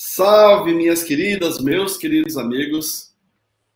[0.00, 3.16] Salve, minhas queridas, meus queridos amigos.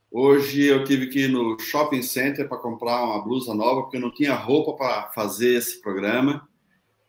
[0.09, 4.01] Hoje eu tive que ir no shopping center para comprar uma blusa nova, porque eu
[4.01, 6.49] não tinha roupa para fazer esse programa.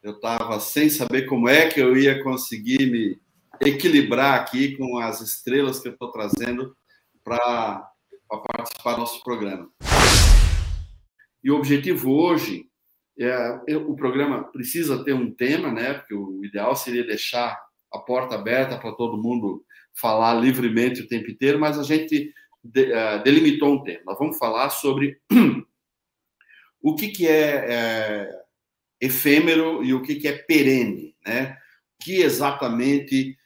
[0.01, 3.21] Eu estava sem saber como é que eu ia conseguir me
[3.61, 6.75] equilibrar aqui com as estrelas que eu estou trazendo
[7.23, 7.87] para
[8.51, 9.69] participar do nosso programa.
[11.43, 12.67] E o objetivo hoje
[13.19, 15.93] é o programa precisa ter um tema, né?
[15.93, 17.62] Porque o ideal seria deixar
[17.93, 22.33] a porta aberta para todo mundo falar livremente o tempo inteiro, mas a gente
[22.65, 24.01] uh, delimitou um tema.
[24.05, 25.19] Nós vamos falar sobre
[26.81, 28.43] o que, que é, é
[28.99, 31.57] efêmero e o que, que é perene, né?
[32.01, 33.37] Que exatamente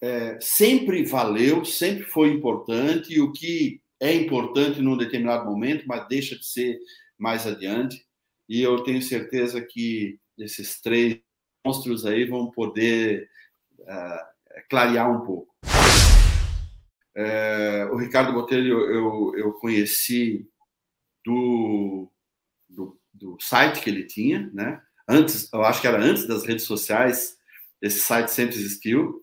[0.00, 6.06] é, sempre valeu, sempre foi importante, e o que é importante num determinado momento, mas
[6.08, 6.78] deixa de ser
[7.18, 8.06] mais adiante.
[8.48, 11.20] E eu tenho certeza que esses três
[11.66, 13.28] monstros aí vão poder
[14.68, 15.48] clarear um pouco.
[17.18, 20.48] Uh, o Ricardo Botelho eu, eu conheci
[21.24, 22.08] do,
[22.68, 24.80] do, do, site que ele tinha, né?
[25.08, 27.36] Antes, eu acho que era antes das redes sociais,
[27.82, 29.20] esse site sempre existiu.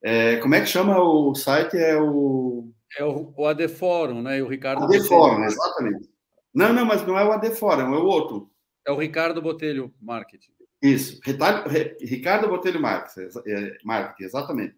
[0.00, 1.76] É, como é que chama o site?
[1.76, 2.70] É o.
[2.96, 4.38] É o, o AD Fórum, né?
[4.38, 4.84] E o Ricardo.
[4.84, 6.08] AD Fórum, exatamente.
[6.54, 8.48] Não, não, mas não é o AD Fórum, é o outro.
[8.86, 10.52] É o Ricardo Botelho Marketing.
[10.84, 14.76] Isso, Ricardo Botelho Marketing, é, marketing exatamente.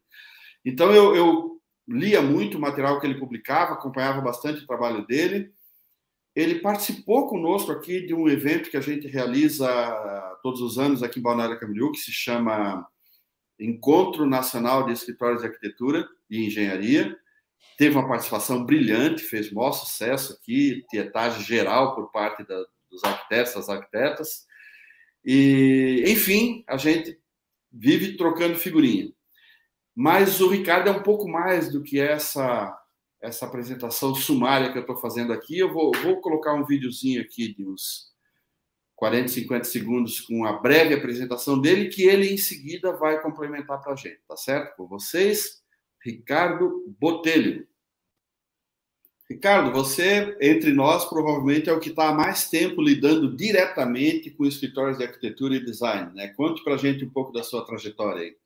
[0.64, 5.52] Então eu, eu lia muito o material que ele publicava, acompanhava bastante o trabalho dele.
[6.32, 9.68] Ele participou conosco aqui de um evento que a gente realiza
[10.44, 12.86] todos os anos aqui em Balneário Camboriú, que se chama
[13.58, 17.18] Encontro Nacional de Escritórios de Arquitetura e Engenharia.
[17.77, 23.54] Teve uma participação brilhante, fez maior sucesso aqui, tietagem geral por parte da, dos arquitetos,
[23.54, 24.45] das arquitetas.
[25.27, 27.19] E, enfim, a gente
[27.72, 29.12] vive trocando figurinha.
[29.94, 32.72] Mas o Ricardo é um pouco mais do que essa
[33.20, 35.58] essa apresentação sumária que eu estou fazendo aqui.
[35.58, 38.12] Eu vou, vou colocar um videozinho aqui de uns
[38.95, 43.92] 40, 50 segundos com a breve apresentação dele, que ele em seguida vai complementar para
[43.92, 44.77] a gente, tá certo?
[44.77, 45.62] Com vocês,
[46.02, 47.67] Ricardo Botelho.
[49.29, 54.47] Ricardo, você, entre nós, provavelmente é o que está há mais tempo lidando diretamente com
[54.47, 56.14] escritórios de arquitetura e design.
[56.14, 56.29] Né?
[56.29, 58.37] Conte para a gente um pouco da sua trajetória aí.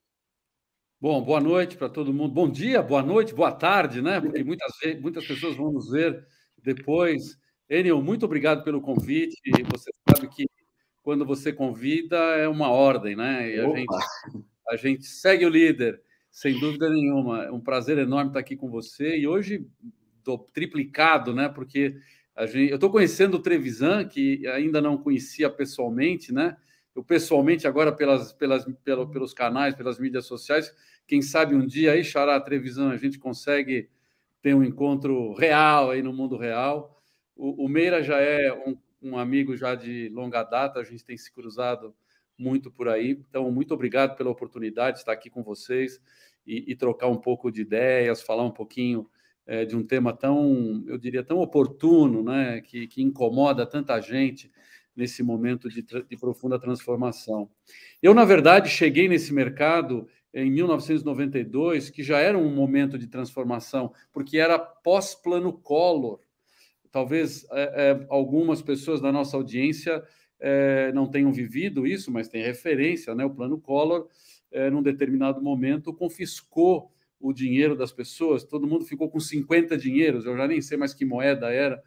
[0.99, 2.33] Bom, boa noite para todo mundo.
[2.33, 4.21] Bom dia, boa noite, boa tarde, né?
[4.21, 6.27] Porque muitas, muitas pessoas vão nos ver
[6.63, 7.39] depois.
[7.69, 9.37] Enio, muito obrigado pelo convite.
[9.73, 10.45] Você sabe que
[11.03, 13.51] quando você convida é uma ordem, né?
[13.51, 13.97] E a gente,
[14.69, 17.45] a gente segue o líder, sem dúvida nenhuma.
[17.45, 19.17] É um prazer enorme estar aqui com você.
[19.17, 19.67] E hoje
[20.25, 21.49] do, triplicado, né?
[21.49, 21.97] Porque
[22.47, 26.57] gente, eu estou conhecendo o Trevisan, que ainda não conhecia pessoalmente, né?
[26.95, 30.75] Eu pessoalmente agora pelas, pelas, pelo, pelos canais, pelas mídias sociais,
[31.07, 33.89] quem sabe um dia aí, Xará Trevisan, a gente consegue
[34.43, 37.03] ter um encontro real aí no mundo real.
[37.37, 41.17] O, o Meira já é um, um amigo já de longa data, a gente tem
[41.17, 41.95] se cruzado
[42.39, 43.23] muito por aí.
[43.29, 46.01] Então, muito obrigado pela oportunidade de estar aqui com vocês
[46.47, 49.09] e, e trocar um pouco de ideias, falar um pouquinho
[49.51, 54.49] é, de um tema tão, eu diria, tão oportuno, né, que, que incomoda tanta gente
[54.95, 57.51] nesse momento de, de, profunda transformação.
[58.01, 63.93] Eu, na verdade, cheguei nesse mercado em 1992, que já era um momento de transformação,
[64.13, 66.21] porque era pós-plano Collor.
[66.93, 70.01] Talvez é, é, algumas pessoas da nossa audiência
[70.39, 73.25] é, não tenham vivido isso, mas tem referência, né?
[73.25, 74.07] O plano Collor,
[74.53, 80.25] é, num determinado momento, confiscou o dinheiro das pessoas, todo mundo ficou com 50 dinheiros,
[80.25, 81.83] eu já nem sei mais que moeda era.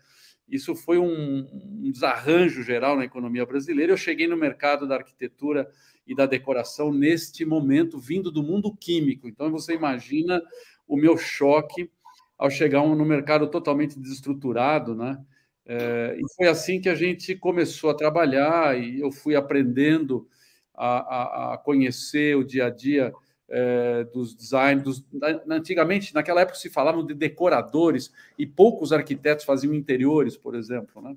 [0.47, 1.47] Isso foi um,
[1.83, 3.93] um desarranjo geral na economia brasileira.
[3.93, 5.67] Eu cheguei no mercado da arquitetura
[6.05, 9.27] e da decoração neste momento, vindo do mundo químico.
[9.27, 10.41] Então, você imagina
[10.87, 11.89] o meu choque
[12.37, 15.17] ao chegar no mercado totalmente desestruturado, né?
[15.65, 20.27] É, e foi assim que a gente começou a trabalhar e eu fui aprendendo
[20.73, 23.13] a, a, a conhecer o dia a dia
[23.55, 25.05] é, dos design, dos,
[25.47, 31.15] antigamente, naquela época se falavam de decoradores e poucos arquitetos faziam interiores, por exemplo, né?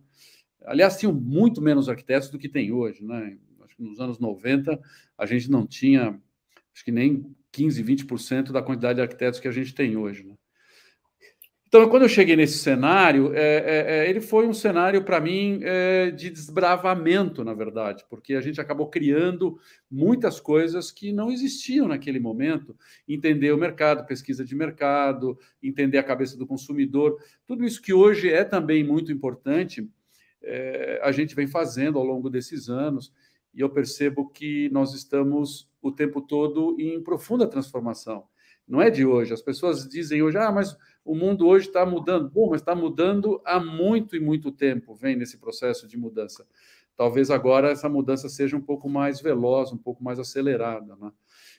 [0.67, 3.39] Aliás, tinham muito menos arquitetos do que tem hoje, né?
[3.65, 4.79] Acho que nos anos 90
[5.17, 6.21] a gente não tinha,
[6.75, 10.35] acho que nem 15, 20% da quantidade de arquitetos que a gente tem hoje, né?
[11.69, 15.59] Então, quando eu cheguei nesse cenário, é, é, é ele foi um cenário para mim
[15.63, 19.59] é, de desbravamento, na verdade, porque a gente acabou criando
[19.91, 22.77] muitas coisas que não existiam naquele momento.
[23.09, 28.31] Entender o mercado, pesquisa de mercado, entender a cabeça do consumidor, tudo isso que hoje
[28.31, 29.91] é também muito importante,
[30.43, 33.13] é, a gente vem fazendo ao longo desses anos,
[33.53, 38.25] e eu percebo que nós estamos o tempo todo em profunda transformação
[38.67, 39.33] não é de hoje.
[39.33, 40.77] As pessoas dizem hoje, ah, mas
[41.07, 42.29] o mundo hoje está mudando.
[42.29, 46.47] Bom, mas está mudando há muito e muito tempo, vem nesse processo de mudança.
[46.97, 50.97] Talvez agora essa mudança seja um pouco mais veloz, um pouco mais acelerada.
[50.97, 51.13] Né?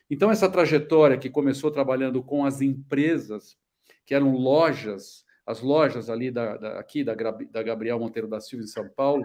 [0.09, 3.57] Então, essa trajetória que começou trabalhando com as empresas,
[4.05, 8.65] que eram lojas, as lojas ali da, da aqui da, da Gabriel Monteiro da Silva
[8.65, 9.23] em São Paulo,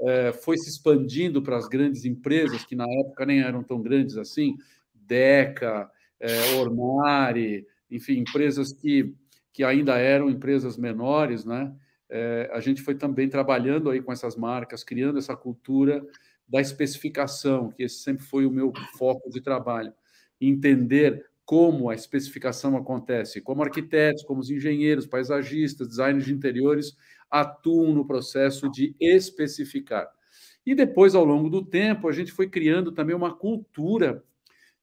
[0.00, 4.16] é, foi se expandindo para as grandes empresas, que na época nem eram tão grandes
[4.16, 4.56] assim,
[4.94, 9.14] Deca, é, Ormari, enfim, empresas que
[9.52, 11.74] que ainda eram empresas menores, né?
[12.08, 16.04] É, a gente foi também trabalhando aí com essas marcas, criando essa cultura
[16.48, 19.92] da especificação, que esse sempre foi o meu foco de trabalho,
[20.40, 26.96] entender como a especificação acontece, como arquitetos, como os engenheiros, paisagistas, designers de interiores
[27.30, 30.08] atuam no processo de especificar.
[30.64, 34.22] E depois, ao longo do tempo, a gente foi criando também uma cultura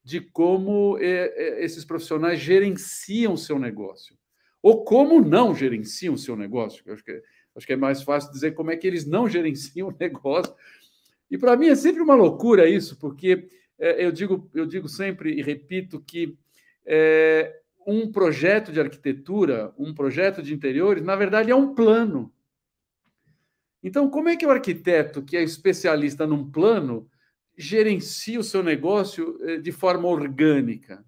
[0.03, 4.18] de como é, é, esses profissionais gerenciam seu negócio
[4.61, 6.83] ou como não gerenciam o seu negócio.
[6.91, 7.23] Acho que,
[7.55, 10.53] acho que é mais fácil dizer como é que eles não gerenciam o negócio.
[11.29, 13.47] E para mim é sempre uma loucura isso, porque
[13.77, 16.37] é, eu, digo, eu digo sempre e repito que
[16.85, 22.33] é, um projeto de arquitetura, um projeto de interiores, na verdade é um plano.
[23.81, 27.09] Então, como é que o arquiteto, que é especialista num plano,
[27.57, 31.05] gerencia o seu negócio é, de forma orgânica?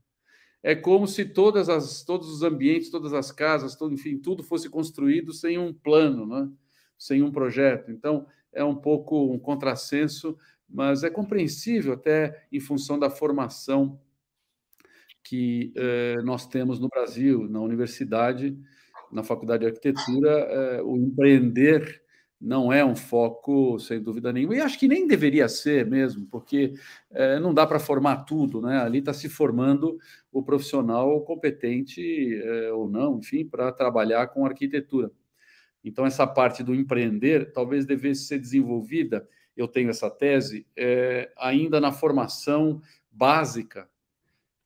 [0.63, 4.69] É como se todas as, todos os ambientes, todas as casas, todo, enfim, tudo fosse
[4.69, 6.49] construído sem um plano, né?
[6.97, 7.91] sem um projeto.
[7.91, 10.37] Então, é um pouco um contrassenso,
[10.69, 13.99] mas é compreensível até em função da formação
[15.23, 18.57] que eh, nós temos no Brasil, na universidade,
[19.11, 22.01] na faculdade de arquitetura, eh, o empreender
[22.41, 26.73] não é um foco, sem dúvida nenhuma, e acho que nem deveria ser mesmo, porque
[27.11, 28.79] é, não dá para formar tudo, né?
[28.79, 29.99] Ali está se formando
[30.31, 35.11] o profissional competente é, ou não, enfim, para trabalhar com arquitetura.
[35.83, 41.79] Então, essa parte do empreender talvez devesse ser desenvolvida, eu tenho essa tese, é, ainda
[41.79, 43.87] na formação básica,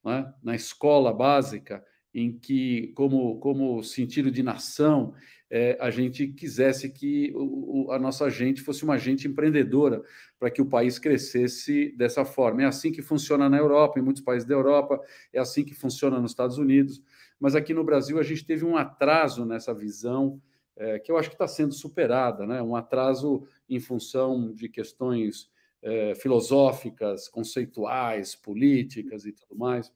[0.04, 0.34] né?
[0.42, 1.84] na escola básica,
[2.14, 5.14] em que, como, como sentido de nação,
[5.56, 10.04] é, a gente quisesse que o, a nossa gente fosse uma gente empreendedora,
[10.38, 12.64] para que o país crescesse dessa forma.
[12.64, 15.00] É assim que funciona na Europa, em muitos países da Europa,
[15.32, 17.02] é assim que funciona nos Estados Unidos,
[17.40, 20.42] mas aqui no Brasil a gente teve um atraso nessa visão,
[20.76, 22.62] é, que eu acho que está sendo superada, né?
[22.62, 25.50] um atraso em função de questões
[25.82, 29.90] é, filosóficas, conceituais, políticas e tudo mais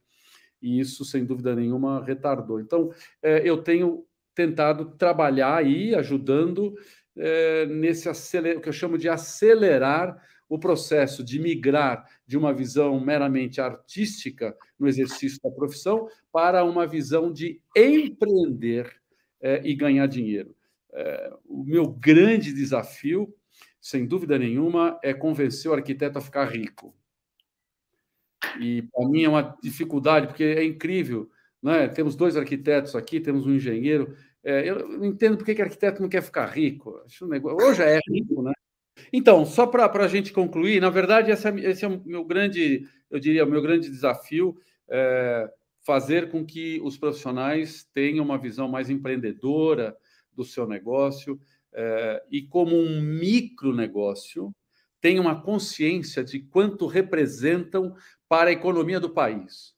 [0.62, 2.60] e isso, sem dúvida nenhuma, retardou.
[2.60, 2.92] Então,
[3.22, 4.06] é, eu tenho
[4.40, 6.74] tentado trabalhar aí, ajudando
[7.18, 12.98] é, nesse o que eu chamo de acelerar o processo de migrar de uma visão
[13.02, 18.90] meramente artística no exercício da profissão para uma visão de empreender
[19.42, 20.56] é, e ganhar dinheiro.
[20.94, 23.36] É, o meu grande desafio,
[23.82, 26.96] sem dúvida nenhuma, é convencer o arquiteto a ficar rico.
[28.62, 31.30] E para mim é uma dificuldade, porque é incrível.
[31.62, 31.88] Né?
[31.90, 34.16] Temos dois arquitetos aqui, temos um engenheiro.
[34.44, 37.02] É, eu não entendo por que, arquiteto não quer ficar rico.
[37.06, 37.58] Acho um negócio...
[37.68, 38.54] Hoje é rico, né?
[39.12, 42.88] Então, só para a gente concluir, na verdade, esse é, esse é o meu grande,
[43.10, 44.58] eu diria, o meu grande desafio,
[44.90, 45.50] é
[45.86, 49.98] fazer com que os profissionais tenham uma visão mais empreendedora
[50.32, 51.40] do seu negócio
[51.74, 54.54] é, e como um micronegócio
[55.02, 57.96] tenham uma consciência de quanto representam
[58.28, 59.74] para a economia do país.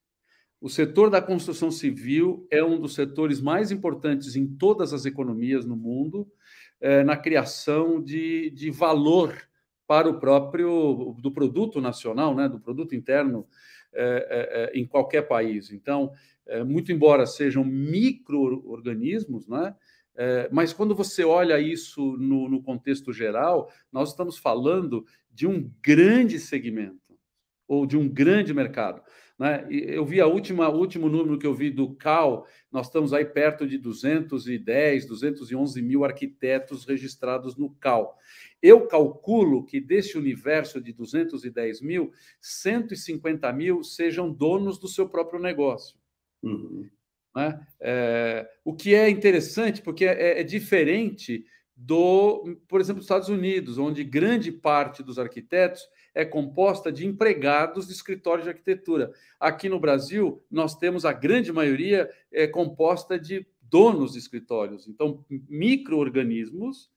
[0.62, 5.66] O setor da construção civil é um dos setores mais importantes em todas as economias
[5.66, 6.32] no mundo,
[6.80, 9.36] é, na criação de, de valor
[9.88, 13.48] para o próprio do produto nacional, né, do produto interno
[13.92, 15.72] é, é, em qualquer país.
[15.72, 16.14] Então,
[16.66, 19.76] muito embora sejam micro-organismos, né,
[20.52, 26.40] mas quando você olha isso no, no contexto geral, nós estamos falando de um grande
[26.40, 27.00] segmento
[27.68, 29.02] ou de um grande mercado.
[29.42, 29.66] Né?
[29.72, 33.68] Eu vi a última último número que eu vi do CAL, nós estamos aí perto
[33.68, 38.16] de 210, 211 mil arquitetos registrados no CAL.
[38.62, 45.40] Eu calculo que desse universo de 210 mil, 150 mil sejam donos do seu próprio
[45.40, 45.98] negócio.
[46.44, 46.88] Uhum.
[47.36, 47.68] Né?
[47.80, 51.44] É, o que é interessante, porque é, é diferente
[51.76, 55.82] do, por exemplo, dos Estados Unidos, onde grande parte dos arquitetos
[56.14, 59.12] é composta de empregados de escritórios de arquitetura.
[59.40, 65.24] Aqui no Brasil, nós temos a grande maioria é composta de donos de escritórios, então
[65.30, 66.92] micro-organismos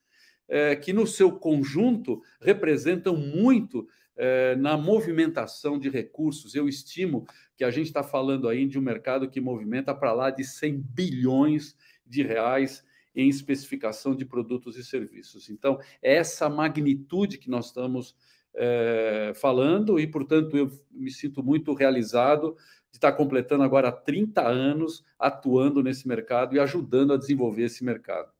[0.47, 6.55] é, que no seu conjunto representam muito é, na movimentação de recursos.
[6.55, 7.25] Eu estimo
[7.57, 10.77] que a gente está falando aí de um mercado que movimenta para lá de 100
[10.77, 12.83] bilhões de reais
[13.15, 15.49] em especificação de produtos e serviços.
[15.49, 18.15] Então, é essa magnitude que nós estamos
[18.55, 22.55] é, falando, e, portanto, eu me sinto muito realizado
[22.91, 28.31] de estar completando agora 30 anos atuando nesse mercado e ajudando a desenvolver esse mercado.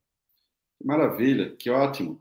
[0.83, 2.19] Maravilha, que ótimo.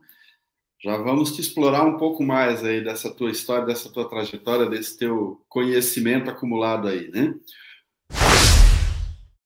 [0.83, 4.97] Já vamos te explorar um pouco mais aí dessa tua história, dessa tua trajetória, desse
[4.97, 7.33] teu conhecimento acumulado aí, né?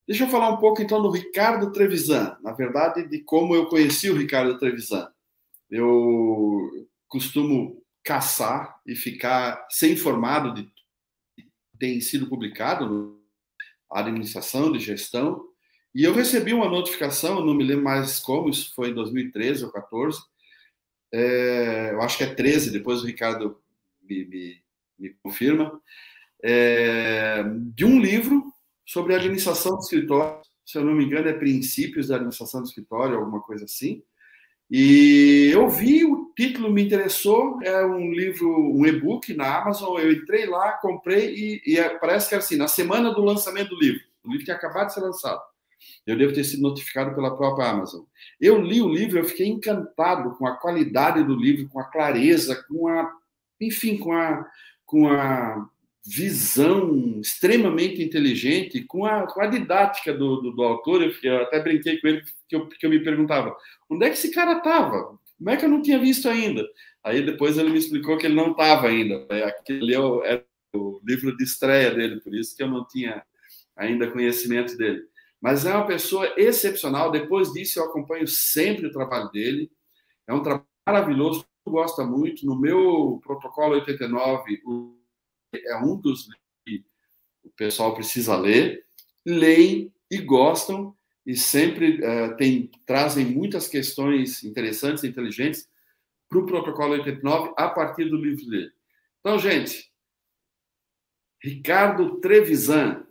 [0.08, 4.10] Deixa eu falar um pouco então do Ricardo Trevisan, na verdade, de como eu conheci
[4.10, 5.08] o Ricardo Trevisan.
[5.70, 7.80] Eu costumo
[8.10, 10.68] caçar e ficar sem informado de
[11.78, 13.22] tem sido publicado
[13.90, 15.46] na administração de gestão,
[15.94, 19.72] e eu recebi uma notificação, não me lembro mais como, isso foi em 2013 ou
[19.72, 20.20] 14,
[21.14, 23.62] é, eu acho que é 13, depois o Ricardo
[24.02, 24.62] me, me,
[24.98, 25.80] me confirma,
[26.44, 28.52] é, de um livro
[28.86, 33.18] sobre administração do escritório, se eu não me engano é Princípios da Administração do Escritório,
[33.18, 34.04] alguma coisa assim,
[34.70, 40.10] e eu vi, o título me interessou, é um livro, um e-book na Amazon, eu
[40.10, 43.80] entrei lá, comprei e, e é, parece que é assim, na semana do lançamento do
[43.80, 45.42] livro, o livro tinha acabado de ser lançado.
[46.08, 48.04] Eu devo ter sido notificado pela própria Amazon.
[48.40, 52.64] Eu li o livro, eu fiquei encantado com a qualidade do livro, com a clareza,
[52.70, 53.12] com a,
[53.60, 54.46] enfim, com a,
[54.86, 55.70] com a
[56.06, 61.04] visão extremamente inteligente, com a, com a didática do, do, do autor.
[61.04, 63.54] Eu, eu, até brinquei com ele, que eu, que eu me perguntava:
[63.90, 65.19] onde é que esse cara estava?
[65.40, 66.68] Como é que eu não tinha visto ainda?
[67.02, 69.26] Aí depois ele me explicou que ele não estava ainda.
[69.30, 70.44] É, aquele é o, é
[70.76, 73.26] o livro de estreia dele, por isso que eu não tinha
[73.76, 75.02] ainda conhecimento dele.
[75.42, 77.10] Mas é uma pessoa excepcional.
[77.10, 79.72] Depois disso, eu acompanho sempre o trabalho dele.
[80.28, 82.46] É um trabalho maravilhoso, gosta muito.
[82.46, 84.62] No meu protocolo 89,
[85.56, 86.28] é um dos
[86.66, 86.84] que
[87.46, 88.86] o pessoal precisa ler.
[89.26, 90.94] Leem e gostam
[91.26, 95.70] e sempre uh, tem, trazem muitas questões interessantes inteligentes
[96.28, 98.72] para o protocolo 89 a partir do livro dele.
[99.20, 99.92] Então, gente,
[101.42, 103.06] Ricardo Trevisan,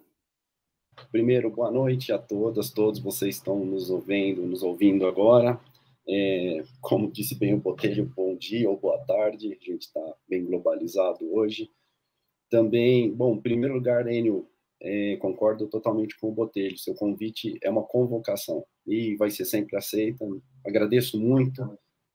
[1.10, 5.58] Primeiro, boa noite a todas, todos vocês estão nos ouvindo, nos ouvindo agora.
[6.06, 10.44] É, como disse bem o Botelho, bom dia ou boa tarde, a gente está bem
[10.44, 11.70] globalizado hoje.
[12.50, 14.46] Também, bom, em primeiro lugar, Enio,
[14.80, 19.76] é, concordo totalmente com o Botelho, seu convite é uma convocação e vai ser sempre
[19.76, 20.24] aceita.
[20.64, 21.62] Agradeço muito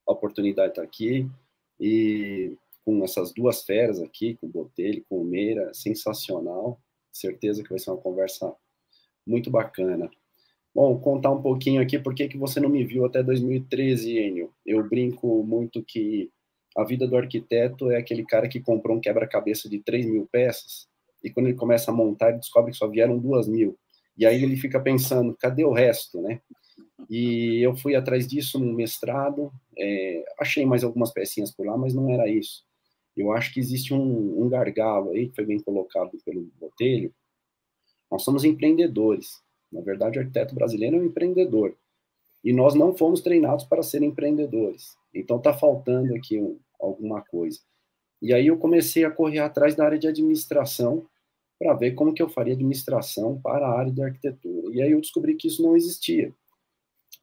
[0.08, 1.30] a oportunidade de estar aqui
[1.80, 2.56] e
[2.86, 6.80] com essas duas feras aqui, com o Botelho, com o Meira, sensacional.
[7.12, 8.54] Certeza que vai ser uma conversa
[9.26, 10.10] muito bacana.
[10.74, 14.52] Bom, contar um pouquinho aqui por que você não me viu até 2013, Enio.
[14.66, 16.32] Eu brinco muito que
[16.76, 20.88] a vida do arquiteto é aquele cara que comprou um quebra-cabeça de 3 mil peças
[21.24, 23.78] e quando ele começa a montar, ele descobre que só vieram duas mil.
[24.18, 26.42] E aí ele fica pensando, cadê o resto, né?
[27.10, 31.94] E eu fui atrás disso no mestrado, é, achei mais algumas pecinhas por lá, mas
[31.94, 32.64] não era isso.
[33.16, 37.14] Eu acho que existe um, um gargalo aí, que foi bem colocado pelo Botelho,
[38.12, 39.42] nós somos empreendedores.
[39.72, 41.76] Na verdade, o arquiteto brasileiro é um empreendedor.
[42.44, 44.96] E nós não fomos treinados para ser empreendedores.
[45.14, 47.60] Então, está faltando aqui um, alguma coisa.
[48.22, 51.06] E aí eu comecei a correr atrás da área de administração
[51.60, 54.76] para ver como que eu faria administração para a área de arquitetura.
[54.76, 56.34] E aí eu descobri que isso não existia.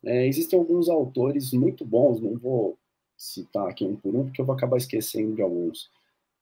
[0.05, 2.79] É, existem alguns autores muito bons, não vou
[3.17, 5.91] citar aqui um por um, porque eu vou acabar esquecendo de alguns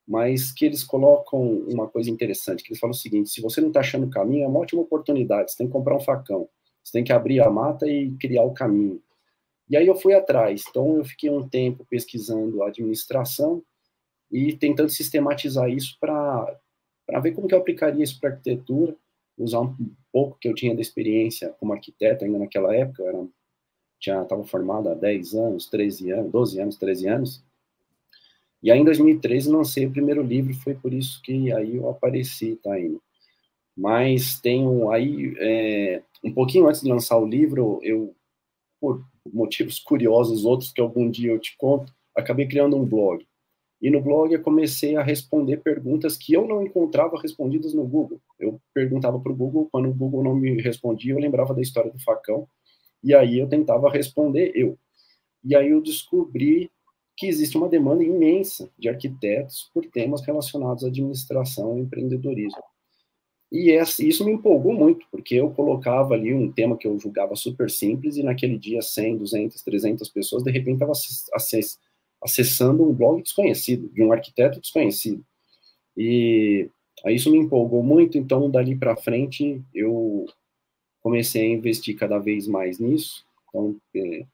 [0.09, 3.67] mas que eles colocam uma coisa interessante, que eles falam o seguinte, se você não
[3.67, 6.49] está achando o caminho, é uma ótima oportunidade, você tem que comprar um facão,
[6.83, 8.99] você tem que abrir a mata e criar o caminho.
[9.69, 13.61] E aí eu fui atrás, então eu fiquei um tempo pesquisando a administração
[14.31, 16.59] e tentando sistematizar isso para
[17.17, 18.95] ver como que eu aplicaria isso para arquitetura,
[19.37, 19.75] usar um
[20.11, 23.27] pouco que eu tinha de experiência como arquiteto ainda naquela época, eu era,
[23.99, 27.43] já estava formado há 10 anos, 13 anos, 12 anos, 13 anos,
[28.61, 32.57] e aí, em 2013, lancei o primeiro livro, foi por isso que aí eu apareci,
[32.61, 33.01] tá indo.
[33.75, 38.13] Mas tenho aí, é, um pouquinho antes de lançar o livro, eu,
[38.81, 39.01] por
[39.31, 43.25] motivos curiosos, outros que algum dia eu te conto, acabei criando um blog.
[43.81, 48.19] E no blog eu comecei a responder perguntas que eu não encontrava respondidas no Google.
[48.37, 51.91] Eu perguntava para o Google, quando o Google não me respondia, eu lembrava da história
[51.91, 52.47] do facão,
[53.03, 54.77] e aí eu tentava responder eu.
[55.43, 56.69] E aí eu descobri
[57.15, 62.63] que existe uma demanda imensa de arquitetos por temas relacionados à administração e empreendedorismo.
[63.51, 67.69] E isso me empolgou muito, porque eu colocava ali um tema que eu julgava super
[67.69, 70.93] simples e naquele dia 100, 200, 300 pessoas, de repente estava
[72.21, 75.23] acessando um blog desconhecido, de um arquiteto desconhecido.
[75.95, 76.69] E
[77.05, 80.25] aí isso me empolgou muito, então dali para frente eu
[81.01, 83.25] comecei a investir cada vez mais nisso.
[83.47, 84.25] Então, é,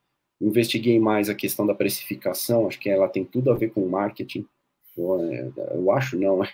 [0.41, 4.45] investiguei mais a questão da precificação, acho que ela tem tudo a ver com marketing.
[4.97, 6.51] Eu, é, eu acho não, é,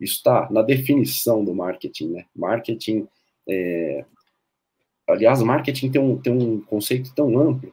[0.00, 2.26] isso está na definição do marketing, né?
[2.34, 3.08] Marketing,
[3.48, 4.04] é,
[5.08, 7.72] aliás, marketing tem um, tem um conceito tão amplo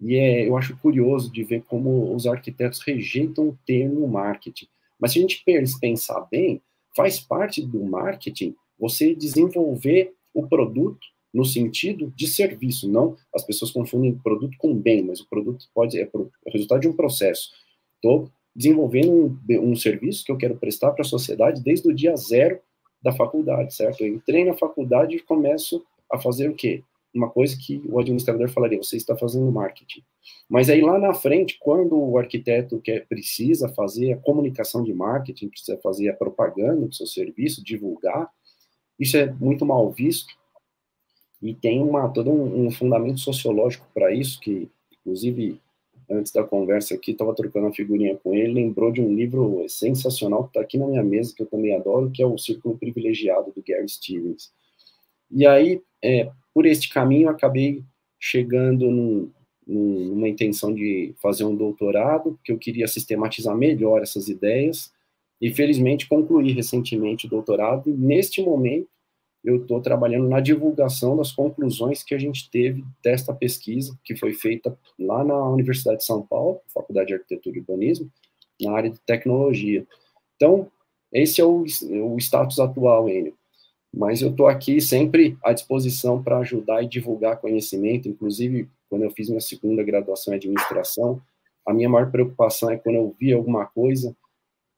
[0.00, 4.66] e é, eu acho curioso de ver como os arquitetos rejeitam o termo marketing.
[4.98, 5.44] Mas se a gente
[5.80, 6.62] pensar bem,
[6.96, 13.70] faz parte do marketing você desenvolver o produto no sentido de serviço, não as pessoas
[13.70, 17.50] confundem produto com bem, mas o produto pode é, é resultado de um processo.
[17.96, 22.16] Estou desenvolvendo um, um, serviço que eu quero prestar para a sociedade desde o dia
[22.16, 22.58] zero
[23.00, 24.00] da faculdade, certo?
[24.00, 26.82] Eu entrei na faculdade e começo a fazer o quê?
[27.14, 30.02] Uma coisa que o administrador falaria, você está fazendo marketing.
[30.48, 35.48] Mas aí lá na frente, quando o arquiteto quer, precisa fazer a comunicação de marketing,
[35.48, 38.30] precisa fazer a propaganda do seu serviço, divulgar,
[38.98, 40.38] isso é muito mal visto
[41.42, 45.58] e tem uma, todo um, um fundamento sociológico para isso, que inclusive
[46.10, 50.42] antes da conversa aqui, estava trocando uma figurinha com ele, lembrou de um livro sensacional
[50.42, 53.52] que está aqui na minha mesa, que eu também adoro, que é o Círculo Privilegiado,
[53.52, 54.52] do Gary Stevens.
[55.30, 57.84] E aí, é, por este caminho, acabei
[58.18, 59.30] chegando num,
[59.66, 64.92] numa intenção de fazer um doutorado, porque eu queria sistematizar melhor essas ideias,
[65.40, 68.88] e felizmente concluí recentemente o doutorado, e neste momento
[69.42, 74.34] eu estou trabalhando na divulgação das conclusões que a gente teve desta pesquisa, que foi
[74.34, 78.10] feita lá na Universidade de São Paulo, Faculdade de Arquitetura e Urbanismo,
[78.60, 79.86] na área de tecnologia.
[80.36, 80.70] Então,
[81.10, 83.34] esse é o, o status atual, Enio
[83.92, 89.10] mas eu estou aqui sempre à disposição para ajudar e divulgar conhecimento, inclusive quando eu
[89.10, 91.20] fiz minha segunda graduação em administração,
[91.66, 94.16] a minha maior preocupação é quando eu via alguma coisa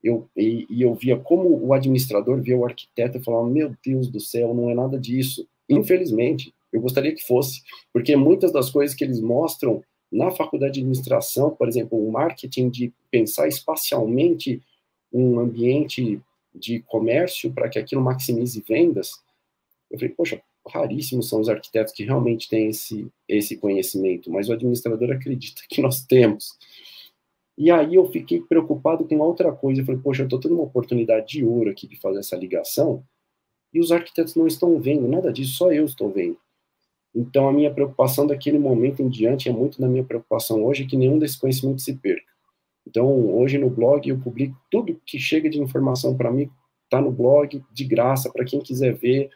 [0.02, 4.08] eu, e, e eu via como o administrador via o arquiteto e falava, meu Deus
[4.08, 5.46] do céu, não é nada disso.
[5.68, 10.80] Infelizmente, eu gostaria que fosse, porque muitas das coisas que eles mostram na faculdade de
[10.80, 14.60] administração, por exemplo, o marketing de pensar espacialmente
[15.12, 16.20] um ambiente
[16.54, 19.12] de comércio para que aquilo maximize vendas,
[19.90, 24.52] eu falei, poxa, raríssimos são os arquitetos que realmente têm esse, esse conhecimento, mas o
[24.52, 26.56] administrador acredita que nós temos.
[27.56, 30.64] E aí eu fiquei preocupado com outra coisa, eu falei, poxa, eu estou tendo uma
[30.64, 33.04] oportunidade de ouro aqui de fazer essa ligação,
[33.72, 36.38] e os arquitetos não estão vendo nada disso, só eu estou vendo.
[37.14, 40.96] Então a minha preocupação daquele momento em diante é muito da minha preocupação hoje que
[40.96, 42.31] nenhum desse conhecimento se perca.
[42.86, 46.50] Então, hoje no blog eu publico tudo que chega de informação para mim,
[46.84, 49.30] está no blog de graça para quem quiser ver.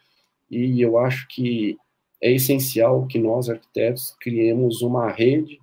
[0.49, 1.77] E eu acho que
[2.21, 5.59] é essencial que nós arquitetos criemos uma rede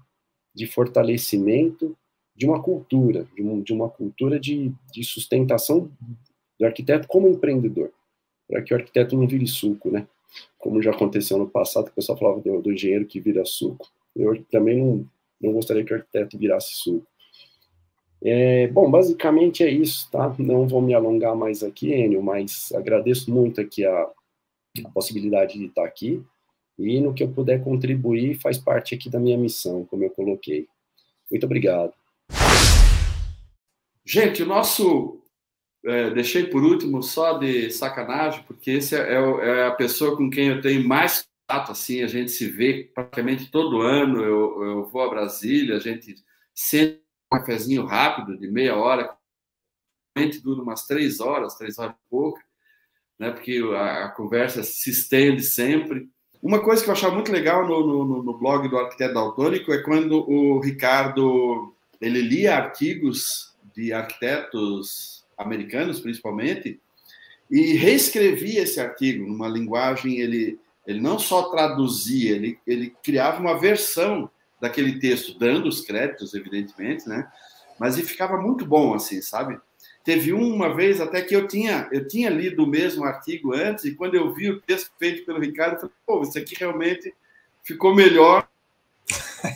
[0.54, 1.96] de fortalecimento
[2.34, 5.90] de uma cultura, de, um, de uma cultura de, de sustentação
[6.58, 7.92] do arquiteto como empreendedor,
[8.48, 10.06] para que o arquiteto não vire suco, né?
[10.58, 13.88] Como já aconteceu no passado, o pessoal falava do, do engenheiro que vira suco.
[14.16, 15.06] Eu também não,
[15.40, 17.06] não gostaria que o arquiteto virasse suco.
[18.26, 20.34] É, bom, basicamente é isso, tá?
[20.38, 24.10] Não vou me alongar mais aqui, Enio, mas agradeço muito aqui a,
[24.82, 26.24] a possibilidade de estar aqui
[26.78, 30.66] e no que eu puder contribuir faz parte aqui da minha missão, como eu coloquei.
[31.30, 31.92] Muito obrigado.
[34.06, 35.22] Gente, o nosso
[35.84, 40.30] é, deixei por último só de sacanagem, porque esse é, é, é, a pessoa com
[40.30, 44.84] quem eu tenho mais contato, assim, a gente se vê praticamente todo ano, eu, eu
[44.86, 46.14] vou a Brasília, a gente
[46.54, 47.03] sempre
[47.38, 49.16] cafezinho rápido, de meia hora,
[50.42, 52.38] dura umas três horas, três horas e pouco,
[53.18, 53.30] né?
[53.30, 56.08] porque a, a, conversa se estende sempre.
[56.42, 59.82] Uma coisa que eu achava muito legal no, no, no blog do Arquiteto Daltônico é
[59.82, 66.80] quando o Ricardo ele lia artigos de arquitetos americanos, principalmente,
[67.50, 73.58] e reescrevia esse artigo numa linguagem, ele, ele não só traduzia, ele, ele criava uma
[73.58, 77.30] versão daquele texto, dando os créditos, evidentemente, né?
[77.78, 79.58] Mas e ficava muito bom, assim, sabe?
[80.04, 83.94] Teve uma vez até que eu tinha, eu tinha lido o mesmo artigo antes, e
[83.94, 87.14] quando eu vi o texto feito pelo Ricardo, eu falei, pô, isso aqui realmente
[87.62, 88.46] ficou melhor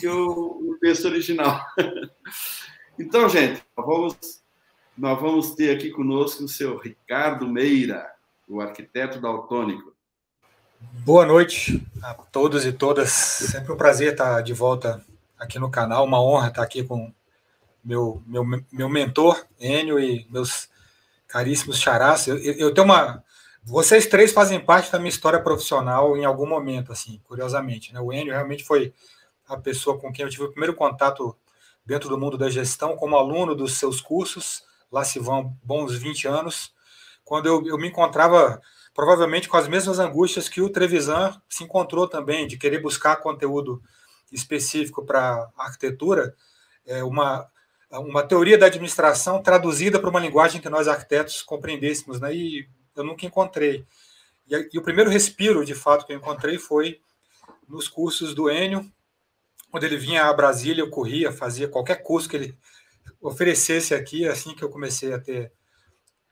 [0.01, 1.61] que o, o texto original.
[2.99, 4.43] então, gente, nós vamos,
[4.97, 8.11] nós vamos ter aqui conosco o seu Ricardo Meira,
[8.49, 9.95] o arquiteto daltônico.
[10.81, 13.11] Boa noite a todos e todas.
[13.11, 15.05] Sempre um prazer estar de volta
[15.37, 16.05] aqui no canal.
[16.05, 17.13] Uma honra estar aqui com
[17.85, 20.69] meu, meu, meu mentor, Enio, e meus
[21.27, 22.29] caríssimos charás.
[22.29, 23.25] Eu, eu tenho uma.
[23.65, 27.93] Vocês três fazem parte da minha história profissional em algum momento, assim, curiosamente.
[27.93, 28.01] Né?
[28.01, 28.95] O Enio realmente foi
[29.49, 31.37] a pessoa com quem eu tive o primeiro contato
[31.85, 34.63] dentro do mundo da gestão, como aluno dos seus cursos,
[34.93, 36.73] lá se vão bons 20 anos,
[37.25, 38.61] quando eu, eu me encontrava
[38.99, 43.81] provavelmente com as mesmas angústias que o Trevisan se encontrou também, de querer buscar conteúdo
[44.33, 46.35] específico para arquitetura,
[46.85, 47.49] é uma,
[47.93, 52.35] uma teoria da administração traduzida para uma linguagem que nós arquitetos compreendêssemos, né?
[52.35, 53.87] e eu nunca encontrei.
[54.49, 57.01] E, e o primeiro respiro, de fato, que eu encontrei foi
[57.69, 58.85] nos cursos do Enio,
[59.71, 62.59] quando ele vinha a Brasília, eu corria, fazia qualquer curso que ele
[63.21, 65.53] oferecesse aqui, assim que eu comecei a ter,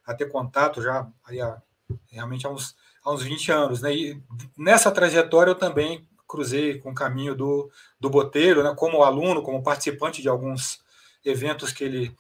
[0.05, 1.63] a ter contato já, aí há,
[2.11, 3.83] realmente há uns, há uns 20 anos.
[3.83, 3.95] Né?
[3.95, 4.23] E
[4.57, 7.71] nessa trajetória eu também cruzei com o caminho do,
[8.01, 8.75] do Botelho, né?
[8.77, 10.81] como aluno, como participante de alguns
[11.25, 12.17] eventos que ele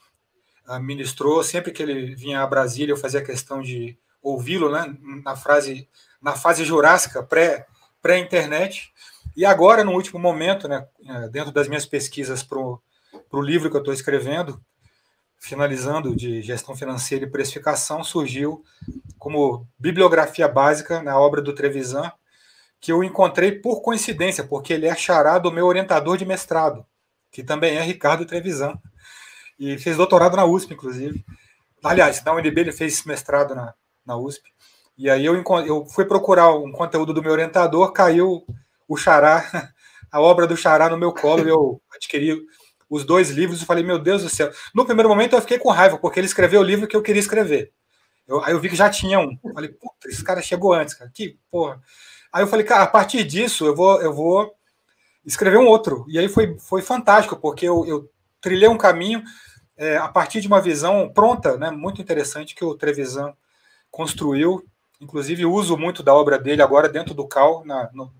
[0.67, 1.43] ah, ministrou.
[1.43, 4.97] Sempre que ele vinha a Brasília, eu fazia questão de ouvi-lo né?
[5.25, 5.89] na, frase,
[6.21, 7.67] na fase jurássica, pré,
[8.01, 8.93] pré-internet.
[9.37, 12.81] E agora, no último momento, né, é, dentro das minhas pesquisas para o
[13.43, 14.61] livro que eu estou escrevendo,
[15.38, 18.64] finalizando de gestão financeira e precificação, surgiu
[19.18, 22.11] como bibliografia básica na obra do Trevisan,
[22.81, 26.85] que eu encontrei por coincidência, porque ele é chará do meu orientador de mestrado,
[27.31, 28.79] que também é Ricardo Trevisan,
[29.59, 31.25] e fez doutorado na USP, inclusive.
[31.83, 34.51] Aliás, na UNB ele fez mestrado na, na USP.
[34.99, 38.46] E aí eu, eu fui procurar um conteúdo do meu orientador, caiu
[38.88, 39.44] o Xará,
[40.11, 42.37] a obra do Xará no meu colo, eu adquiri
[42.88, 44.51] os dois livros e falei, meu Deus do céu.
[44.75, 47.20] No primeiro momento eu fiquei com raiva, porque ele escreveu o livro que eu queria
[47.20, 47.72] escrever.
[48.27, 49.38] Eu, aí eu vi que já tinha um.
[49.44, 51.11] Eu falei, puta, esse cara chegou antes, cara.
[51.12, 51.81] Que porra.
[52.33, 54.53] Aí eu falei, cara, a partir disso eu vou, eu vou
[55.25, 56.05] escrever um outro.
[56.09, 59.22] E aí foi, foi fantástico, porque eu, eu trilhei um caminho
[59.77, 63.35] é, a partir de uma visão pronta, né, muito interessante, que o Trevisan
[63.90, 64.64] construiu.
[65.01, 68.12] Inclusive, uso muito da obra dele agora dentro do CAL, na, no,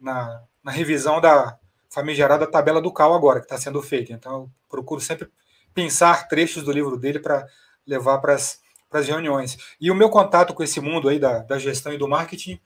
[0.00, 1.58] na, na revisão da
[1.90, 4.12] famigerada tabela do Cal agora, que está sendo feita.
[4.12, 5.28] Então, eu procuro sempre
[5.74, 7.46] pensar trechos do livro dele para
[7.86, 9.56] levar para as reuniões.
[9.80, 12.60] E o meu contato com esse mundo aí da, da gestão e do marketing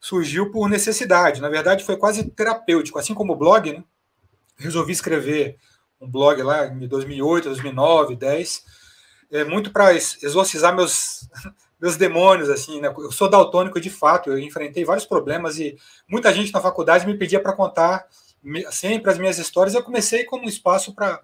[0.00, 1.40] surgiu por necessidade.
[1.40, 2.98] Na verdade, foi quase terapêutico.
[2.98, 3.84] Assim como o blog, né?
[4.56, 5.58] resolvi escrever
[6.00, 8.64] um blog lá em 2008, 2009, 2010,
[9.30, 11.28] é, muito para exorcizar meus
[11.78, 12.88] meus demônios, assim, né?
[12.96, 15.76] Eu sou daltônico de fato, eu enfrentei vários problemas e
[16.08, 18.06] muita gente na faculdade me pedia para contar
[18.70, 19.74] sempre as minhas histórias.
[19.74, 21.20] Eu comecei como um espaço para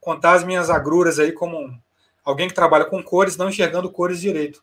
[0.00, 1.78] contar as minhas agruras aí, como
[2.24, 4.62] alguém que trabalha com cores, não enxergando cores direito.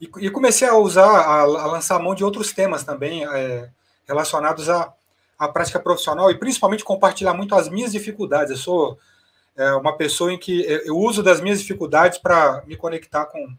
[0.00, 3.70] E, e comecei a usar, a, a, lançar mão de outros temas também é,
[4.06, 4.92] relacionados à,
[5.38, 8.50] à prática profissional e principalmente compartilhar muito as minhas dificuldades.
[8.50, 8.98] Eu sou
[9.56, 13.56] é, uma pessoa em que eu uso das minhas dificuldades para me conectar com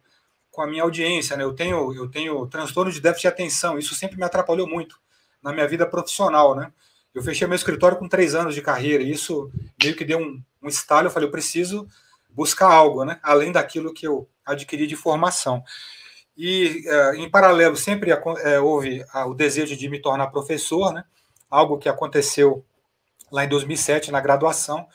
[0.54, 1.43] com a minha audiência, né?
[1.43, 5.00] Eu tenho, eu tenho transtorno de déficit de atenção, isso sempre me atrapalhou muito
[5.41, 6.72] na minha vida profissional, né?
[7.13, 10.41] Eu fechei meu escritório com três anos de carreira, e isso meio que deu um,
[10.62, 11.08] um estalho.
[11.08, 11.88] Eu falei, eu preciso
[12.30, 13.19] buscar algo, né?
[13.21, 15.63] Além daquilo que eu adquiri de formação.
[16.36, 21.06] E, é, em paralelo, sempre é, houve o desejo de me tornar professor, né?
[21.49, 22.65] Algo que aconteceu
[23.32, 24.88] lá em 2007, na graduação.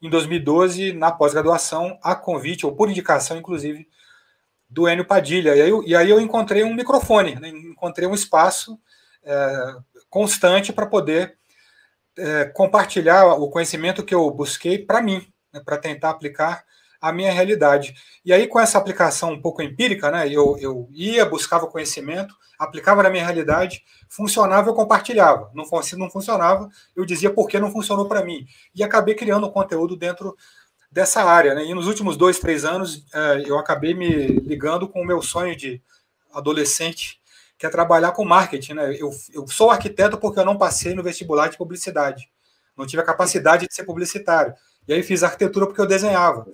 [0.00, 3.86] Em 2012, na pós-graduação, a convite, ou por indicação, inclusive,
[4.68, 5.54] do Enio Padilha.
[5.54, 7.48] E aí, eu, e aí eu encontrei um microfone, né?
[7.48, 8.78] encontrei um espaço
[9.22, 9.76] é,
[10.08, 11.36] constante para poder
[12.18, 15.60] é, compartilhar o conhecimento que eu busquei para mim, né?
[15.64, 16.64] para tentar aplicar
[17.00, 17.94] a minha realidade.
[18.24, 23.02] E aí, com essa aplicação um pouco empírica, né, eu, eu ia, buscava conhecimento, aplicava
[23.02, 25.50] na minha realidade, funcionava, eu compartilhava.
[25.54, 28.46] Não, se não funcionava, eu dizia por que não funcionou para mim.
[28.74, 30.36] E acabei criando conteúdo dentro
[30.90, 31.54] dessa área.
[31.54, 31.66] Né?
[31.66, 35.54] E nos últimos dois, três anos, é, eu acabei me ligando com o meu sonho
[35.54, 35.82] de
[36.32, 37.20] adolescente,
[37.58, 38.74] que é trabalhar com marketing.
[38.74, 38.96] Né?
[38.98, 42.28] Eu, eu sou arquiteto porque eu não passei no vestibular de publicidade.
[42.76, 44.54] Não tive a capacidade de ser publicitário.
[44.86, 46.46] E aí fiz arquitetura porque eu desenhava.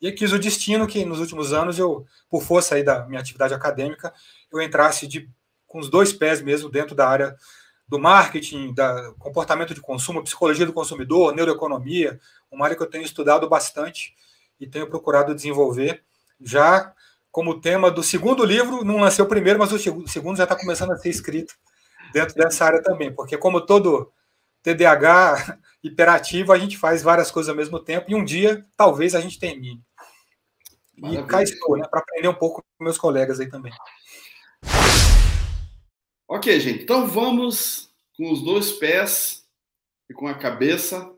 [0.00, 3.54] E quis o destino que nos últimos anos eu, por força aí da minha atividade
[3.54, 4.12] acadêmica,
[4.52, 5.28] eu entrasse de,
[5.66, 7.36] com os dois pés mesmo dentro da área
[7.88, 13.04] do marketing, da comportamento de consumo, psicologia do consumidor, neuroeconomia, uma área que eu tenho
[13.04, 14.14] estudado bastante
[14.58, 16.02] e tenho procurado desenvolver.
[16.40, 16.92] Já
[17.34, 20.92] como tema do segundo livro, não lancei o primeiro, mas o segundo já está começando
[20.92, 21.52] a ser escrito
[22.12, 24.12] dentro dessa área também, porque como todo
[24.62, 29.20] TDAH hiperativo, a gente faz várias coisas ao mesmo tempo e um dia talvez a
[29.20, 29.82] gente termine.
[30.96, 33.72] E cá estou, né, para aprender um pouco com meus colegas aí também.
[36.28, 39.44] Ok, gente, então vamos com os dois pés
[40.08, 41.12] e com a cabeça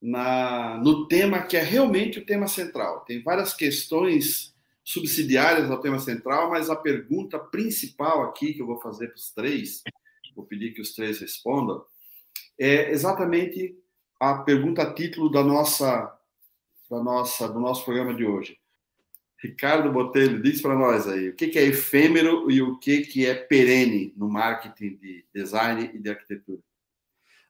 [0.00, 3.00] na, no tema que é realmente o tema central.
[3.00, 4.52] Tem várias questões
[4.84, 9.32] subsidiárias ao tema central, mas a pergunta principal aqui que eu vou fazer para os
[9.32, 9.82] três,
[10.34, 11.84] vou pedir que os três respondam,
[12.58, 13.76] é exatamente
[14.20, 16.18] a pergunta título da nossa
[16.92, 18.58] da nossa, do nosso programa de hoje.
[19.42, 23.34] Ricardo Botelho, diz para nós aí, o que, é efêmero e o que, que é
[23.34, 26.60] perene no marketing de design e de arquitetura?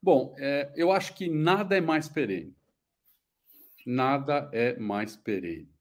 [0.01, 2.57] Bom, é, eu acho que nada é mais perene.
[3.85, 5.72] Nada é mais perene.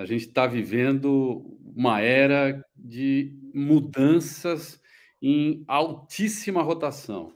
[0.00, 4.80] A gente está vivendo uma era de mudanças
[5.20, 7.34] em altíssima rotação.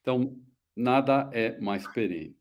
[0.00, 0.40] Então,
[0.76, 2.36] nada é mais perene.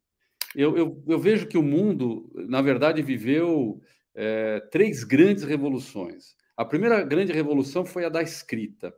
[0.56, 3.82] Eu, eu, eu vejo que o mundo, na verdade, viveu
[4.14, 6.36] é, três grandes revoluções.
[6.56, 8.94] A primeira grande revolução foi a da escrita,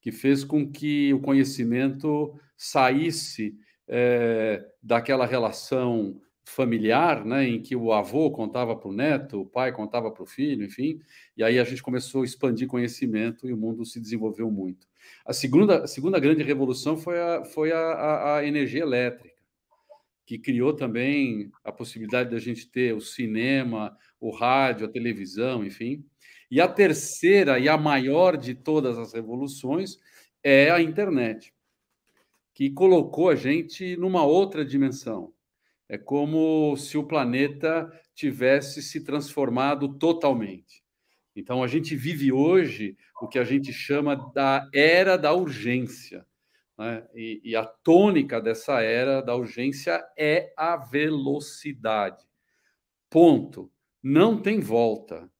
[0.00, 7.92] que fez com que o conhecimento saísse é, daquela relação familiar, né, em que o
[7.92, 11.00] avô contava para o neto, o pai contava para o filho, enfim,
[11.36, 14.86] e aí a gente começou a expandir conhecimento e o mundo se desenvolveu muito.
[15.24, 19.34] A segunda, a segunda grande revolução foi a, foi a, a, a energia elétrica,
[20.26, 26.04] que criou também a possibilidade da gente ter o cinema, o rádio, a televisão, enfim.
[26.50, 29.98] E a terceira e a maior de todas as revoluções
[30.42, 31.52] é a internet,
[32.54, 35.33] que colocou a gente numa outra dimensão.
[35.88, 40.82] É como se o planeta tivesse se transformado totalmente.
[41.36, 46.24] Então, a gente vive hoje o que a gente chama da era da urgência.
[46.78, 47.06] Né?
[47.14, 52.24] E, e a tônica dessa era da urgência é a velocidade.
[53.10, 53.70] Ponto.
[54.02, 55.30] Não tem volta.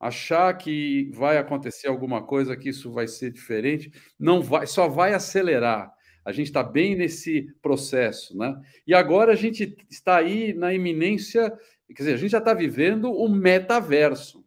[0.00, 5.12] Achar que vai acontecer alguma coisa que isso vai ser diferente, não vai, só vai
[5.12, 5.92] acelerar.
[6.28, 8.60] A gente está bem nesse processo, né?
[8.86, 11.50] E agora a gente está aí na iminência,
[11.86, 14.44] quer dizer, a gente já está vivendo o metaverso,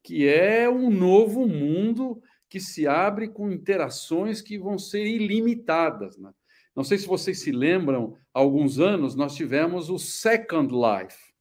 [0.00, 6.16] que é um novo mundo que se abre com interações que vão ser ilimitadas.
[6.16, 6.30] Né?
[6.74, 11.34] Não sei se vocês se lembram, há alguns anos nós tivemos o Second Life,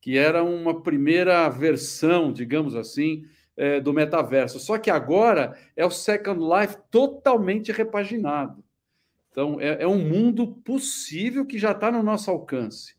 [0.00, 3.22] que era uma primeira versão, digamos assim,
[3.56, 4.58] é, do metaverso.
[4.58, 8.62] Só que agora é o Second Life totalmente repaginado.
[9.30, 12.94] Então, é, é um mundo possível que já está no nosso alcance.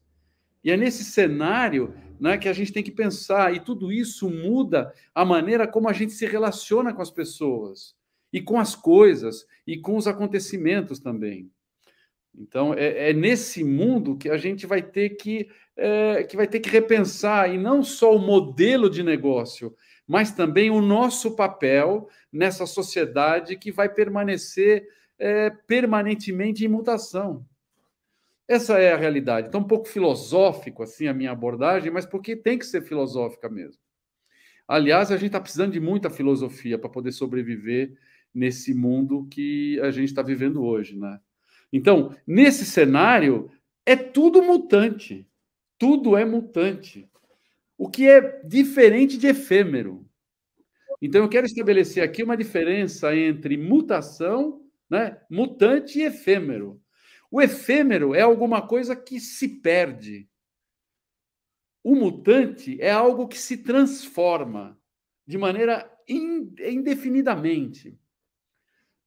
[0.63, 4.93] E é nesse cenário né, que a gente tem que pensar, e tudo isso muda
[5.13, 7.95] a maneira como a gente se relaciona com as pessoas,
[8.31, 11.51] e com as coisas, e com os acontecimentos também.
[12.33, 16.59] Então, é, é nesse mundo que a gente vai ter que, é, que vai ter
[16.61, 19.75] que repensar, e não só o modelo de negócio,
[20.07, 24.87] mas também o nosso papel nessa sociedade que vai permanecer
[25.17, 27.45] é, permanentemente em mutação.
[28.47, 29.47] Essa é a realidade.
[29.47, 33.81] Então, um pouco filosófico assim a minha abordagem, mas porque tem que ser filosófica mesmo.
[34.67, 37.97] Aliás, a gente está precisando de muita filosofia para poder sobreviver
[38.33, 41.19] nesse mundo que a gente está vivendo hoje, né?
[41.71, 43.49] Então, nesse cenário,
[43.85, 45.27] é tudo mutante.
[45.77, 47.09] Tudo é mutante
[47.77, 50.05] o que é diferente de efêmero.
[51.01, 56.81] Então, eu quero estabelecer aqui uma diferença entre mutação, né, mutante e efêmero.
[57.29, 60.29] O efêmero é alguma coisa que se perde.
[61.83, 64.79] O mutante é algo que se transforma
[65.25, 67.97] de maneira indefinidamente.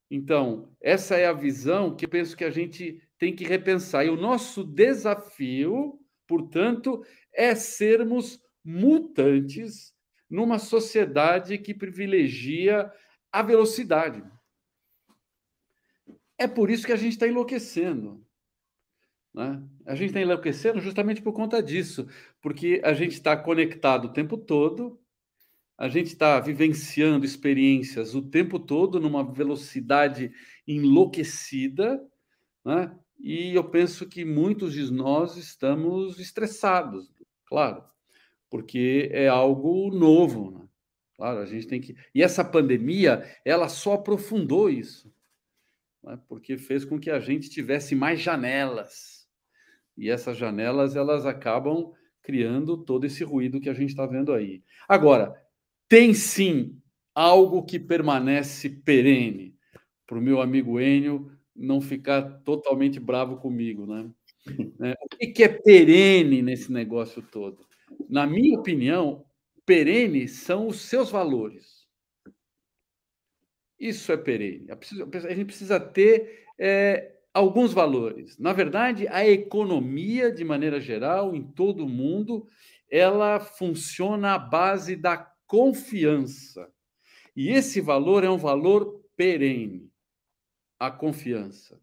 [0.09, 4.05] Então, essa é a visão que eu penso que a gente tem que repensar.
[4.05, 7.03] E o nosso desafio, portanto,
[7.33, 9.95] é sermos mutantes
[10.29, 12.91] numa sociedade que privilegia
[13.31, 14.21] a velocidade.
[16.37, 18.21] É por isso que a gente está enlouquecendo.
[19.33, 19.63] Né?
[19.85, 22.09] A gente está enlouquecendo justamente por conta disso,
[22.41, 24.99] porque a gente está conectado o tempo todo,
[25.77, 30.33] a gente está vivenciando experiências o tempo todo numa velocidade
[30.67, 32.05] enlouquecida,
[32.65, 32.93] né?
[33.17, 37.09] e eu penso que muitos de nós estamos estressados,
[37.45, 37.81] claro
[38.49, 40.51] porque é algo novo.
[40.51, 40.67] Né?
[41.15, 41.95] Claro, a gente tem que.
[42.13, 45.11] E essa pandemia, ela só aprofundou isso,
[46.03, 46.19] né?
[46.27, 49.27] porque fez com que a gente tivesse mais janelas.
[49.97, 54.61] E essas janelas, elas acabam criando todo esse ruído que a gente está vendo aí.
[54.87, 55.33] Agora,
[55.89, 56.79] tem sim
[57.15, 59.55] algo que permanece perene,
[60.05, 64.09] para o meu amigo Enio não ficar totalmente bravo comigo, né?
[64.79, 67.66] É, o que é perene nesse negócio todo?
[68.09, 69.25] Na minha opinião,
[69.65, 71.85] perene são os seus valores.
[73.79, 74.67] Isso é perene.
[74.71, 78.37] A gente precisa ter é, alguns valores.
[78.39, 82.47] Na verdade, a economia, de maneira geral, em todo o mundo,
[82.89, 86.71] ela funciona à base da confiança.
[87.35, 89.91] E esse valor é um valor perene
[90.79, 91.79] a confiança.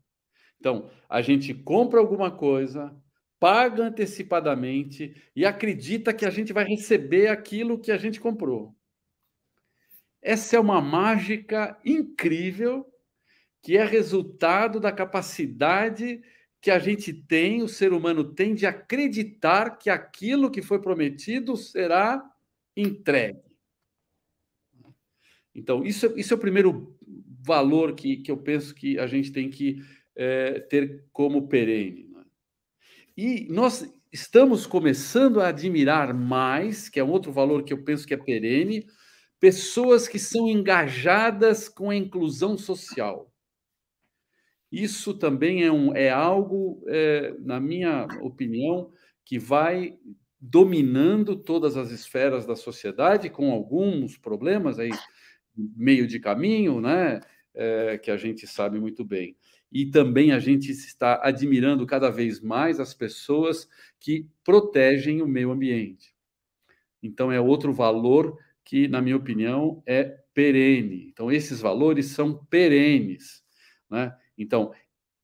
[0.59, 2.95] Então, a gente compra alguma coisa,
[3.44, 8.74] paga antecipadamente e acredita que a gente vai receber aquilo que a gente comprou.
[10.22, 12.90] Essa é uma mágica incrível
[13.62, 16.22] que é resultado da capacidade
[16.59, 21.54] que a gente tem, o ser humano tem de acreditar que aquilo que foi prometido
[21.54, 22.24] será
[22.74, 23.42] entregue.
[25.54, 26.96] Então, isso, isso é o primeiro
[27.46, 29.83] valor que, que eu penso que a gente tem que
[30.16, 32.13] é, ter como perene.
[33.16, 38.07] E nós estamos começando a admirar mais, que é um outro valor que eu penso
[38.07, 38.87] que é perene,
[39.38, 43.31] pessoas que são engajadas com a inclusão social.
[44.70, 48.90] Isso também é, um, é algo, é, na minha opinião,
[49.24, 49.96] que vai
[50.40, 54.90] dominando todas as esferas da sociedade, com alguns problemas aí,
[55.57, 57.20] meio de caminho, né?
[57.55, 59.37] É, que a gente sabe muito bem.
[59.70, 65.50] E também a gente está admirando cada vez mais as pessoas que protegem o meio
[65.50, 66.14] ambiente.
[67.03, 71.09] Então, é outro valor que, na minha opinião, é perene.
[71.09, 73.42] Então, esses valores são perenes.
[73.90, 74.14] Né?
[74.38, 74.72] Então,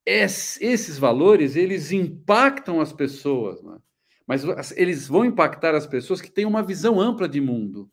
[0.05, 3.77] esses valores, eles impactam as pessoas, né?
[4.27, 4.43] mas
[4.77, 7.89] eles vão impactar as pessoas que têm uma visão ampla de mundo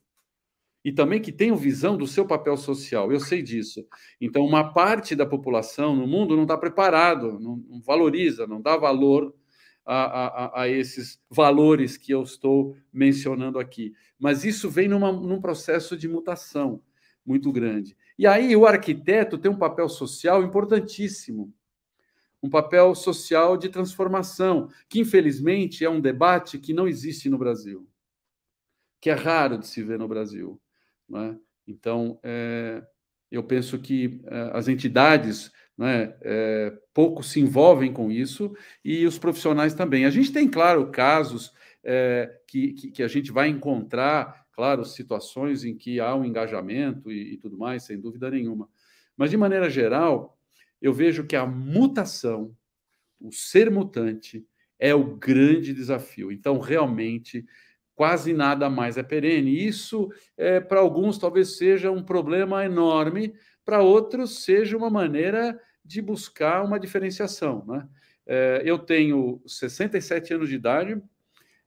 [0.85, 3.13] e também que tenham visão do seu papel social.
[3.13, 3.87] Eu sei disso.
[4.21, 9.35] Então, uma parte da população no mundo não está preparado, não, valoriza, não dá valor
[9.85, 13.93] a, a, a, esses valores que eu estou mencionando aqui.
[14.19, 16.83] Mas isso vem numa, num processo de mutação
[17.25, 17.97] muito grande.
[18.19, 21.53] E aí o arquiteto tem um papel social importantíssimo
[22.43, 27.89] um papel social de transformação, que infelizmente é um debate que não existe no Brasil,
[29.01, 30.61] que é raro de se ver no Brasil.
[31.15, 31.35] É?
[31.67, 32.83] Então, é,
[33.31, 38.53] eu penso que é, as entidades né, é, pouco se envolvem com isso
[38.85, 40.05] e os profissionais também.
[40.05, 41.53] A gente tem, claro, casos
[41.85, 47.13] é, que, que, que, a gente vai encontrar, claro, situações em que há um engajamento
[47.13, 48.69] e, e tudo mais, sem dúvida nenhuma.
[49.17, 50.39] Mas, de maneira geral,
[50.83, 52.57] eu vejo que a mutação,
[53.21, 54.45] o ser mutante,
[54.79, 56.31] é o grande desafio.
[56.31, 57.45] Então, realmente,
[57.99, 59.67] quase nada mais é perene.
[59.67, 63.35] Isso, é, para alguns, talvez seja um problema enorme,
[63.65, 67.65] para outros, seja uma maneira de buscar uma diferenciação.
[67.67, 67.89] Né?
[68.25, 71.03] É, eu tenho 67 anos de idade,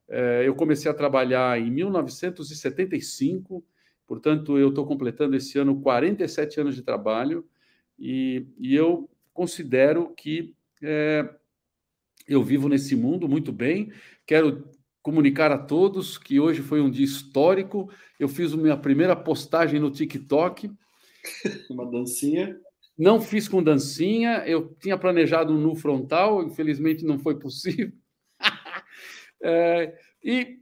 [0.08, 3.62] é, eu comecei a trabalhar em 1975,
[4.06, 7.46] portanto, eu estou completando esse ano 47 anos de trabalho.
[7.98, 10.56] E, e eu considero que
[12.26, 13.92] eu vivo nesse mundo muito bem.
[14.26, 14.64] Quero
[15.02, 17.90] comunicar a todos que hoje foi um dia histórico.
[18.18, 20.70] Eu fiz a minha primeira postagem no TikTok.
[21.70, 22.56] Uma dancinha.
[22.96, 27.90] Não fiz com dancinha, eu tinha planejado um nu frontal, infelizmente não foi possível.
[29.42, 30.58] é, e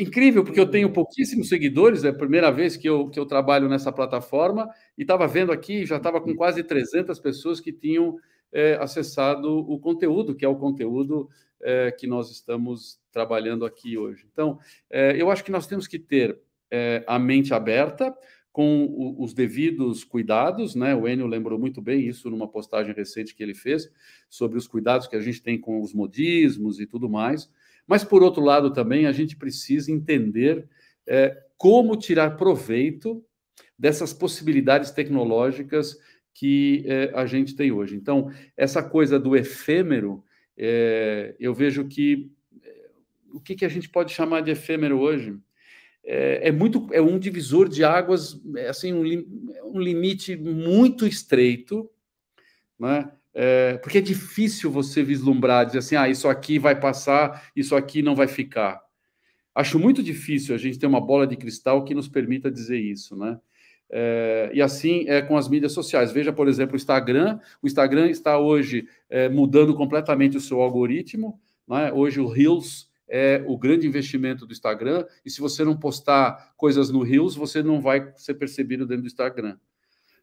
[0.00, 3.68] incrível, porque eu tenho pouquíssimos seguidores, é a primeira vez que eu, que eu trabalho
[3.68, 8.16] nessa plataforma, e estava vendo aqui, já estava com quase 300 pessoas que tinham
[8.52, 11.28] é, acessado o conteúdo, que é o conteúdo
[11.60, 14.26] é, que nós estamos trabalhando aqui hoje.
[14.32, 14.58] Então,
[14.90, 16.38] é, eu acho que nós temos que ter
[16.70, 18.14] é, a mente aberta,
[18.52, 20.94] com o, os devidos cuidados, né?
[20.94, 23.90] O Enio lembrou muito bem isso numa postagem recente que ele fez
[24.28, 27.50] sobre os cuidados que a gente tem com os modismos e tudo mais.
[27.86, 30.68] Mas, por outro lado, também a gente precisa entender
[31.06, 33.24] é, como tirar proveito
[33.78, 35.96] dessas possibilidades tecnológicas
[36.34, 37.96] que é, a gente tem hoje.
[37.96, 40.24] Então, essa coisa do efêmero,
[40.56, 42.30] é, eu vejo que
[42.62, 42.90] é,
[43.32, 45.38] o que, que a gente pode chamar de efêmero hoje
[46.04, 49.02] é, é muito é um divisor de águas, é, assim um,
[49.72, 51.88] um limite muito estreito,
[52.78, 53.10] né?
[53.34, 58.02] É, porque é difícil você vislumbrar, dizer assim, ah, isso aqui vai passar, isso aqui
[58.02, 58.78] não vai ficar.
[59.54, 63.16] Acho muito difícil a gente ter uma bola de cristal que nos permita dizer isso,
[63.16, 63.38] né?
[63.94, 66.10] É, e assim é com as mídias sociais.
[66.10, 67.38] Veja, por exemplo, o Instagram.
[67.62, 71.38] O Instagram está hoje é, mudando completamente o seu algoritmo.
[71.68, 71.92] Né?
[71.92, 75.04] Hoje o Reels é o grande investimento do Instagram.
[75.24, 79.08] E se você não postar coisas no Reels, você não vai ser percebido dentro do
[79.08, 79.58] Instagram.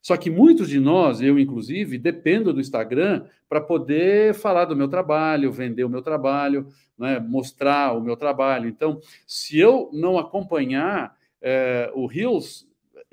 [0.01, 4.87] Só que muitos de nós, eu inclusive, dependo do Instagram para poder falar do meu
[4.87, 6.67] trabalho, vender o meu trabalho,
[6.97, 8.69] né, mostrar o meu trabalho.
[8.69, 12.68] Então, se eu não acompanhar é, o Reels,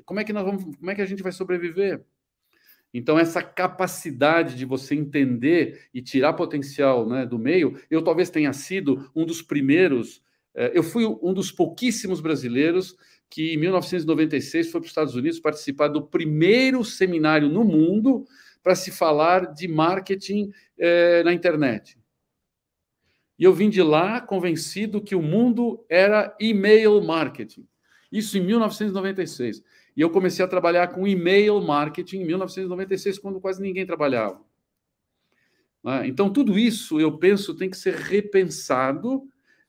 [0.07, 2.03] como é que nós vamos, como é que a gente vai sobreviver?
[2.95, 8.53] Então, essa capacidade de você entender e tirar potencial né, do meio, eu talvez tenha
[8.55, 10.23] sido um dos primeiros,
[10.55, 12.97] é, eu fui um dos pouquíssimos brasileiros
[13.29, 18.25] que em 1996 foi para os Estados Unidos participar do primeiro seminário no mundo
[18.63, 21.99] para se falar de marketing é, na internet.
[23.39, 27.67] E eu vim de lá convencido que o mundo era e-mail marketing.
[28.11, 29.63] Isso em 1996.
[29.97, 34.41] E eu comecei a trabalhar com e-mail marketing em 1996, quando quase ninguém trabalhava.
[35.83, 36.07] Né?
[36.07, 39.23] Então, tudo isso, eu penso, tem que ser repensado,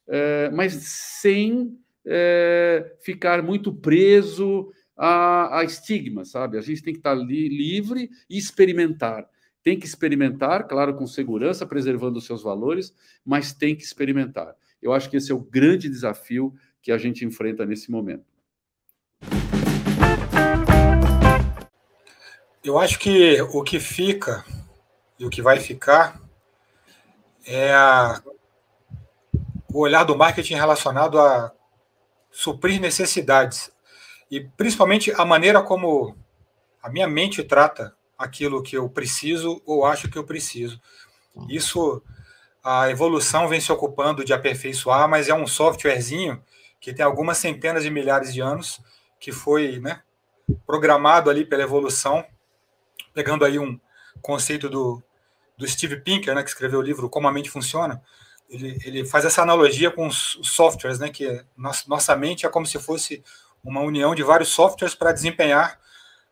[0.05, 6.57] é, mas sem é, ficar muito preso a, estigma, sabe?
[6.57, 9.29] A gente tem que estar li, livre e experimentar.
[9.63, 14.55] Tem que experimentar, claro, com segurança, preservando os seus valores, mas tem que experimentar.
[14.81, 18.36] Eu acho que esse é o grande desafio que a gente enfrenta nesse momento.
[22.67, 24.43] Eu acho que o que fica
[25.17, 26.19] e o que vai ficar
[27.45, 28.21] é a,
[29.73, 31.53] o olhar do marketing relacionado a
[32.29, 33.71] suprir necessidades
[34.29, 36.13] e principalmente a maneira como
[36.83, 40.77] a minha mente trata aquilo que eu preciso ou acho que eu preciso.
[41.47, 42.03] Isso
[42.61, 46.43] a evolução vem se ocupando de aperfeiçoar, mas é um softwarezinho
[46.81, 48.81] que tem algumas centenas de milhares de anos
[49.21, 50.01] que foi, né,
[50.65, 52.25] programado ali pela evolução,
[53.13, 53.79] pegando aí um
[54.21, 55.01] conceito do,
[55.57, 58.01] do Steve Pinker, né, que escreveu o livro Como a Mente Funciona,
[58.49, 62.49] ele, ele faz essa analogia com os softwares, né, que é, nossa, nossa mente é
[62.49, 63.23] como se fosse
[63.63, 65.79] uma união de vários softwares para desempenhar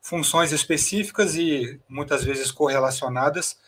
[0.01, 3.59] funções específicas e muitas vezes correlacionadas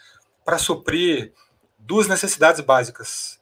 [0.46, 1.34] para suprir
[1.78, 3.40] duas necessidades básicas: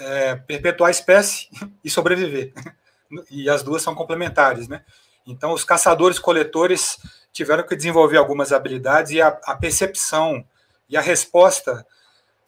[0.00, 1.48] é, perpetuar a espécie
[1.84, 2.52] e sobreviver.
[3.30, 4.86] E as duas são complementares, né?
[5.26, 6.96] Então, os caçadores-coletores
[7.32, 10.44] tiveram que desenvolver algumas habilidades e a, a percepção
[10.88, 11.86] e a resposta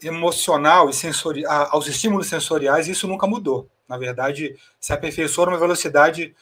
[0.03, 3.69] emocional e sensori, a, aos estímulos sensoriais, isso nunca mudou.
[3.89, 6.35] Na verdade, se aperfeiçoou numa velocidade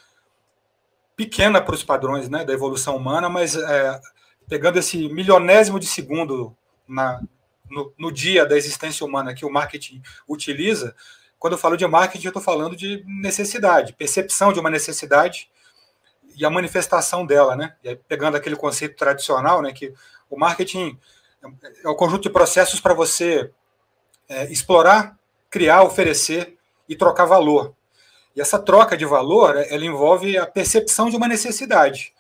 [1.16, 4.00] pequena para os padrões né, da evolução humana, mas é,
[4.48, 6.56] pegando esse milionésimo de segundo
[6.88, 7.20] na,
[7.70, 10.94] no, no, dia da existência humana que o marketing utiliza,
[11.38, 15.50] quando eu falo de marketing, eu estou falando de necessidade, percepção de uma necessidade
[16.36, 17.74] e a manifestação dela, né?
[17.84, 19.92] Aí, pegando aquele conceito tradicional, né, que
[20.30, 20.98] o marketing
[21.84, 23.50] é um conjunto de processos para você
[24.28, 25.18] é, explorar,
[25.50, 26.56] criar, oferecer
[26.88, 27.74] e trocar valor.
[28.34, 32.14] E essa troca de valor, ela envolve a percepção de uma necessidade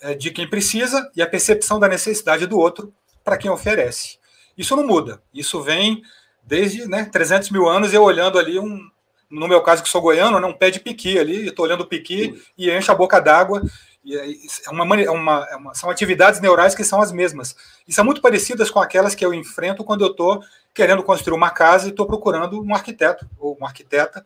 [0.00, 2.92] é, de quem precisa e a percepção da necessidade do outro
[3.22, 4.18] para quem oferece.
[4.56, 5.22] Isso não muda.
[5.32, 6.02] Isso vem
[6.42, 8.90] desde né, 300 mil anos eu olhando ali um,
[9.32, 11.86] no meu caso que sou goiano, né, um pé de piqui ali, estou olhando o
[11.86, 13.62] piqui e enche a boca d'água.
[14.04, 17.56] É uma, é uma, é uma, são atividades neurais que são as mesmas.
[17.88, 20.42] E são muito parecidas com aquelas que eu enfrento quando eu estou
[20.74, 24.24] querendo construir uma casa e estou procurando um arquiteto ou uma arquiteta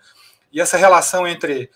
[0.52, 1.70] e essa relação entre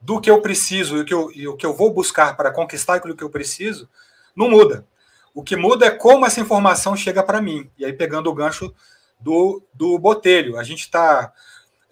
[0.00, 2.50] do que eu preciso e o que eu, e o que eu vou buscar para
[2.50, 3.88] conquistar aquilo que eu preciso
[4.36, 4.86] não muda.
[5.32, 7.70] O que muda é como essa informação chega para mim.
[7.78, 8.72] E aí, pegando o gancho
[9.18, 11.32] do, do Botelho, a gente está.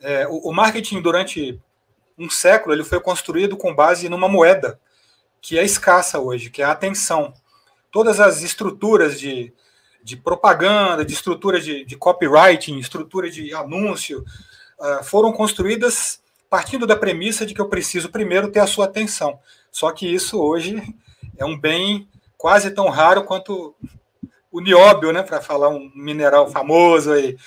[0.02, 1.60] É, o, o, marketing, durante
[2.18, 4.78] um século, ele foi construído com base numa moeda
[5.40, 7.32] que é escassa hoje, que é a atenção.
[7.90, 9.52] Todas as estruturas de,
[10.02, 14.24] de propaganda, de estrutura de, de copywriting, estrutura de anúncio,
[14.78, 19.38] uh, foram construídas partindo da premissa de que eu preciso primeiro ter a sua atenção.
[19.70, 20.82] Só que isso hoje
[21.38, 23.74] é um bem quase tão raro quanto
[24.50, 27.38] o nióbio, né, para falar um mineral famoso aí.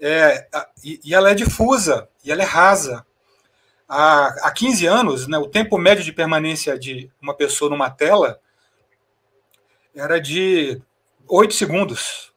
[0.00, 0.46] É,
[0.82, 3.06] e, e, ela é difusa, e ela é rasa.
[3.88, 8.40] Há, há 15 anos, né, o tempo médio de permanência de uma pessoa numa tela
[9.94, 10.80] era de
[11.28, 12.32] 8 segundos.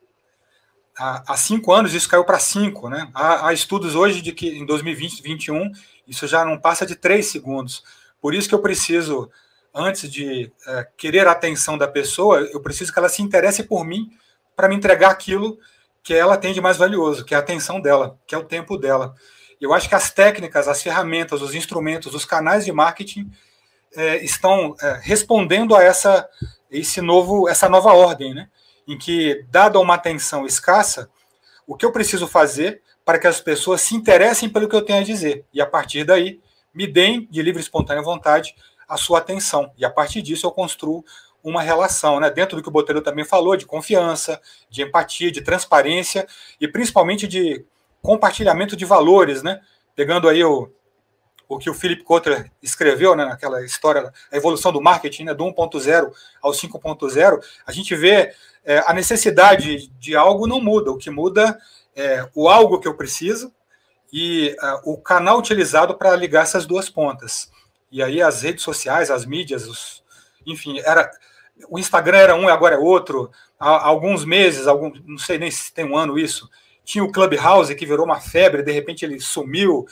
[0.98, 2.90] Há, há cinco anos isso caiu para 5.
[2.90, 3.10] Né?
[3.14, 5.72] Há, há estudos hoje de que em 2020, 2021,
[6.08, 7.84] isso já não passa de três segundos.
[8.22, 9.30] Por isso que eu preciso,
[9.74, 13.86] antes de é, querer a atenção da pessoa, eu preciso que ela se interesse por
[13.86, 14.10] mim
[14.56, 15.60] para me entregar aquilo
[16.08, 18.78] que ela tem de mais valioso, que é a atenção dela, que é o tempo
[18.78, 19.14] dela.
[19.60, 23.30] Eu acho que as técnicas, as ferramentas, os instrumentos, os canais de marketing
[23.94, 26.26] é, estão é, respondendo a essa
[26.72, 28.48] esse novo essa nova ordem, né?
[28.88, 31.10] Em que dada uma atenção escassa,
[31.68, 35.02] o que eu preciso fazer para que as pessoas se interessem pelo que eu tenho
[35.02, 35.44] a dizer.
[35.54, 36.40] E a partir daí,
[36.74, 38.56] me deem, de livre e espontânea vontade,
[38.88, 39.74] a sua atenção.
[39.78, 41.04] E a partir disso, eu construo
[41.50, 42.30] uma relação, né?
[42.30, 46.28] dentro do que o Botelho também falou, de confiança, de empatia, de transparência
[46.60, 47.66] e principalmente de
[48.02, 49.62] compartilhamento de valores, né?
[49.96, 50.72] Pegando aí o,
[51.50, 55.44] o que o Philip Kotler escreveu, né, naquela história, a evolução do marketing, né, do
[55.46, 58.34] 1.0 ao 5.0, a gente vê
[58.64, 61.58] é, a necessidade de algo não muda, o que muda
[61.96, 63.52] é, o algo que eu preciso
[64.12, 67.52] e uh, o canal utilizado para ligar essas duas pontas.
[67.92, 70.04] E aí as redes sociais, as mídias, os,
[70.46, 71.10] enfim, era
[71.70, 73.32] o Instagram era um e agora é outro.
[73.60, 76.50] Há, alguns meses, algum, não sei nem se tem um ano isso,
[76.84, 79.86] tinha o Clubhouse que virou uma febre, de repente ele sumiu.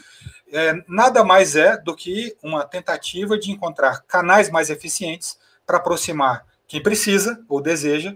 [0.52, 6.46] É, nada mais é do que uma tentativa de encontrar canais mais eficientes para aproximar
[6.68, 8.14] quem precisa ou deseja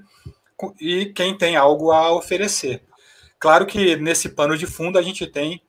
[0.79, 2.83] e quem tem algo a oferecer.
[3.39, 5.61] Claro que nesse pano de fundo a gente tem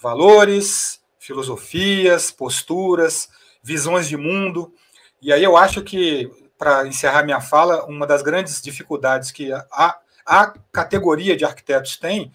[0.00, 3.28] valores, filosofias, posturas,
[3.62, 4.72] visões de mundo.
[5.20, 6.30] E aí eu acho que,
[6.60, 12.30] para encerrar minha fala, uma das grandes dificuldades que a, a categoria de arquitetos tem,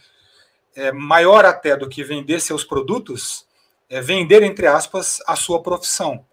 [0.76, 3.46] é maior até do que vender seus produtos,
[3.88, 6.26] é vender, entre aspas, a sua profissão.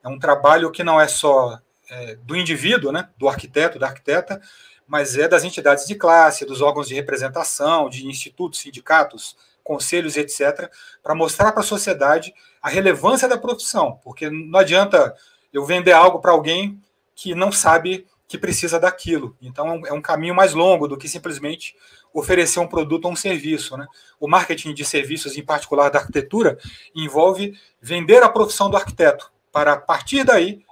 [0.00, 1.58] É um trabalho que não é só
[1.90, 4.40] é, do indivíduo, né, do arquiteto, da arquiteta,
[4.86, 10.70] mas é das entidades de classe, dos órgãos de representação, de institutos, sindicatos, conselhos, etc.,
[11.02, 12.32] para mostrar para a sociedade
[12.62, 15.16] a relevância da profissão, porque não adianta
[15.52, 16.80] eu vender algo para alguém
[17.20, 19.36] que não sabe que precisa daquilo.
[19.42, 21.76] Então é um caminho mais longo do que simplesmente
[22.14, 23.76] oferecer um produto ou um serviço.
[23.76, 23.86] Né?
[24.18, 26.58] O marketing de serviços, em particular da arquitetura,
[26.96, 30.64] envolve vender a profissão do arquiteto, para a partir daí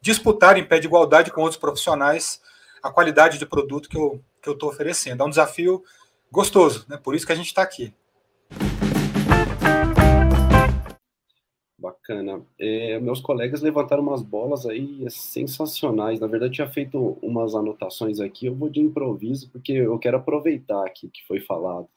[0.00, 2.40] disputar em pé de igualdade com outros profissionais
[2.82, 5.22] a qualidade de produto que eu que eu estou oferecendo.
[5.22, 5.84] É um desafio
[6.28, 6.96] gostoso, né?
[6.96, 7.94] Por isso que a gente está aqui.
[12.02, 12.44] Bacana.
[12.58, 16.18] É, meus colegas levantaram umas bolas aí sensacionais.
[16.18, 18.46] Na verdade, tinha feito umas anotações aqui.
[18.46, 21.88] Eu vou de improviso, porque eu quero aproveitar aqui que foi falado.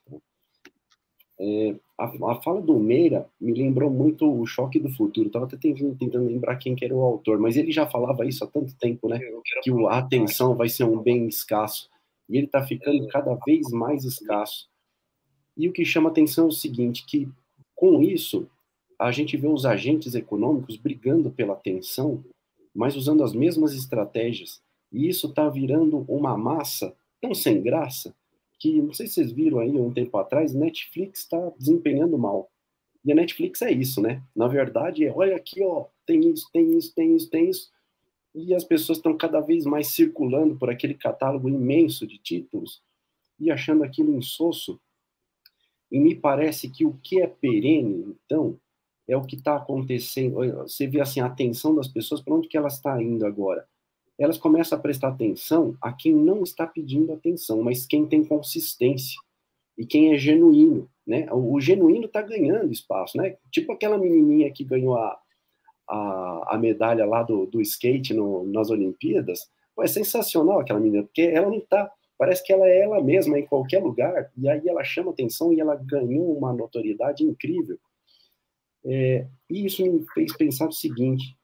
[1.39, 5.27] É, a, a, fala do Meira me lembrou muito o Choque do Futuro.
[5.27, 8.43] Estava até tentando, tentando, lembrar quem que era o autor, mas ele já falava isso
[8.43, 9.19] há tanto tempo, né?
[9.63, 11.89] Que a atenção vai ser um bem escasso.
[12.29, 14.69] E ele está ficando cada vez mais escasso.
[15.57, 17.27] E o que chama atenção é o seguinte, que
[17.75, 18.47] com isso
[18.99, 22.23] a gente vê os agentes econômicos brigando pela atenção,
[22.73, 24.61] mas usando as mesmas estratégias.
[24.91, 28.15] E isso está virando uma massa tão sem graça
[28.59, 32.49] que, não sei se vocês viram aí um tempo atrás, Netflix está desempenhando mal.
[33.03, 34.23] E a Netflix é isso, né?
[34.35, 37.71] Na verdade, é, olha aqui, ó, tem isso, tem isso, tem isso, tem isso.
[38.33, 42.81] E as pessoas estão cada vez mais circulando por aquele catálogo imenso de títulos
[43.39, 44.79] e achando aquilo insosso.
[45.91, 48.59] E me parece que o que é perene, então,
[49.07, 50.35] é o que está acontecendo.
[50.63, 53.65] Você vê assim a atenção das pessoas para onde que elas está indo agora
[54.17, 59.19] elas começam a prestar atenção a quem não está pedindo atenção, mas quem tem consistência
[59.77, 61.27] e quem é genuíno, né?
[61.31, 63.35] O, o genuíno está ganhando espaço, né?
[63.51, 65.19] Tipo aquela menininha que ganhou a,
[65.89, 69.49] a, a medalha lá do, do skate no, nas Olimpíadas.
[69.75, 73.37] Pô, é sensacional aquela menina, porque ela não está parece que ela é ela mesma
[73.37, 77.77] em qualquer lugar, e aí ela chama atenção e ela ganhou uma notoriedade incrível.
[78.85, 81.35] É, e isso me fez pensar o seguinte: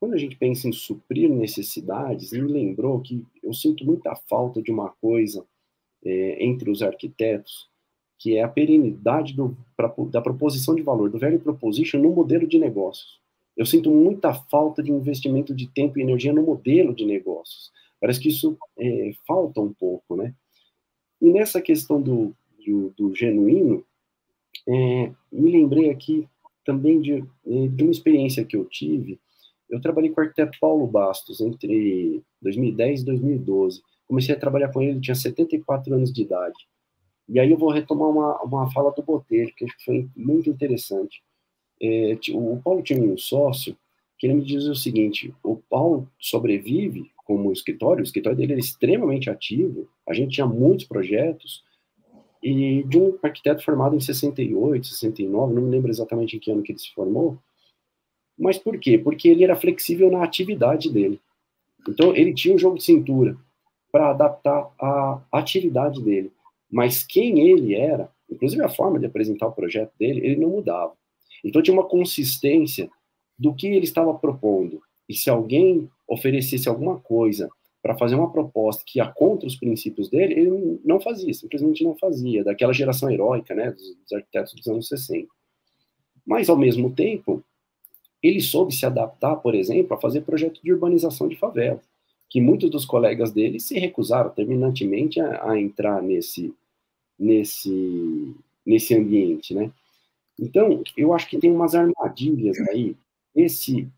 [0.00, 4.70] quando a gente pensa em suprir necessidades, me lembrou que eu sinto muita falta de
[4.70, 5.46] uma coisa
[6.04, 7.68] é, entre os arquitetos,
[8.18, 12.46] que é a perenidade do, pra, da proposição de valor, do value proposition no modelo
[12.46, 13.20] de negócios.
[13.56, 17.72] Eu sinto muita falta de investimento de tempo e energia no modelo de negócios.
[18.00, 20.34] Parece que isso é, falta um pouco, né?
[21.20, 23.84] E nessa questão do, do, do genuíno,
[24.68, 26.28] é, me lembrei aqui
[26.66, 29.18] também de, é, de uma experiência que eu tive
[29.68, 33.82] eu trabalhei com o arquiteto Paulo Bastos entre 2010 e 2012.
[34.06, 36.56] Comecei a trabalhar com ele, ele tinha 74 anos de idade.
[37.28, 41.20] E aí eu vou retomar uma, uma fala do Botelho, que foi muito interessante.
[41.82, 43.76] É, o Paulo tinha um sócio
[44.18, 48.60] que ele me diz o seguinte: o Paulo sobrevive como escritório, o escritório dele era
[48.60, 51.64] extremamente ativo, a gente tinha muitos projetos,
[52.48, 56.62] e de um arquiteto formado em 68, 69, não me lembro exatamente em que ano
[56.62, 57.36] que ele se formou,
[58.38, 58.96] mas por quê?
[58.96, 61.20] Porque ele era flexível na atividade dele.
[61.88, 63.36] Então, ele tinha um jogo de cintura
[63.90, 66.30] para adaptar a atividade dele.
[66.70, 70.92] Mas quem ele era, inclusive a forma de apresentar o projeto dele, ele não mudava.
[71.44, 72.88] Então, tinha uma consistência
[73.36, 74.80] do que ele estava propondo.
[75.08, 77.48] E se alguém oferecesse alguma coisa
[77.86, 81.94] para fazer uma proposta que ia contra os princípios dele, ele não fazia, simplesmente não
[81.94, 85.28] fazia, daquela geração heróica, né, dos, dos arquitetos dos anos 60.
[86.26, 87.44] Mas, ao mesmo tempo,
[88.20, 91.80] ele soube se adaptar, por exemplo, a fazer projeto de urbanização de favela,
[92.28, 96.52] que muitos dos colegas dele se recusaram terminantemente a, a entrar nesse,
[97.16, 98.34] nesse,
[98.66, 99.70] nesse ambiente, né?
[100.36, 102.96] Então, eu acho que tem umas armadilhas aí.
[103.32, 103.88] Esse,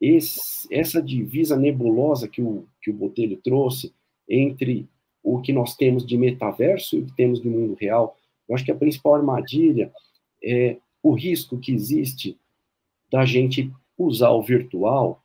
[0.00, 3.92] esse, essa divisa nebulosa que o, que o Botelho trouxe
[4.28, 4.88] entre
[5.22, 8.16] o que nós temos de metaverso e o que temos de mundo real,
[8.48, 9.92] eu acho que a principal armadilha
[10.42, 12.36] é o risco que existe
[13.10, 15.22] da gente usar o virtual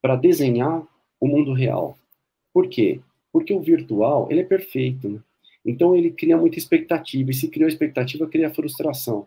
[0.00, 0.86] para desenhar
[1.20, 1.96] o mundo real.
[2.52, 3.00] Por quê?
[3.32, 5.08] Porque o virtual ele é perfeito.
[5.08, 5.20] Né?
[5.64, 9.26] Então ele cria muita expectativa, e se criou expectativa, cria frustração.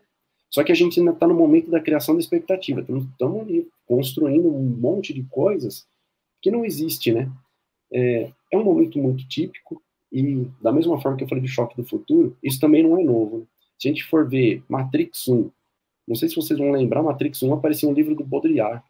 [0.52, 4.48] Só que a gente ainda está no momento da criação da expectativa, estamos ali construindo
[4.48, 5.86] um monte de coisas
[6.42, 7.30] que não existe, né?
[7.90, 9.82] É, é um momento muito típico,
[10.12, 13.02] e da mesma forma que eu falei de choque do futuro, isso também não é
[13.02, 13.38] novo.
[13.38, 13.44] Né?
[13.78, 15.50] Se a gente for ver Matrix 1,
[16.06, 18.82] não sei se vocês vão lembrar, Matrix 1 aparecia um livro do Baudrillard.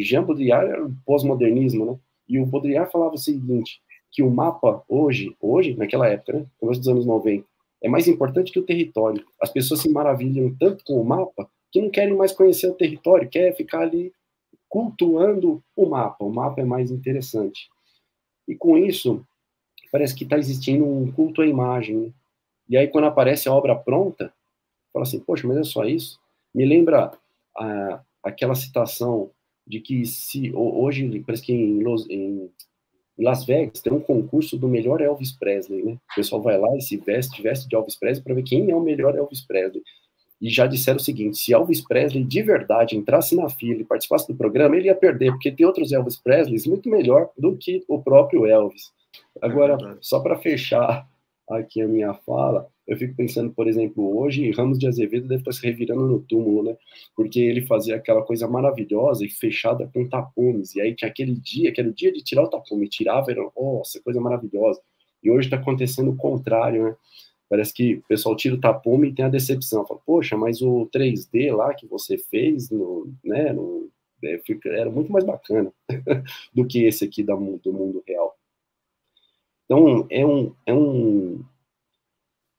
[0.00, 1.98] Jean Baudrillard era o pós-modernismo, né?
[2.28, 6.80] E o Baudrillard falava o seguinte, que o mapa hoje, hoje, naquela época, né, começo
[6.80, 7.46] dos anos 90,
[7.84, 9.26] é mais importante que o território.
[9.38, 13.28] As pessoas se maravilham tanto com o mapa que não querem mais conhecer o território,
[13.28, 14.10] quer ficar ali
[14.70, 16.24] cultuando o mapa.
[16.24, 17.68] O mapa é mais interessante.
[18.48, 19.22] E com isso,
[19.92, 21.96] parece que está existindo um culto à imagem.
[21.96, 22.12] Né?
[22.70, 24.32] E aí, quando aparece a obra pronta,
[24.90, 26.18] fala assim: Poxa, mas é só isso?
[26.54, 27.12] Me lembra
[27.54, 29.30] a, aquela citação
[29.66, 32.50] de que se hoje, parece que em, Los, em
[33.18, 35.92] Las Vegas tem um concurso do melhor Elvis Presley, né?
[36.12, 38.74] O pessoal vai lá e se veste, veste de Elvis Presley para ver quem é
[38.74, 39.82] o melhor Elvis Presley.
[40.40, 44.26] E já disseram o seguinte: se Elvis Presley de verdade entrasse na fila e participasse
[44.26, 48.02] do programa, ele ia perder, porque tem outros Elvis Presleys muito melhor do que o
[48.02, 48.92] próprio Elvis.
[49.40, 51.08] Agora, é só para fechar
[51.48, 55.52] aqui a minha fala, eu fico pensando, por exemplo, hoje Ramos de Azevedo deve estar
[55.52, 56.76] se revirando no túmulo, né?
[57.16, 60.74] Porque ele fazia aquela coisa maravilhosa e fechada com tapumes.
[60.74, 63.42] E aí tinha aquele dia, que era o dia de tirar o tapume, tirava, era,
[63.56, 64.80] nossa, coisa maravilhosa.
[65.22, 66.96] E hoje está acontecendo o contrário, né?
[67.48, 69.86] Parece que o pessoal tira o tapume e tem a decepção.
[69.86, 73.88] Fala, poxa, mas o 3D lá que você fez, no, né, no,
[74.22, 75.72] é, era muito mais bacana
[76.52, 78.36] do que esse aqui do mundo real.
[79.64, 81.44] Então, é um, é um,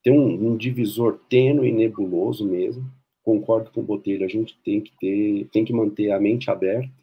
[0.06, 2.86] tem um, um divisor tênue e nebuloso mesmo.
[3.24, 6.94] Concordo com o Botelho, a gente tem que ter, tem que manter a mente aberta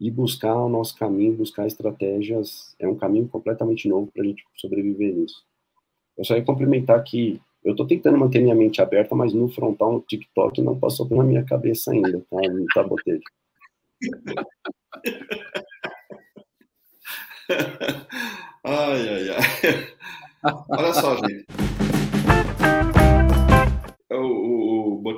[0.00, 2.74] e buscar o nosso caminho, buscar estratégias.
[2.78, 5.44] É um caminho completamente novo para a gente sobreviver nisso.
[6.16, 9.92] Eu só ia complementar que eu estou tentando manter minha mente aberta, mas no frontal,
[9.92, 12.38] no TikTok, não passou pela minha cabeça ainda, tá,
[12.74, 13.20] tá Botelho?
[18.64, 19.38] ai, ai, ai.
[20.70, 21.44] Olha só, gente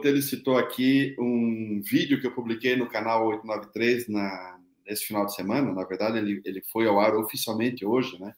[0.00, 5.34] Botelho citou aqui um vídeo que eu publiquei no canal 893 na, nesse final de
[5.34, 5.74] semana.
[5.74, 8.32] Na verdade, ele, ele foi ao ar oficialmente hoje, né?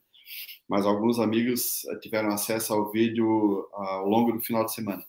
[0.69, 5.05] Mas alguns amigos tiveram acesso ao vídeo ao longo do final de semana.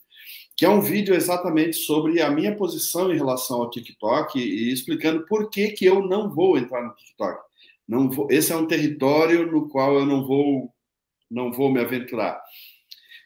[0.56, 5.26] Que é um vídeo exatamente sobre a minha posição em relação ao TikTok e explicando
[5.26, 7.42] por que, que eu não vou entrar no TikTok.
[7.88, 10.72] Não vou, esse é um território no qual eu não vou,
[11.32, 12.40] não vou me aventurar.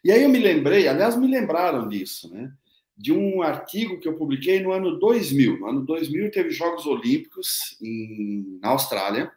[0.01, 2.53] E aí eu me lembrei, aliás, me lembraram disso, né?
[2.97, 5.59] De um artigo que eu publiquei no ano 2000.
[5.59, 9.31] No ano 2000 teve Jogos Olímpicos em, na Austrália.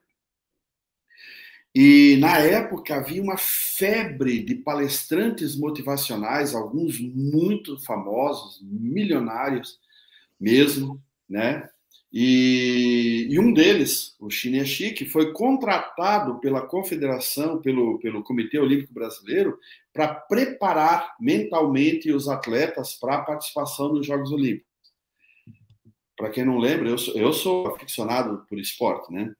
[1.74, 9.78] E na época havia uma febre de palestrantes motivacionais, alguns muito famosos, milionários
[10.38, 11.68] mesmo, né?
[12.12, 18.92] E, e, um deles, o Shineshi, que foi contratado pela confederação, pelo, pelo Comitê Olímpico
[18.92, 19.56] Brasileiro,
[19.92, 24.68] para preparar mentalmente os atletas para a participação nos Jogos Olímpicos.
[26.16, 29.32] Para quem não lembra, eu sou, eu sou aficionado por esporte, né?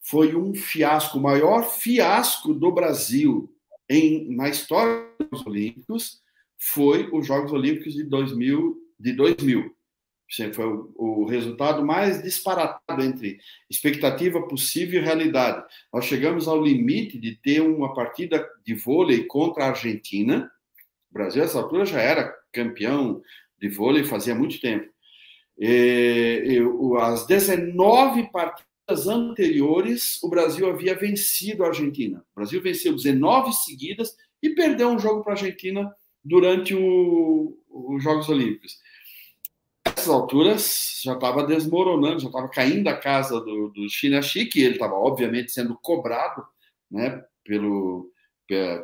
[0.00, 3.54] Foi um fiasco, o maior fiasco do Brasil
[3.88, 6.22] em, na história dos Olímpicos
[6.56, 9.76] foi os Jogos Olímpicos de 2000, de 2000
[10.52, 15.64] foi o, o resultado mais disparatado entre expectativa possível e realidade.
[15.92, 20.50] Nós chegamos ao limite de ter uma partida de vôlei contra a Argentina.
[21.10, 23.20] O Brasil, essa altura, já era campeão
[23.58, 24.88] de vôlei fazia muito tempo.
[25.58, 32.24] E, e, as 19 partidas anteriores, o Brasil havia vencido a Argentina.
[32.32, 35.92] O Brasil venceu 19 seguidas e perdeu um jogo para a Argentina
[36.24, 38.78] durante os Jogos Olímpicos
[40.00, 44.74] nessas alturas já estava desmoronando, já estava caindo a casa do, do Shinashi, que ele
[44.74, 46.42] estava, obviamente, sendo cobrado
[46.90, 48.10] né, pelo,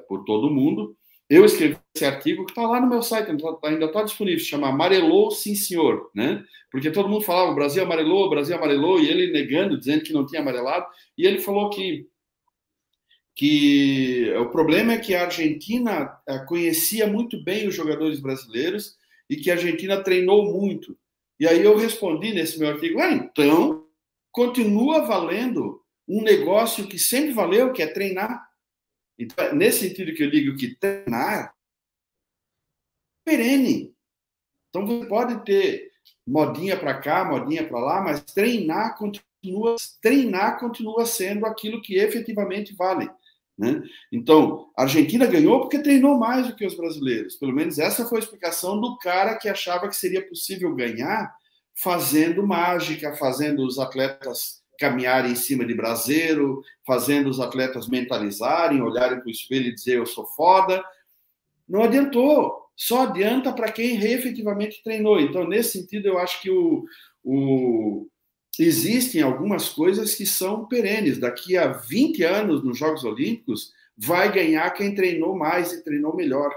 [0.08, 0.96] por todo mundo.
[1.28, 3.30] Eu escrevi esse artigo que está lá no meu site,
[3.64, 6.44] ainda está disponível, se chama Amarelou Sim Senhor, né?
[6.70, 10.12] Porque todo mundo falava, o Brasil amarelou, o Brasil amarelou, e ele negando, dizendo que
[10.12, 10.86] não tinha amarelado,
[11.16, 12.06] e ele falou que
[13.38, 18.96] que o problema é que a Argentina eh, conhecia muito bem os jogadores brasileiros
[19.28, 20.96] e que a Argentina treinou muito.
[21.38, 23.86] E aí eu respondi nesse meu artigo: ah, então
[24.30, 28.46] continua valendo um negócio que sempre valeu, que é treinar.
[29.18, 31.56] Então, nesse sentido que eu digo que treinar é
[33.24, 33.94] perene.
[34.68, 35.90] Então você pode ter
[36.26, 42.74] modinha para cá, modinha para lá, mas treinar continua, treinar continua sendo aquilo que efetivamente
[42.74, 43.10] vale.
[43.58, 43.82] Né?
[44.12, 47.36] Então, a Argentina ganhou porque treinou mais do que os brasileiros.
[47.36, 51.34] Pelo menos essa foi a explicação do cara que achava que seria possível ganhar
[51.74, 59.18] fazendo mágica, fazendo os atletas caminharem em cima de braseiro, fazendo os atletas mentalizarem, olharem
[59.18, 60.84] para o espelho e dizer eu sou foda.
[61.68, 62.66] Não adiantou.
[62.76, 65.18] Só adianta para quem efetivamente treinou.
[65.18, 66.84] Então, nesse sentido, eu acho que o,
[67.24, 68.06] o,
[68.64, 71.18] existem algumas coisas que são perenes.
[71.18, 76.50] Daqui a 20 anos, nos Jogos Olímpicos, vai ganhar quem treinou mais e treinou melhor.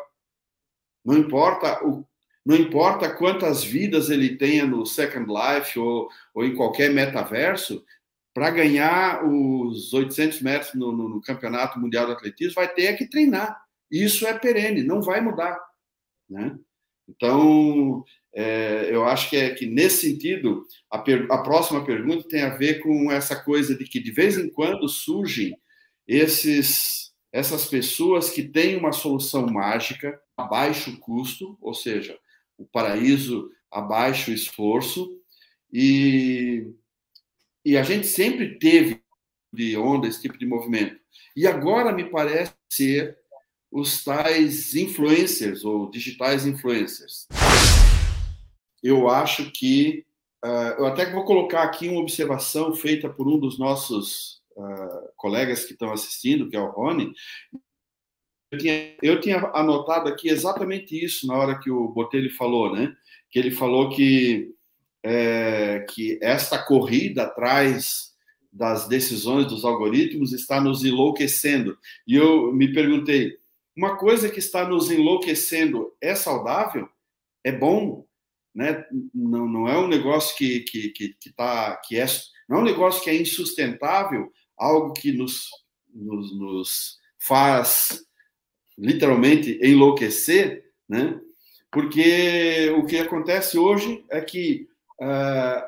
[1.03, 2.05] Não importa o
[2.45, 7.85] não importa quantas vidas ele tenha no Second Life ou, ou em qualquer metaverso,
[8.33, 13.07] para ganhar os 800 metros no, no, no, Campeonato Mundial de Atletismo, vai ter que
[13.07, 13.61] treinar.
[13.91, 15.59] Isso é perene, não vai mudar.
[16.29, 16.57] Né?
[17.09, 18.03] Então,
[18.33, 22.55] é, eu acho que é que nesse sentido, a, per, a próxima pergunta tem a
[22.55, 25.57] ver com essa coisa de que de vez em quando surgem
[26.07, 32.17] esses, essas pessoas que têm uma solução mágica a baixo custo, ou seja,
[32.57, 35.09] o paraíso a baixo esforço,
[35.71, 36.67] e,
[37.65, 39.01] e a gente sempre teve
[39.51, 40.99] de onda esse tipo de movimento.
[41.35, 43.18] E agora me parece ser
[43.71, 47.27] os tais influencers ou digitais influencers
[48.83, 50.05] eu acho que.
[50.43, 55.65] Uh, eu até vou colocar aqui uma observação feita por um dos nossos uh, colegas
[55.65, 57.11] que estão assistindo, que é o Rony.
[58.49, 62.95] Eu tinha, eu tinha, anotado aqui exatamente isso na hora que o Botelho falou, né?
[63.29, 64.55] Que ele falou que,
[65.03, 68.13] é, que esta corrida atrás
[68.51, 71.77] das decisões dos algoritmos está nos enlouquecendo.
[72.07, 73.37] E eu me perguntei,
[73.79, 76.87] uma coisa que está nos enlouquecendo é saudável?
[77.43, 78.05] É bom?
[78.53, 78.85] né?
[79.13, 82.05] Não, não é um negócio que que que, que, tá, que é
[82.47, 85.47] não é um negócio que é insustentável, algo que nos,
[85.93, 88.03] nos, nos faz
[88.77, 91.19] literalmente enlouquecer, né?
[91.71, 94.67] Porque o que acontece hoje é que
[94.99, 95.61] uh,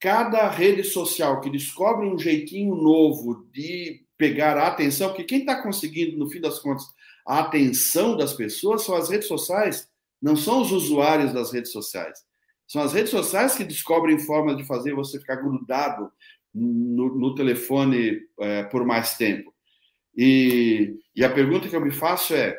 [0.00, 5.62] cada rede social que descobre um jeitinho novo de pegar a atenção, porque quem está
[5.62, 6.86] conseguindo, no fim das contas,
[7.30, 9.88] a atenção das pessoas são as redes sociais
[10.20, 12.18] não são os usuários das redes sociais.
[12.66, 16.10] São as redes sociais que descobrem formas de fazer você ficar grudado
[16.52, 19.54] no, no telefone é, por mais tempo.
[20.16, 22.58] E, e, a pergunta que eu me faço é,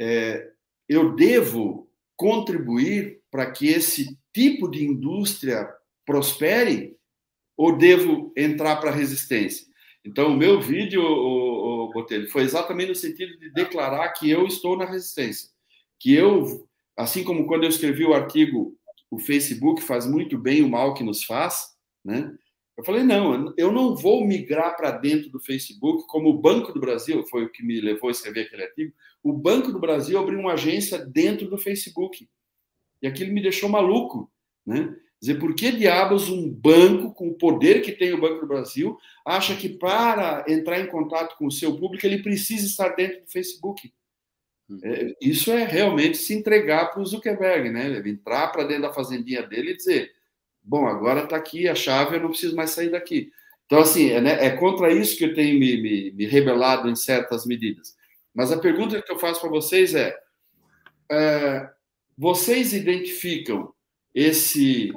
[0.00, 0.50] é
[0.88, 5.72] eu devo contribuir para que esse tipo de indústria
[6.04, 6.96] prospere
[7.56, 9.64] ou devo entrar para a resistência?
[10.04, 11.00] Então, o meu vídeo,
[11.92, 15.50] Botelho, foi exatamente no sentido de declarar que eu estou na resistência,
[15.98, 18.76] que eu assim como quando eu escrevi o artigo
[19.12, 22.34] o Facebook faz muito bem o mal que nos faz, né?
[22.78, 26.80] Eu falei, não, eu não vou migrar para dentro do Facebook, como o Banco do
[26.80, 28.94] Brasil, foi o que me levou a escrever aquele artigo.
[29.22, 32.26] O Banco do Brasil abriu uma agência dentro do Facebook.
[33.02, 34.32] E aquilo me deixou maluco,
[34.64, 34.96] né?
[35.22, 38.98] Dizer, por que diabos um banco, com o poder que tem o Banco do Brasil,
[39.24, 43.30] acha que para entrar em contato com o seu público ele precisa estar dentro do
[43.30, 43.94] Facebook?
[44.82, 47.86] É, isso é realmente se entregar para o Zuckerberg, né?
[47.86, 50.10] Ele entrar para dentro da fazendinha dele e dizer:
[50.60, 53.30] bom, agora está aqui a chave, eu não preciso mais sair daqui.
[53.66, 56.96] Então, assim, é, né, é contra isso que eu tenho me, me, me, rebelado em
[56.96, 57.96] certas medidas.
[58.34, 60.18] Mas a pergunta que eu faço para vocês é,
[61.12, 61.70] é:
[62.18, 63.72] vocês identificam
[64.12, 64.92] esse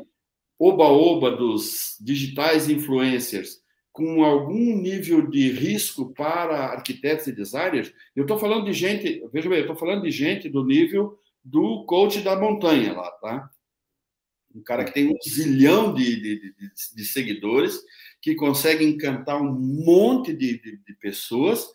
[0.57, 3.63] oba-oba dos digitais influencers
[3.95, 9.47] com algum nível de risco para arquitetos e designers, eu estou falando de gente, veja
[9.47, 13.49] bem, eu estou falando de gente do nível do coach da montanha lá, tá?
[14.53, 17.79] Um cara que tem um zilhão de, de, de, de seguidores,
[18.21, 21.65] que consegue encantar um monte de, de pessoas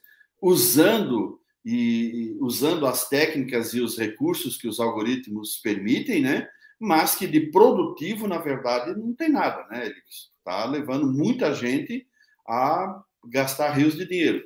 [0.43, 6.49] usando e usando as técnicas e os recursos que os algoritmos permitem, né?
[6.81, 9.87] Mas que de produtivo, na verdade, não tem nada, né?
[9.87, 9.95] Ele
[10.39, 12.07] está levando muita gente
[12.49, 14.43] a gastar rios de dinheiro.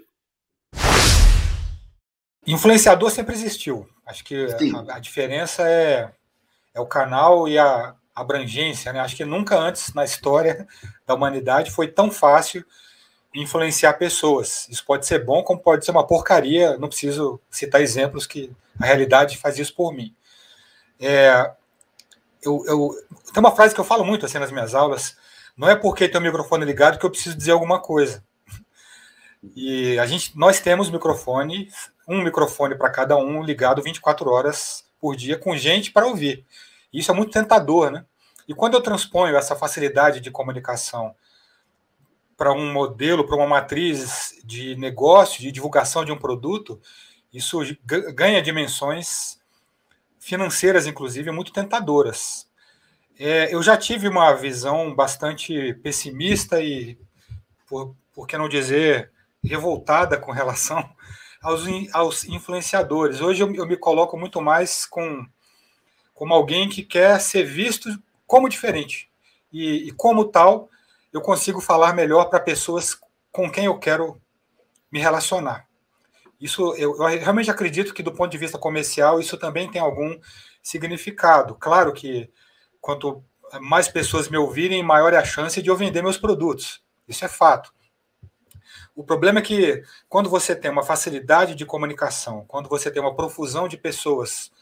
[2.47, 3.89] Influenciador sempre existiu.
[4.05, 6.13] Acho que a, a, diferença é,
[6.75, 8.93] é o canal e a abrangência.
[8.93, 9.01] Né?
[9.01, 10.67] Acho que nunca antes na história
[11.07, 12.65] da humanidade foi tão fácil
[13.35, 14.69] influenciar pessoas.
[14.69, 16.77] Isso pode ser bom, como pode ser uma porcaria.
[16.77, 20.15] Não preciso citar exemplos que a realidade faz isso por mim.
[21.01, 21.51] É,
[22.45, 22.91] eu, eu,
[23.33, 25.17] tem uma frase que eu falo muito assim nas minhas aulas
[25.57, 28.25] não é porque tem o microfone ligado que eu preciso dizer alguma coisa.
[29.55, 31.69] E a gente, nós temos microfone,
[32.09, 36.45] um microfone para cada um, ligado 24 horas por dia, com gente para ouvir.
[36.93, 38.05] Isso é muito tentador, né?
[38.49, 41.15] E quando eu transponho essa facilidade de comunicação
[42.37, 46.81] para um modelo, para uma matriz de negócio, de divulgação de um produto,
[47.33, 49.39] isso ganha dimensões
[50.25, 52.49] financeiras, inclusive, muito tentadoras.
[53.19, 56.99] É, eu já tive uma visão bastante pessimista e,
[57.69, 59.13] por, por que não dizer,
[59.45, 60.83] revoltada com relação
[61.43, 63.21] aos, aos influenciadores.
[63.21, 65.27] Hoje eu, eu me coloco muito mais com,
[66.15, 67.91] como alguém que quer ser visto
[68.27, 69.11] como diferente.
[69.53, 70.71] E, e como tal,
[71.13, 72.99] eu consigo falar melhor para pessoas
[73.31, 74.19] com quem eu quero
[74.91, 75.69] me relacionar.
[76.45, 80.21] Isso eu, eu, realmente acredito que do ponto de vista comercial isso também tem algum
[80.63, 81.55] significado.
[81.55, 82.31] Claro que
[82.83, 83.25] quanto
[83.63, 86.83] mais pessoas me ouvirem, maior é a chance de eu vender meus produtos.
[87.09, 87.73] Isso é fato.
[88.95, 93.17] O problema é que quando você tem uma facilidade de comunicação, quando você tem uma
[93.17, 94.53] profusão de pessoas,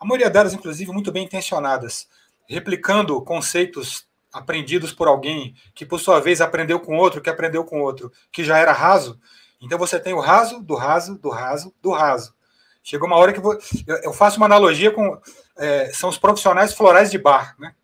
[0.00, 2.08] a maioria delas inclusive muito bem intencionadas,
[2.48, 7.80] replicando conceitos aprendidos por alguém que, por sua vez, aprendeu com outro, que aprendeu com
[7.80, 9.16] outro, que já era raso.
[9.60, 12.34] Então você tem o raso, do raso, do raso, do raso.
[12.82, 13.40] Chegou uma hora que
[13.86, 15.20] eu faço uma analogia com
[15.56, 17.74] é, são os profissionais florais de bar, né?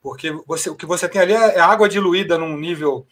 [0.00, 3.06] Porque você, o que você tem ali é, é água diluída num nível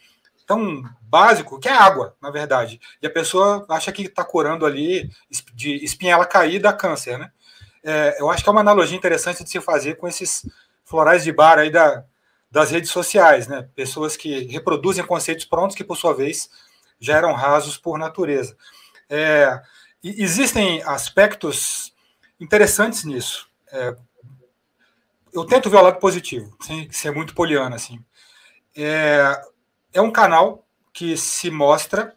[0.47, 2.79] tão básico que é água, na verdade.
[3.01, 5.09] E a pessoa acha que está curando ali
[5.53, 7.31] de espinhela caída câncer, né?
[7.83, 10.47] É, eu acho que é uma analogia interessante de se fazer com esses
[10.83, 12.03] florais de bar aí da,
[12.49, 13.69] das redes sociais, né?
[13.75, 16.49] Pessoas que reproduzem conceitos prontos que, por sua vez,
[16.99, 18.55] já eram rasos por natureza.
[19.09, 19.61] É,
[20.03, 21.93] existem aspectos
[22.39, 23.47] interessantes nisso.
[23.71, 23.95] É,
[25.33, 28.03] eu tento ver o lado positivo, sem ser muito poliana, assim.
[28.75, 29.41] É,
[29.93, 32.15] é um canal que se mostra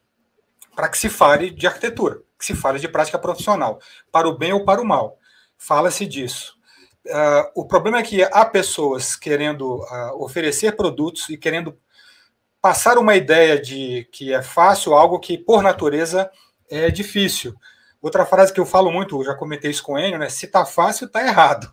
[0.74, 3.78] para que se fale de arquitetura, que se fale de prática profissional,
[4.10, 5.18] para o bem ou para o mal.
[5.58, 6.58] Fala-se disso.
[7.06, 11.78] Uh, o problema é que há pessoas querendo uh, oferecer produtos e querendo
[12.60, 16.30] passar uma ideia de que é fácil algo que, por natureza,
[16.70, 17.54] é difícil.
[18.00, 20.28] Outra frase que eu falo muito, já comentei isso com o Enio, né?
[20.28, 21.72] Se está fácil, está errado.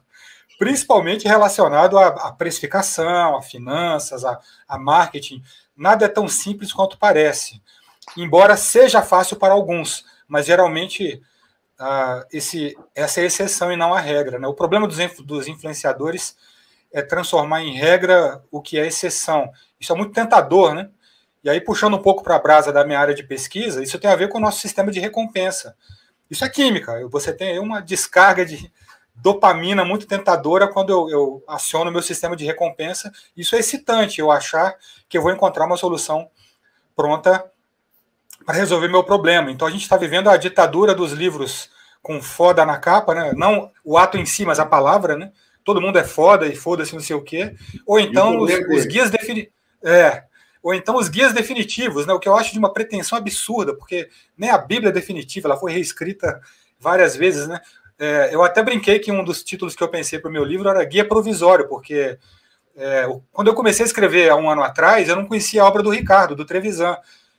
[0.57, 5.41] Principalmente relacionado à, à, precificação, a finanças, a, a marketing.
[5.75, 7.61] Nada é tão simples quanto parece.
[8.15, 11.21] Embora seja fácil para alguns, mas geralmente
[11.79, 14.39] ah, esse, essa é a exceção e não a regra.
[14.39, 14.47] Né?
[14.47, 16.35] O problema dos, dos influenciadores
[16.91, 19.51] é transformar em regra o que é exceção.
[19.79, 20.89] Isso é muito tentador, né?
[21.43, 24.09] E aí, puxando um pouco para a brasa da minha área de pesquisa, isso tem
[24.09, 25.75] a ver com o nosso sistema de recompensa.
[26.29, 27.07] Isso é química.
[27.09, 28.71] Você tem uma descarga de
[29.15, 33.11] dopamina muito tentadora quando eu, eu aciono o meu sistema de recompensa.
[33.35, 34.75] Isso é excitante, eu achar
[35.07, 36.29] que eu vou encontrar uma solução
[36.95, 37.45] pronta
[38.45, 39.51] para resolver meu problema.
[39.51, 41.69] Então a gente está vivendo a ditadura dos livros
[42.01, 43.33] com foda na capa, né?
[43.35, 45.31] Não o ato em si, mas a palavra, né?
[45.63, 47.55] Todo mundo é foda e foda-se não sei o quê.
[47.85, 49.51] Ou então os, os, guias defini
[49.83, 50.23] é,
[50.61, 52.13] ou então os guias definitivos, né?
[52.13, 55.57] O que eu acho de uma pretensão absurda, porque nem a Bíblia é definitiva, ela
[55.57, 56.41] foi reescrita
[56.79, 57.61] várias vezes, né?
[57.99, 60.69] É, eu até brinquei que um dos títulos que eu pensei para o meu livro
[60.69, 62.17] era Guia Provisório, porque
[62.75, 65.81] é, quando eu comecei a escrever há um ano atrás, eu não conhecia a obra
[65.81, 66.95] do Ricardo, do Trevisan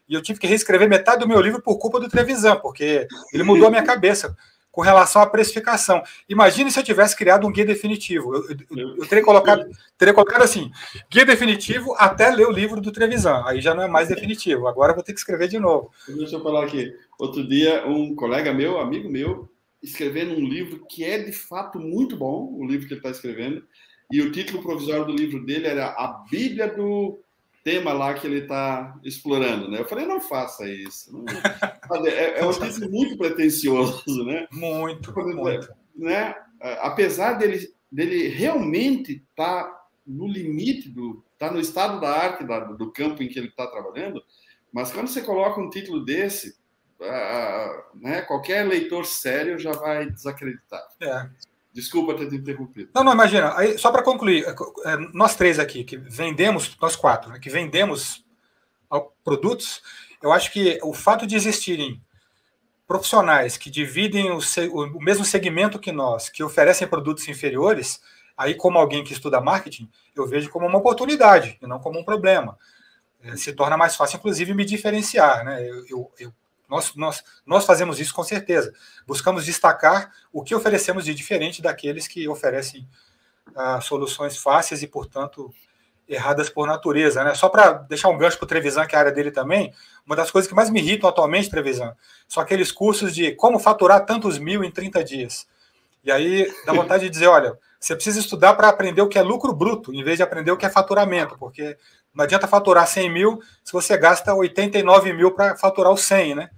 [0.08, 3.42] e eu tive que reescrever metade do meu livro por culpa do Trevisan, porque ele
[3.42, 4.36] mudou a minha cabeça
[4.70, 6.02] com relação à precificação.
[6.28, 8.34] Imagine se eu tivesse criado um guia definitivo.
[8.34, 9.66] Eu, eu, eu teria, colocado,
[9.96, 10.70] teria colocado assim:
[11.10, 13.42] guia definitivo até ler o livro do Trevisan.
[13.46, 14.68] Aí já não é mais definitivo.
[14.68, 15.90] Agora vou ter que escrever de novo.
[16.06, 16.94] Deixa eu falar aqui.
[17.18, 19.48] Outro dia, um colega meu, amigo meu,
[19.82, 23.62] escrevendo um livro que é de fato muito bom, o livro que ele está escrevendo.
[24.10, 27.20] E o título provisório do livro dele era A Bíblia do
[27.68, 29.80] tema lá que ele está explorando, né?
[29.80, 31.12] Eu falei, não faça isso.
[31.12, 31.26] Não...
[32.06, 34.46] É, é, um título muito pretencioso, né?
[34.50, 35.68] Muito, muito.
[35.94, 36.34] Né?
[36.80, 42.60] Apesar dele, dele realmente estar tá no limite do, tá no estado da arte da,
[42.60, 44.22] do campo em que ele está trabalhando,
[44.72, 46.56] mas quando você coloca um título desse,
[47.00, 50.82] uh, né, qualquer leitor sério já vai desacreditar.
[51.00, 51.28] É.
[51.78, 52.90] Desculpa ter te interrompido.
[52.92, 53.56] Não, não, imagina.
[53.56, 57.48] Aí, só para concluir, é, é, nós três aqui, que vendemos, nós quatro, né, que
[57.48, 58.24] vendemos
[59.22, 59.80] produtos,
[60.20, 62.02] eu acho que o fato de existirem
[62.84, 64.40] profissionais que dividem o,
[64.72, 68.00] o mesmo segmento que nós, que oferecem produtos inferiores,
[68.36, 72.04] aí, como alguém que estuda marketing, eu vejo como uma oportunidade e não como um
[72.04, 72.58] problema.
[73.22, 75.44] É, se torna mais fácil, inclusive, me diferenciar.
[75.44, 75.62] Né?
[75.62, 76.32] Eu, eu, eu
[76.68, 78.72] nós, nós, nós fazemos isso com certeza.
[79.06, 82.86] Buscamos destacar o que oferecemos de diferente daqueles que oferecem
[83.56, 85.52] ah, soluções fáceis e, portanto,
[86.08, 87.22] erradas por natureza.
[87.24, 87.34] Né?
[87.34, 89.72] Só para deixar um gancho para o Trevisan, que é a área dele também,
[90.06, 91.94] uma das coisas que mais me irritam atualmente, Trevisan,
[92.26, 95.46] são aqueles cursos de como faturar tantos mil em 30 dias.
[96.04, 99.22] E aí dá vontade de dizer: olha, você precisa estudar para aprender o que é
[99.22, 101.76] lucro bruto, em vez de aprender o que é faturamento, porque
[102.14, 106.50] Não adianta faturar 100 mil se você gasta 89 mil para faturar o 100, né?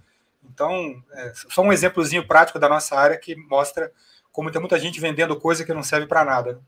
[0.52, 3.90] Então, é, só um exemplozinho prático da nossa área que mostra
[4.32, 6.60] como tem muita gente vendendo coisa que não serve para nada.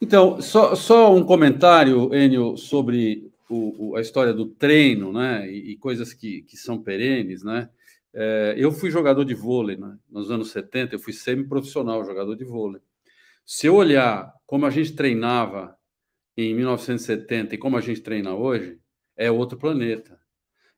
[0.00, 5.50] Então, só, só um comentário, Enio, sobre o, o, a história do treino, né?
[5.50, 7.68] E, e, coisas que, que são perenes, né?
[8.14, 9.96] É, eu fui jogador de vôlei, né?
[10.10, 12.80] Nos anos 70, eu fui semi-profissional jogador de vôlei.
[13.44, 15.76] Se eu olhar como a gente treinava
[16.36, 18.78] em 1970 e como a gente treina hoje,
[19.16, 20.18] é outro planeta.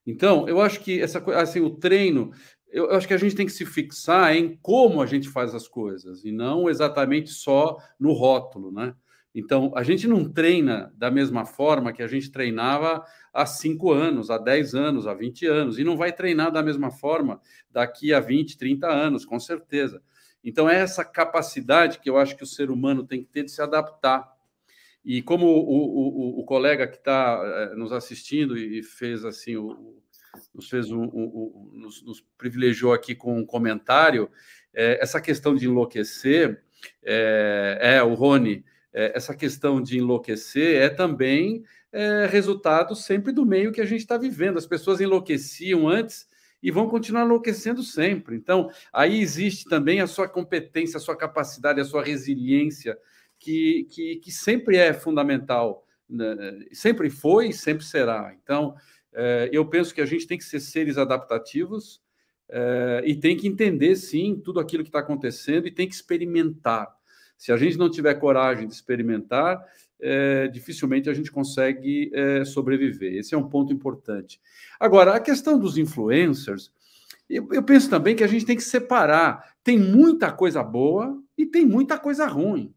[0.09, 2.33] Então, eu acho que essa assim, o treino,
[2.73, 5.69] eu acho que a gente tem que se fixar em como a gente faz as
[5.69, 8.95] coisas e não exatamente só no rótulo, né?
[9.35, 13.05] Então, a gente não treina da mesma forma que a gente treinava
[13.35, 16.91] há cinco anos, há 10 anos, há 20 anos, e não vai treinar da mesma
[16.91, 17.39] forma
[17.71, 20.03] daqui a 20, 30 anos, com certeza.
[20.43, 23.51] Então, é essa capacidade que eu acho que o ser humano tem que ter de
[23.51, 24.27] se adaptar.
[25.05, 29.97] E como o, o, o, colega que está eh, nos assistindo e fez assim, o,
[30.55, 34.31] nos fez um, um, um nos, nos, privilegiou aqui com um comentário,
[34.75, 36.63] é, essa questão de enlouquecer,
[37.03, 43.45] é, é o Rony, é, essa questão de enlouquecer é também é, resultado sempre do
[43.45, 44.59] meio que a gente está vivendo.
[44.59, 46.27] As pessoas enlouqueciam antes
[46.63, 48.37] e vão continuar enlouquecendo sempre.
[48.37, 52.99] Então, aí existe também a sua competência, a sua capacidade, a sua resiliência,
[53.39, 56.37] que, que, que sempre é fundamental, né?
[56.73, 58.35] sempre foi e sempre será.
[58.43, 58.75] Então,
[59.13, 62.01] é, eu penso que a gente tem que ser seres adaptativos
[62.49, 66.89] é, e tem que entender, sim, tudo aquilo que está acontecendo e tem que experimentar.
[67.37, 69.65] Se a gente não tiver coragem de experimentar,
[70.01, 72.11] é, dificilmente a gente consegue
[72.47, 73.15] sobreviver.
[73.15, 74.41] Esse é um ponto importante.
[74.79, 76.73] Agora, a questão dos influencers,
[77.29, 79.55] eu, eu, penso também que a gente tem que separar.
[79.63, 82.75] Tem muita coisa boa e tem muita coisa ruim.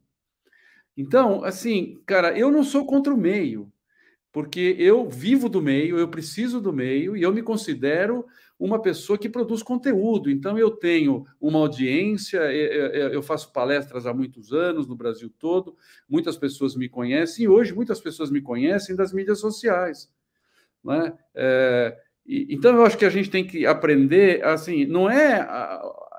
[0.96, 3.72] Então, assim, cara, eu não sou contra o meio,
[4.32, 8.26] porque eu vivo do meio, eu preciso do meio e eu me considero
[8.60, 10.30] uma pessoa que produz conteúdo.
[10.30, 12.40] Então, eu tenho uma audiência,
[13.12, 15.76] eu faço palestras há muitos anos no Brasil todo,
[16.08, 20.12] muitas pessoas me conhecem, e hoje muitas pessoas me conhecem das mídias sociais.
[20.84, 21.12] Né?
[21.34, 25.48] É, então, eu acho que a gente tem que aprender, assim, não é,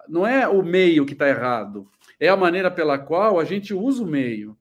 [0.08, 4.02] não é o meio que está errado, é a maneira pela qual a gente usa
[4.02, 4.58] o meio.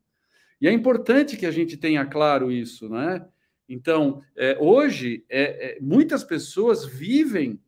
[0.62, 3.26] E é importante que a gente tenha claro isso, né?
[3.68, 7.60] Então, é, hoje, é, é, muitas pessoas vivem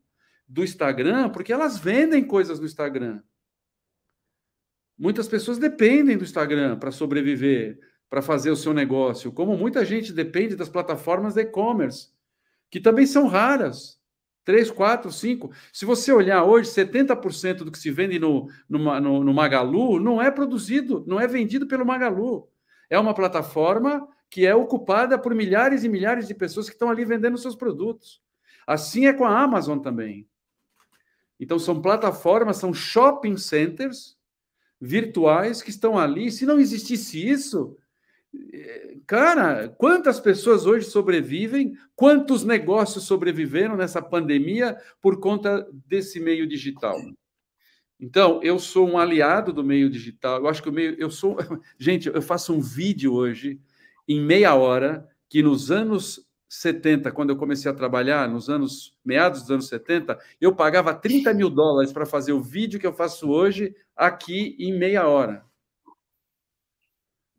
[0.47, 3.21] do Instagram porque elas vendem coisas no Instagram.
[4.95, 7.79] Muitas pessoas dependem do Instagram para sobreviver,
[8.09, 12.09] para fazer o seu negócio, como muita gente depende das plataformas de e-commerce,
[12.69, 13.99] que também são raras.
[14.45, 15.51] 3, 4, 5.
[15.71, 20.21] Se você olhar hoje, 70% do que se vende no, no, no, no Magalu não
[20.21, 22.51] é produzido, não é vendido pelo Magalu.
[22.93, 27.03] É uma plataforma que é ocupada por milhares e milhares de pessoas que estão ali
[27.03, 28.21] vendendo seus produtos.
[28.67, 30.27] Assim é com a Amazon também.
[31.39, 34.15] Então, são plataformas, são shopping centers
[34.79, 36.31] virtuais que estão ali.
[36.31, 37.75] Se não existisse isso,
[38.53, 41.75] eh, cara, quantas pessoas hoje sobrevivem?
[41.95, 46.99] Quantos negócios sobreviveram nessa pandemia por conta desse meio digital?
[48.03, 50.39] Então, eu sou um aliado do meio digital.
[50.39, 50.93] Eu acho que o meio.
[50.99, 51.37] Eu sou.
[51.79, 53.61] Gente, eu faço um vídeo hoje,
[54.05, 59.43] em meia hora, que nos anos 70, quando eu comecei a trabalhar, nos anos meados
[59.43, 63.29] dos anos 70, eu pagava 30 mil dólares para fazer o vídeo que eu faço
[63.29, 65.45] hoje aqui em meia hora.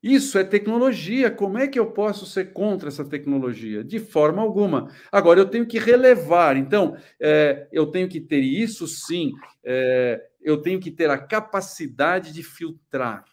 [0.04, 1.30] Isso é tecnologia.
[1.30, 3.82] Como é que eu posso ser contra essa tecnologia?
[3.82, 4.90] De forma alguma.
[5.10, 6.58] Agora, eu tenho que relevar.
[6.58, 9.32] Então, é, eu tenho que ter isso sim.
[9.64, 13.24] É, eu tenho que ter a capacidade de filtrar.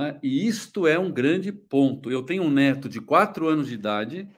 [0.00, 0.16] É?
[0.22, 2.08] E isto é um grande ponto.
[2.08, 4.28] Eu tenho um neto de quatro anos de idade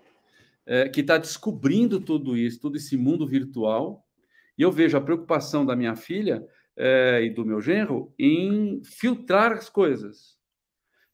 [0.65, 4.07] é, que está descobrindo tudo isso, todo esse mundo virtual,
[4.57, 6.43] e eu vejo a preocupação da minha filha
[6.75, 10.36] é, e do meu genro em filtrar as coisas.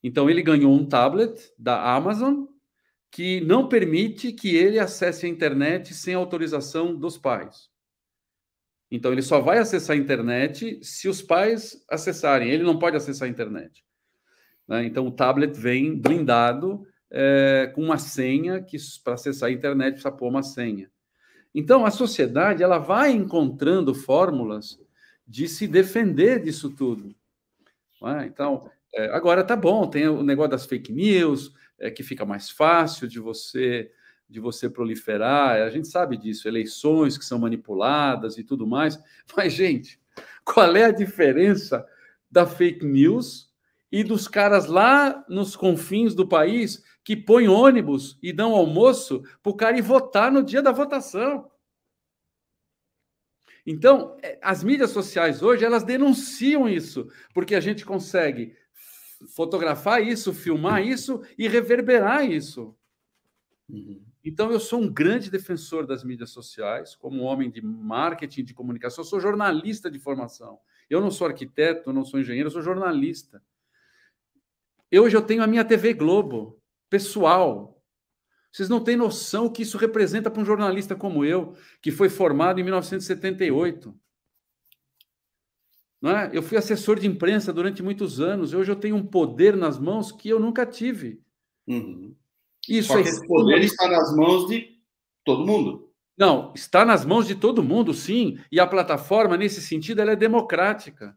[0.02, 2.44] Então, ele ganhou um tablet da Amazon
[3.10, 7.70] que não permite que ele acesse a internet sem autorização dos pais.
[8.90, 12.50] Então, ele só vai acessar a internet se os pais acessarem.
[12.50, 13.84] Ele não pode acessar a internet.
[14.66, 14.84] Né?
[14.84, 20.12] Então, o tablet vem blindado é, com uma senha que para acessar a internet precisa
[20.12, 20.90] pôr uma senha.
[21.54, 24.80] Então, a sociedade ela vai encontrando fórmulas
[25.26, 27.14] de se defender disso tudo.
[28.04, 28.26] É?
[28.26, 32.50] Então, é, agora tá bom, tem o negócio das fake news, é, que fica mais
[32.50, 33.90] fácil de você
[34.28, 35.60] de você proliferar.
[35.60, 38.98] A gente sabe disso, eleições que são manipuladas e tudo mais.
[39.36, 40.00] Mas, gente,
[40.42, 41.86] qual é a diferença
[42.30, 43.52] da fake news
[43.90, 49.52] e dos caras lá nos confins do país que põem ônibus e dão almoço para
[49.52, 51.50] o cara ir votar no dia da votação.
[53.66, 58.56] Então, é, as mídias sociais hoje, elas denunciam isso, porque a gente consegue
[59.26, 62.76] fotografar isso, filmar isso e reverberar isso.
[63.68, 64.02] Uhum.
[64.24, 69.02] Então, eu sou um grande defensor das mídias sociais, como homem de marketing, de comunicação,
[69.02, 70.60] eu sou jornalista de formação.
[70.88, 73.42] Eu não sou arquiteto, não sou engenheiro, eu sou jornalista.
[74.92, 77.82] Hoje eu tenho a minha TV Globo, pessoal.
[78.52, 82.10] Vocês não têm noção o que isso representa para um jornalista como eu, que foi
[82.10, 83.98] formado em 1978.
[86.02, 86.30] Não é?
[86.32, 88.52] Eu fui assessor de imprensa durante muitos anos.
[88.52, 91.22] Hoje eu tenho um poder nas mãos que eu nunca tive.
[91.64, 92.12] Uhum.
[92.68, 94.80] Isso Só que é esse poder está nas mãos de
[95.24, 95.92] todo mundo.
[96.18, 98.36] Não, está nas mãos de todo mundo, sim.
[98.50, 101.16] E a plataforma, nesse sentido, ela é democrática.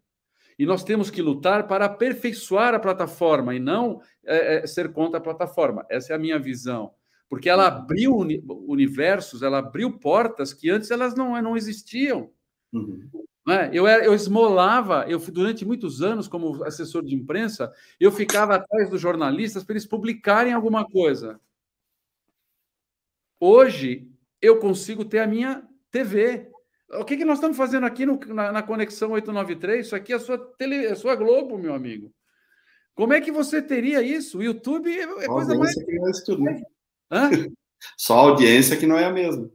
[0.57, 5.17] E nós temos que lutar para aperfeiçoar a plataforma e não é, é, ser contra
[5.17, 5.85] a plataforma.
[5.89, 6.93] Essa é a minha visão.
[7.27, 7.77] Porque ela uhum.
[7.77, 8.15] abriu
[8.67, 12.29] universos, ela abriu portas que antes elas não, não existiam.
[12.71, 13.09] Uhum.
[13.45, 13.69] Né?
[13.71, 18.99] Eu, eu esmolava, eu durante muitos anos, como assessor de imprensa, eu ficava atrás dos
[18.99, 21.39] jornalistas para eles publicarem alguma coisa.
[23.39, 24.09] Hoje,
[24.41, 26.49] eu consigo ter a minha TV.
[26.93, 29.85] O que, que nós estamos fazendo aqui no, na, na, Conexão 893?
[29.85, 32.11] Isso aqui é a sua, tele, é sua Globo, meu amigo.
[32.95, 34.39] Como é que você teria isso?
[34.39, 35.75] O YouTube é, é coisa mais.
[35.75, 36.61] Que não é isso tudo, né?
[37.11, 37.29] Hã?
[37.97, 39.49] Só a audiência que não é a mesma.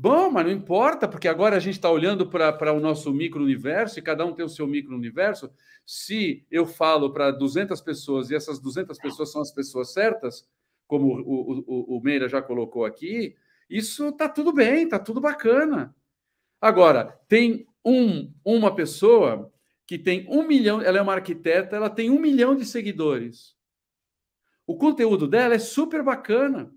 [0.00, 4.02] Bom, mas não importa, porque agora a gente está olhando para o nosso micro-universo e
[4.02, 5.50] cada um tem o seu micro-universo.
[5.84, 10.46] Se eu falo para 200 pessoas e essas 200 pessoas são as pessoas certas,
[10.86, 13.34] como o, o, o Meira já colocou aqui,
[13.68, 15.92] isso está tudo bem, está tudo bacana.
[16.60, 19.52] Agora, tem um, uma pessoa
[19.84, 23.56] que tem um milhão, ela é uma arquiteta, ela tem um milhão de seguidores.
[24.64, 26.72] O conteúdo dela é super bacana.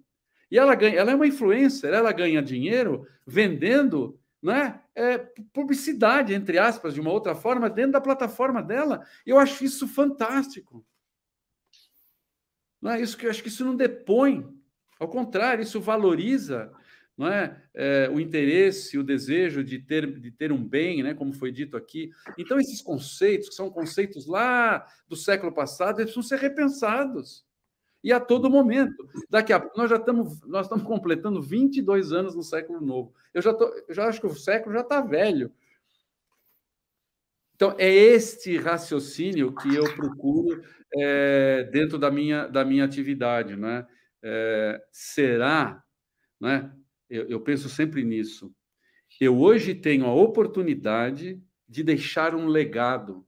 [0.51, 5.17] E ela ganha, ela é uma influencer, ela ganha dinheiro vendendo né, é,
[5.53, 9.05] publicidade, entre aspas, de uma outra forma, dentro da plataforma dela.
[9.25, 10.85] Eu acho isso fantástico.
[12.81, 14.45] Não é isso que eu acho que isso não depõe.
[14.99, 16.71] Ao contrário, isso valoriza
[17.17, 17.61] não é?
[17.73, 18.09] é?
[18.09, 21.13] o interesse, o desejo de ter, de ter um bem, né?
[21.13, 22.11] como foi dito aqui.
[22.37, 27.45] Então, esses conceitos, que são conceitos lá do século passado, eles precisam ser repensados.
[28.03, 29.07] E a todo momento.
[29.29, 33.13] Daqui a nós já estamos, nós estamos completando 22 anos no século novo.
[33.33, 35.51] Eu já, tô, eu já acho que o século já está velho.
[37.55, 40.63] Então, é este raciocínio que eu procuro
[40.95, 43.55] é, dentro da minha, da minha atividade.
[43.55, 43.85] Né?
[44.23, 45.83] É, será
[46.41, 46.73] né,
[47.07, 48.51] eu, eu penso sempre nisso.
[49.19, 51.39] Eu hoje tenho a oportunidade
[51.69, 53.23] de deixar um legado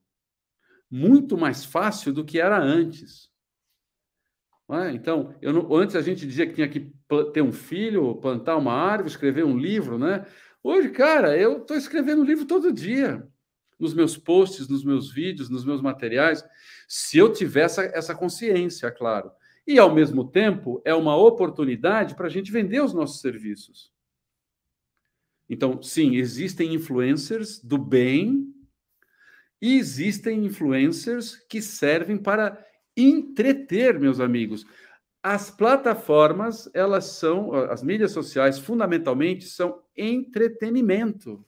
[0.90, 3.30] muito mais fácil do que era antes.
[4.70, 4.92] É?
[4.92, 6.90] Então, não, antes a gente dizia que tinha que
[7.32, 10.24] ter um filho, plantar uma árvore, escrever um livro, né?
[10.62, 13.28] Hoje, cara, eu estou escrevendo um livro todo dia,
[13.78, 16.42] nos meus posts, nos meus vídeos, nos meus materiais,
[16.88, 19.30] se eu tivesse essa, essa consciência, claro.
[19.66, 23.92] E, ao mesmo tempo, é uma oportunidade para a gente vender os nossos serviços.
[25.48, 28.50] Então, sim, existem influencers do bem
[29.60, 32.64] e existem influencers que servem para
[32.96, 34.64] entreter, meus amigos.
[35.22, 41.44] As plataformas, elas são, as mídias sociais, fundamentalmente, são entretenimento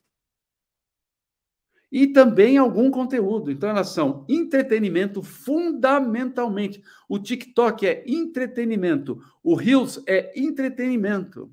[1.91, 3.51] e também algum conteúdo.
[3.51, 6.83] Então, elas são entretenimento fundamentalmente.
[7.09, 11.53] O TikTok é entretenimento, o Reels é entretenimento.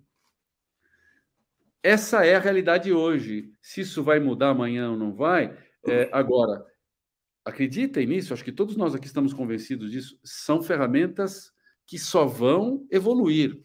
[1.81, 3.53] Essa é a realidade hoje.
[3.61, 6.65] Se isso vai mudar amanhã ou não vai, é, agora,
[7.45, 11.51] acreditem nisso, acho que todos nós aqui estamos convencidos disso, são ferramentas
[11.85, 13.61] que só vão evoluir.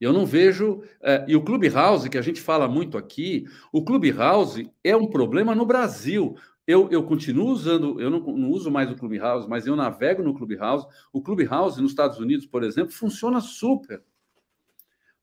[0.00, 0.82] Eu não vejo.
[1.00, 5.54] É, e o Clubhouse, que a gente fala muito aqui, o Clubhouse é um problema
[5.54, 6.36] no Brasil.
[6.66, 10.34] Eu, eu continuo usando, eu não, não uso mais o Clubhouse, mas eu navego no
[10.34, 10.86] Clubhouse.
[11.12, 14.02] O Clubhouse nos Estados Unidos, por exemplo, funciona super.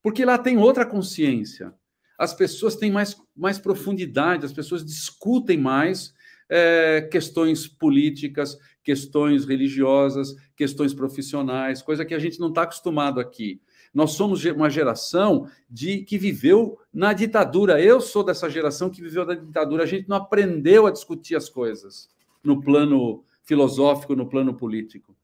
[0.02, 1.74] Porque lá tem outra consciência.
[2.18, 6.14] As pessoas têm mais, mais profundidade, as pessoas discutem mais
[6.50, 13.60] é, questões políticas, questões religiosas, questões profissionais, coisa que a gente não está acostumado aqui.
[13.94, 17.82] Nós somos uma geração de que viveu na ditadura.
[17.82, 19.84] Eu sou dessa geração que viveu na ditadura.
[19.84, 22.10] A gente não aprendeu a discutir as coisas
[22.44, 25.16] no plano filosófico, no plano político.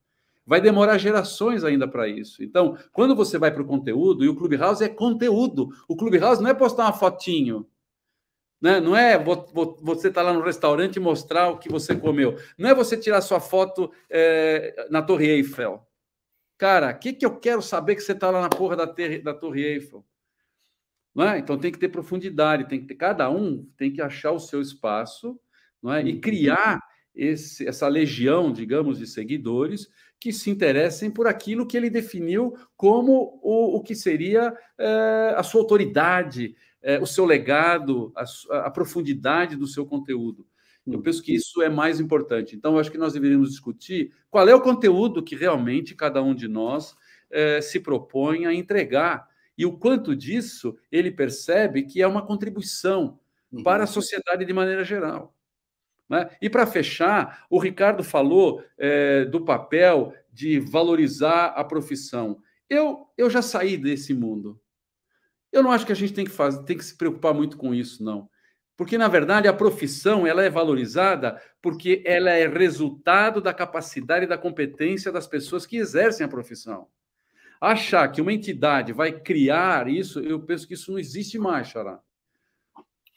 [0.46, 2.44] Vai demorar gerações ainda para isso.
[2.44, 6.50] Então, quando você vai para o conteúdo, e o Clubhouse é conteúdo, o Clubhouse não
[6.50, 7.66] é postar uma fotinho.
[8.62, 8.80] Né?
[8.80, 12.38] Não é você estar tá lá no restaurante e mostrar o que você comeu.
[12.58, 15.86] Não é você tirar sua foto é, na Torre Eiffel.
[16.58, 19.24] Cara, o que, que eu quero saber que você está lá na porra da, ter,
[19.24, 20.06] da Torre Eiffel?
[21.14, 21.40] Não é?
[21.40, 24.62] Então tem que ter profundidade, tem que ter, cada um tem que achar o seu
[24.62, 25.40] espaço
[25.82, 26.04] não é?
[26.04, 26.22] e uhum.
[26.22, 26.80] criar
[27.16, 29.90] esse, essa legião, digamos, de seguidores
[30.20, 35.42] que se interessem por aquilo que ele definiu como o, o que seria é, a
[35.42, 38.24] sua autoridade, é, o seu legado, a,
[38.66, 40.48] a, profundidade do seu conteúdo.
[40.86, 41.02] Eu uhum.
[41.02, 42.56] penso que isso é mais importante.
[42.56, 46.34] Então, eu acho que nós deveríamos discutir qual é o conteúdo que realmente cada um
[46.34, 46.96] de nós
[47.30, 49.28] é, se propõe a entregar
[49.58, 53.20] e o quanto disso ele percebe que é uma contribuição
[53.52, 53.64] uhum.
[53.64, 55.36] para a sociedade de maneira geral.
[56.10, 56.30] Né?
[56.42, 62.42] E para fechar, o Ricardo falou é, do papel de valorizar a profissão.
[62.70, 64.60] Eu, eu já saí desse mundo.
[65.52, 67.74] Eu não acho que a gente tem que, fazer, tem que se preocupar muito com
[67.74, 68.30] isso, não.
[68.78, 74.28] Porque, na verdade, a profissão ela é valorizada porque ela é resultado da capacidade e
[74.28, 76.88] da competência das pessoas que exercem a profissão.
[77.60, 82.00] Achar que uma entidade vai criar isso, eu penso que isso não existe mais, Xará.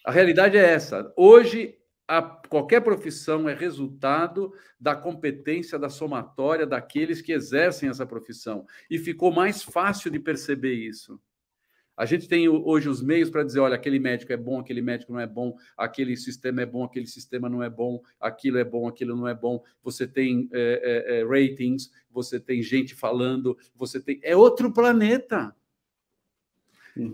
[0.05, 1.11] A realidade é essa.
[1.17, 8.67] Hoje, a, qualquer profissão é resultado da competência, da somatória daqueles que exercem essa profissão.
[8.91, 11.19] E ficou mais fácil de perceber isso.
[11.97, 15.13] A gente tem hoje os meios para dizer: olha, aquele médico é bom, aquele médico
[15.13, 18.89] não é bom, aquele sistema é bom, aquele sistema não é bom, aquilo é bom,
[18.89, 19.63] aquilo não é bom.
[19.83, 24.19] Você tem é, é, é ratings, você tem gente falando, você tem.
[24.23, 25.55] É outro planeta.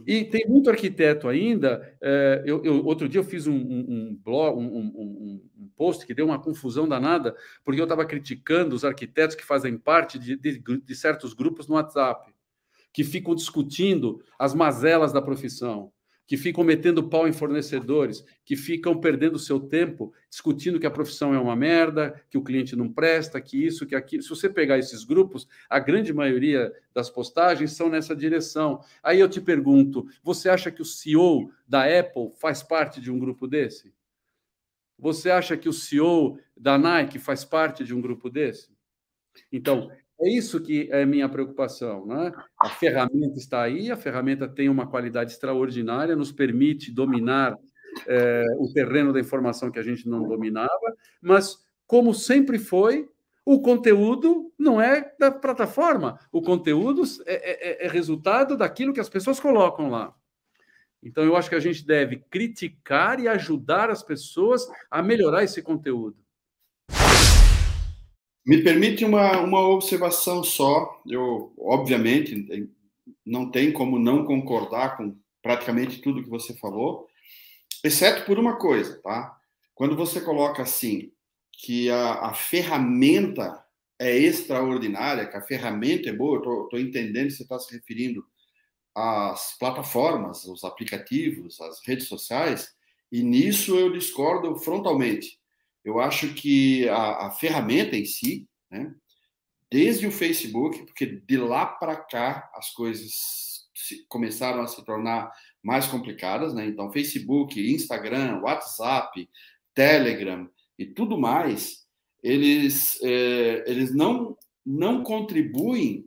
[0.06, 1.96] E tem muito arquiteto ainda.
[2.02, 6.12] É, eu, eu, outro dia eu fiz um, um, um blog, um, um, post que
[6.12, 7.34] deu uma confusão danada,
[7.64, 11.76] porque eu estava criticando os arquitetos que fazem parte de, de, de certos grupos no
[11.76, 12.30] WhatsApp,
[12.92, 15.92] que ficam discutindo as mazelas da profissão
[16.30, 21.34] que ficam metendo pau em fornecedores, que ficam perdendo seu tempo discutindo que a profissão
[21.34, 24.22] é uma merda, que o cliente não presta, que isso, que aquilo.
[24.22, 28.80] Se você pegar esses grupos, a grande maioria das postagens são nessa direção.
[29.02, 33.18] Aí eu te pergunto: você acha que o CEO da Apple faz parte de um
[33.18, 33.92] grupo desse?
[34.96, 38.70] Você acha que o CEO da Nike faz parte de um grupo desse?
[39.50, 39.90] Então,
[40.20, 42.06] é isso que é minha preocupação.
[42.06, 42.32] Né?
[42.58, 47.56] A ferramenta está aí, a ferramenta tem uma qualidade extraordinária, nos permite dominar
[48.06, 53.08] é, o terreno da informação que a gente não dominava, mas, como sempre foi,
[53.44, 59.08] o conteúdo não é da plataforma, o conteúdo é, é, é resultado daquilo que as
[59.08, 60.14] pessoas colocam lá.
[61.02, 65.62] Então, eu acho que a gente deve criticar e ajudar as pessoas a melhorar esse
[65.62, 66.16] conteúdo.
[68.44, 71.00] Me permite uma, uma observação só.
[71.06, 72.68] Eu, obviamente,
[73.24, 77.08] não tem como não concordar com praticamente tudo que você falou,
[77.82, 79.36] exceto por uma coisa, tá?
[79.74, 81.10] Quando você coloca assim
[81.52, 83.64] que a, a ferramenta
[83.98, 88.24] é extraordinária, que a ferramenta é boa, eu estou entendendo que você está se referindo
[88.94, 92.74] às plataformas, os aplicativos, as redes sociais,
[93.10, 95.39] e nisso eu discordo frontalmente.
[95.84, 98.94] Eu acho que a, a ferramenta em si, né,
[99.70, 103.12] desde o Facebook, porque de lá para cá as coisas
[103.74, 105.30] se, começaram a se tornar
[105.62, 106.66] mais complicadas, né?
[106.66, 109.28] Então, Facebook, Instagram, WhatsApp,
[109.74, 110.48] Telegram
[110.78, 111.86] e tudo mais,
[112.22, 116.06] eles, é, eles não, não contribuem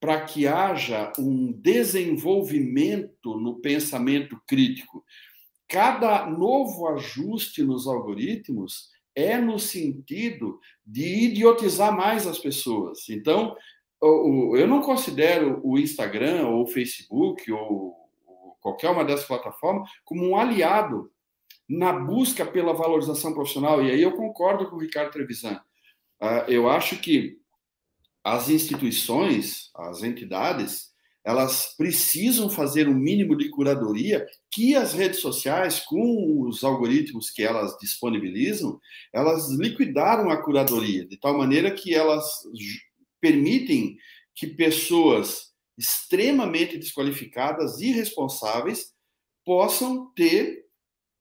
[0.00, 5.04] para que haja um desenvolvimento no pensamento crítico.
[5.68, 13.08] Cada novo ajuste nos algoritmos é no sentido de idiotizar mais as pessoas.
[13.08, 13.56] Então,
[14.00, 17.96] eu não considero o Instagram ou o Facebook ou
[18.60, 21.10] qualquer uma dessas plataformas como um aliado
[21.68, 23.82] na busca pela valorização profissional.
[23.82, 25.60] E aí eu concordo com o Ricardo Trevisan.
[26.20, 27.38] Ah, eu acho que
[28.22, 30.87] as instituições, as entidades,
[31.28, 37.42] elas precisam fazer um mínimo de curadoria que as redes sociais, com os algoritmos que
[37.42, 38.80] elas disponibilizam,
[39.12, 42.24] elas liquidaram a curadoria, de tal maneira que elas
[43.20, 43.98] permitem
[44.34, 48.94] que pessoas extremamente desqualificadas, irresponsáveis,
[49.44, 50.64] possam ter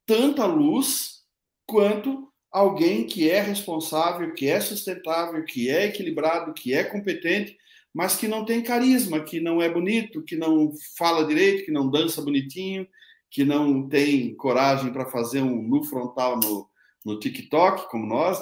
[0.05, 1.25] tanta luz
[1.65, 7.57] quanto alguém que é responsável, que é sustentável, que é equilibrado, que é competente
[7.97, 11.89] mas que não tem carisma, que não é bonito, que não fala direito, que não
[11.89, 12.87] dança bonitinho,
[13.27, 16.69] que não tem coragem para fazer um nu frontal no,
[17.03, 18.39] no TikTok, como nós.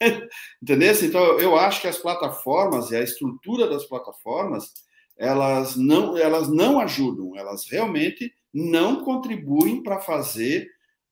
[0.60, 0.92] Entendeu?
[1.04, 4.72] Então, eu acho que as plataformas e a estrutura das plataformas,
[5.16, 10.68] elas não, elas não ajudam, elas realmente não contribuem para fazer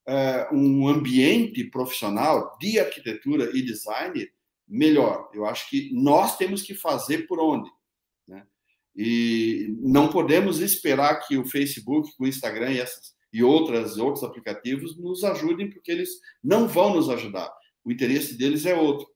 [0.09, 4.29] uh, um ambiente profissional de arquitetura e design
[4.66, 5.31] melhor.
[5.33, 7.71] Eu acho que nós temos que fazer por onde.
[8.97, 14.97] E não podemos esperar que o Facebook, o Instagram e, essas, e outras, outros aplicativos
[14.97, 16.11] nos ajudem, porque eles
[16.43, 17.53] não vão nos ajudar.
[17.85, 19.07] O interesse deles é outro.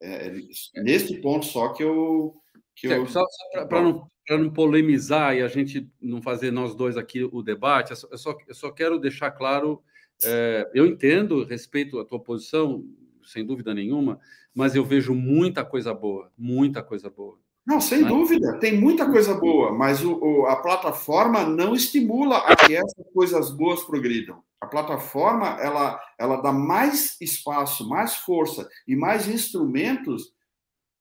[0.00, 0.32] É,
[0.76, 2.34] é neste ponto só que eu.
[2.76, 3.06] Que eu...
[3.06, 7.42] Só, só para não, não polemizar e a gente não fazer nós dois aqui o
[7.42, 9.82] debate, eu só, eu só quero deixar claro.
[10.24, 12.84] É, eu entendo, respeito a tua posição,
[13.24, 14.20] sem dúvida nenhuma,
[14.54, 17.38] mas eu vejo muita coisa boa, muita coisa boa.
[17.66, 18.08] Não, sem né?
[18.08, 23.06] dúvida, tem muita coisa boa, mas o, o, a plataforma não estimula a que essas
[23.12, 24.42] coisas boas progridam.
[24.60, 30.34] A plataforma ela, ela dá mais espaço, mais força e mais instrumentos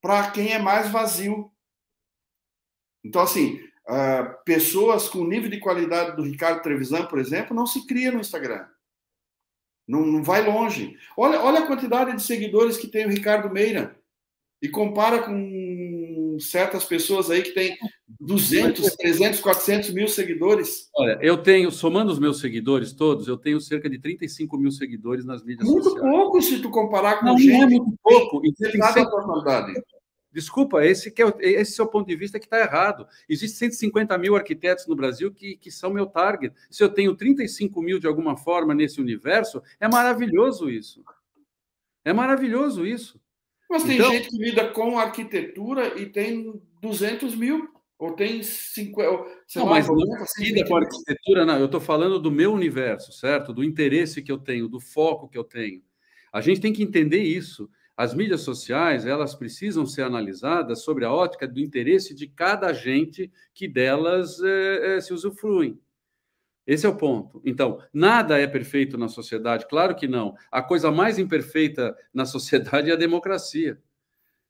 [0.01, 1.51] para quem é mais vazio.
[3.03, 7.85] Então, assim, uh, pessoas com nível de qualidade do Ricardo Trevisan, por exemplo, não se
[7.85, 8.65] cria no Instagram.
[9.87, 10.97] Não, não vai longe.
[11.17, 13.97] Olha, olha a quantidade de seguidores que tem o Ricardo Meira.
[14.61, 15.33] E compara com
[16.43, 17.77] certas pessoas aí que tem
[18.19, 20.89] 200, 300, 400 mil seguidores.
[20.95, 25.25] Olha, eu tenho, somando os meus seguidores todos, eu tenho cerca de 35 mil seguidores
[25.25, 26.05] nas mídias muito sociais.
[26.05, 27.51] Muito pouco se tu comparar com não, gente.
[27.51, 28.45] Não é muito pouco.
[28.45, 29.73] E tem cada personalidade.
[30.33, 33.07] Desculpa, esse, que é, esse seu ponto de vista que está errado.
[33.29, 36.55] Existem 150 mil arquitetos no Brasil que, que são meu target.
[36.71, 41.03] Se eu tenho 35 mil de alguma forma nesse universo, é maravilhoso isso.
[42.03, 43.21] É maravilhoso isso.
[43.73, 47.67] Mas tem então, gente que lida com arquitetura e tem 200 mil.
[47.97, 49.25] Ou tem 50.
[49.55, 49.95] Não, mas não
[50.37, 51.57] lida com arquitetura, não.
[51.57, 53.51] Eu estou falando do meu universo, certo?
[53.51, 55.81] Do interesse que eu tenho, do foco que eu tenho.
[56.31, 57.67] A gente tem que entender isso.
[57.97, 63.31] As mídias sociais, elas precisam ser analisadas sobre a ótica do interesse de cada agente
[63.55, 65.79] que delas é, é, se usufruem.
[66.65, 67.41] Esse é o ponto.
[67.43, 70.35] Então, nada é perfeito na sociedade, claro que não.
[70.51, 73.77] A coisa mais imperfeita na sociedade é a democracia.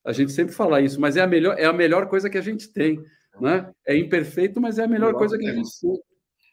[0.04, 2.42] A gente sempre fala isso, mas é a melhor, é a melhor coisa que a
[2.42, 3.04] gente tem.
[3.40, 3.70] Né?
[3.86, 6.00] É imperfeito, mas é a melhor coisa que a gente tem.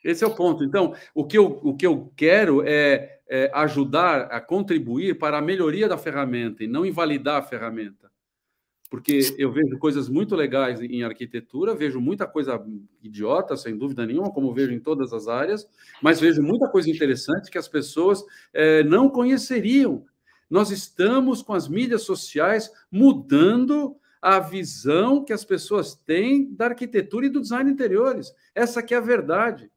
[0.02, 0.64] Esse é o ponto.
[0.64, 5.42] Então, o que eu, o que eu quero é é, ajudar a contribuir para a
[5.42, 8.10] melhoria da ferramenta e não invalidar a ferramenta.
[8.90, 12.60] Porque eu vejo coisas muito legais em arquitetura, vejo muita coisa
[13.00, 15.64] idiota, sem dúvida nenhuma, como vejo em todas as áreas,
[16.02, 20.04] mas vejo muita coisa interessante que as pessoas é, não conheceriam.
[20.50, 27.26] Nós estamos com as mídias sociais mudando a visão que as pessoas têm da arquitetura
[27.26, 28.34] e do design interiores.
[28.52, 29.70] Essa que é a verdade.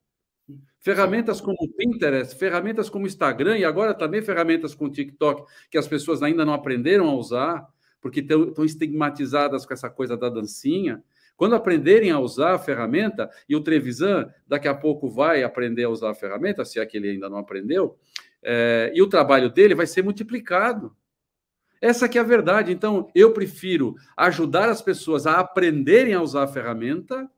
[0.79, 5.49] Ferramentas como o Pinterest, ferramentas como o Instagram e agora também ferramentas com o TikTok,
[5.71, 7.72] que as pessoas ainda não aprenderam a usar,
[8.03, 11.01] porque estão estigmatizadas com essa coisa da dancinha.
[11.37, 15.89] Quando aprenderem a usar a ferramenta, e o Trevisan daqui a pouco vai aprender a
[15.89, 17.97] usar a ferramenta, se é que ele ainda não aprendeu,
[18.43, 20.93] é, e o trabalho dele vai ser multiplicado.
[21.81, 22.73] Essa que é a verdade.
[22.73, 27.29] Então, eu prefiro ajudar as pessoas a aprenderem a usar a ferramenta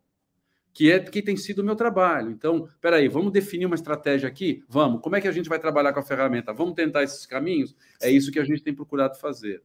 [0.74, 2.32] que é que tem sido o meu trabalho.
[2.32, 4.64] Então, peraí, vamos definir uma estratégia aqui?
[4.68, 5.00] Vamos.
[5.02, 6.52] Como é que a gente vai trabalhar com a ferramenta?
[6.52, 7.76] Vamos tentar esses caminhos?
[8.02, 9.64] É isso que a gente tem procurado fazer.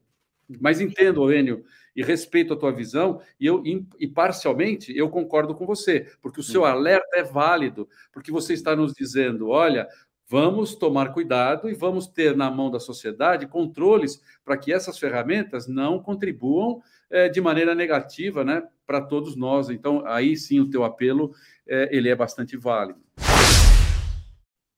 [0.60, 1.64] Mas entendo, Enio,
[1.94, 3.62] e respeito a tua visão, e eu
[3.98, 8.74] e parcialmente eu concordo com você, porque o seu alerta é válido, porque você está
[8.74, 9.86] nos dizendo, olha,
[10.28, 15.66] vamos tomar cuidado e vamos ter na mão da sociedade controles para que essas ferramentas
[15.66, 19.68] não contribuam é, de maneira negativa, né, para todos nós.
[19.68, 21.34] Então, aí sim o teu apelo
[21.66, 23.00] é, ele é bastante válido.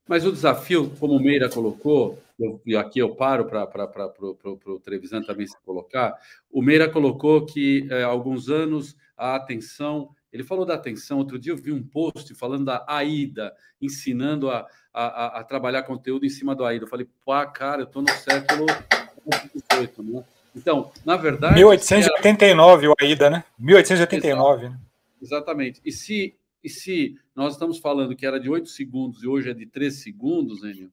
[0.09, 2.19] Mas o desafio, como o Meira colocou,
[2.67, 3.67] e aqui eu paro para
[4.67, 6.15] o Trevisan também se colocar,
[6.51, 11.39] o Meira colocou que há é, alguns anos a atenção, ele falou da atenção, outro
[11.39, 16.31] dia eu vi um post falando da AIDA, ensinando a, a, a trabalhar conteúdo em
[16.31, 16.85] cima do AIDA.
[16.85, 18.67] Eu falei, pá, cara, eu estou no século
[19.71, 20.25] 18, né?
[20.55, 21.55] Então, na verdade.
[21.55, 22.93] 1889 era...
[22.93, 23.45] o AIDA, né?
[23.59, 24.69] 1889.
[24.69, 24.79] Né?
[25.21, 25.81] Exatamente.
[25.85, 29.55] E se, e se nós estamos falando que era de 8 segundos e hoje é
[29.55, 30.91] de 3 segundos, Enio, né?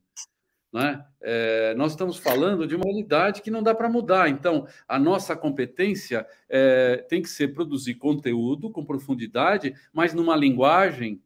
[1.21, 4.29] É, nós estamos falando de uma unidade que não dá para mudar.
[4.29, 11.21] Então, a nossa competência é, tem que ser produzir conteúdo com profundidade, mas numa linguagem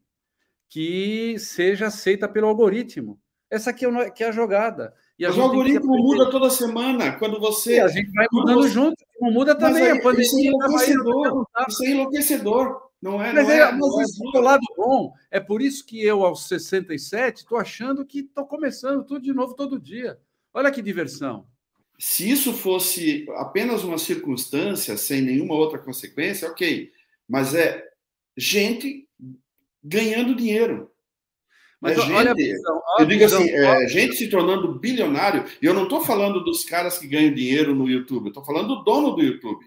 [0.70, 3.20] que seja aceita pelo algoritmo.
[3.49, 4.94] Essa aqui é, que é a jogada.
[5.20, 7.11] E Mas o algoritmo muda toda semana.
[7.20, 7.76] Quando você.
[7.76, 8.70] E a gente vai mudando você...
[8.70, 8.95] junto.
[9.22, 9.84] Não muda também.
[9.84, 11.45] Aí, a pandemia isso é enlouquecedor.
[11.68, 12.82] Isso é enlouquecedor.
[13.04, 15.14] Não é, mas não é, é, mas é, isso é o lado bom.
[15.30, 19.54] É por isso que eu, aos 67, estou achando que estou começando tudo de novo
[19.56, 20.18] todo dia.
[20.54, 21.46] Olha que diversão.
[22.00, 26.92] Se isso fosse apenas uma circunstância, sem nenhuma outra consequência, ok.
[27.28, 27.84] Mas é
[28.38, 29.06] gente
[29.84, 30.90] ganhando dinheiro.
[31.82, 35.74] Mas é olha gente, visão, eu digo assim, é, gente se tornando bilionário, e eu
[35.74, 39.12] não estou falando dos caras que ganham dinheiro no YouTube, eu estou falando do dono
[39.12, 39.66] do YouTube.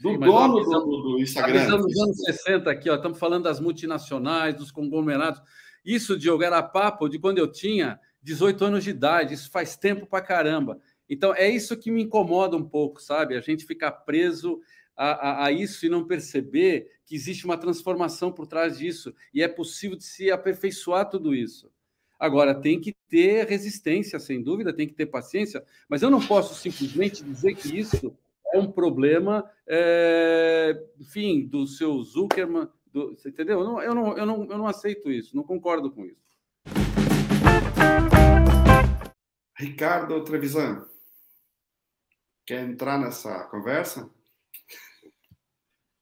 [0.00, 1.60] Do Sim, dono visão, do, do, Instagram.
[1.60, 5.40] Visão dos anos 60 aqui, ó, estamos falando das multinacionais, dos conglomerados.
[5.84, 10.06] Isso, Diogo, era papo de quando eu tinha 18 anos de idade, isso faz tempo
[10.06, 10.78] pra caramba.
[11.08, 13.36] Então, é isso que me incomoda um pouco, sabe?
[13.36, 14.60] A gente ficar preso
[14.96, 19.42] a, a, a, isso e não perceber que existe uma transformação por trás disso e
[19.42, 21.70] é possível de se aperfeiçoar tudo isso.
[22.18, 26.54] Agora, tem que ter resistência, sem dúvida, tem que ter paciência, mas eu não posso
[26.54, 28.16] simplesmente dizer que isso
[28.54, 33.60] é um problema, é, enfim, do seu Zuckerman, do, entendeu?
[33.60, 36.26] Eu não, eu, não, eu, não, eu não aceito isso, não concordo com isso.
[39.58, 40.86] Ricardo Trevisan,
[42.46, 44.10] quer entrar nessa conversa?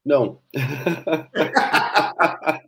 [0.05, 0.43] Não.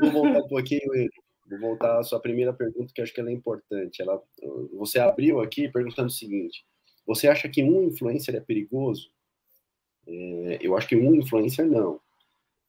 [0.00, 1.10] vou voltar um pouquinho, ele.
[1.48, 4.00] Vou voltar à sua primeira pergunta, que acho que ela é importante.
[4.00, 4.20] Ela,
[4.72, 6.64] você abriu aqui perguntando o seguinte:
[7.06, 9.10] você acha que um influencer é perigoso?
[10.06, 12.00] É, eu acho que um influencer não.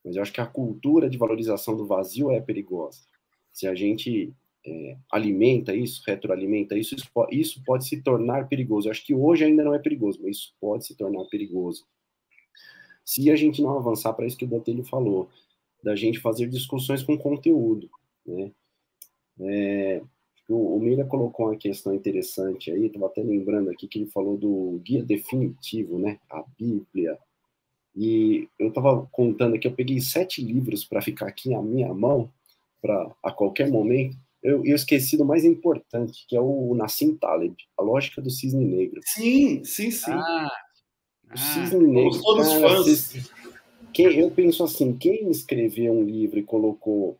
[0.03, 3.01] Mas eu acho que a cultura de valorização do vazio é perigosa.
[3.51, 4.33] Se a gente
[4.65, 6.95] é, alimenta isso, retroalimenta isso,
[7.31, 8.87] isso pode se tornar perigoso.
[8.87, 11.85] Eu acho que hoje ainda não é perigoso, mas isso pode se tornar perigoso
[13.05, 15.29] se a gente não avançar para isso que o Botelho falou,
[15.83, 17.89] da gente fazer discussões com conteúdo,
[18.25, 18.51] né?
[19.39, 20.01] É,
[20.47, 24.37] o, o Mira colocou uma questão interessante aí, estava até lembrando aqui que ele falou
[24.37, 26.19] do guia definitivo, né?
[26.29, 27.17] A Bíblia.
[27.95, 32.29] E eu estava contando aqui, eu peguei sete livros para ficar aqui na minha mão,
[32.81, 34.17] para a qualquer momento.
[34.43, 38.63] Eu, eu, esqueci do mais importante, que é o Nassim Taleb, A Lógica do Cisne
[38.63, 39.01] Negro.
[39.03, 40.11] Sim, sim, sim.
[40.11, 40.51] Ah,
[41.33, 42.21] o Cisne Negro.
[42.21, 43.31] Todos cara, fãs.
[43.91, 47.17] Quem, eu penso assim, quem escreveu um livro e colocou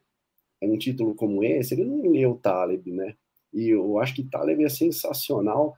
[0.72, 3.16] um título como esse, ele não leu Taleb, né?
[3.54, 5.76] E eu acho que Taleb é sensacional,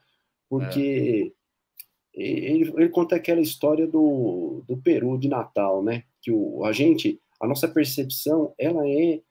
[0.49, 1.33] porque
[2.15, 2.21] é.
[2.21, 6.03] ele, ele, conta aquela história do, do Peru de Natal, né?
[6.21, 9.21] Que o, a gente, a nossa percepção, ela é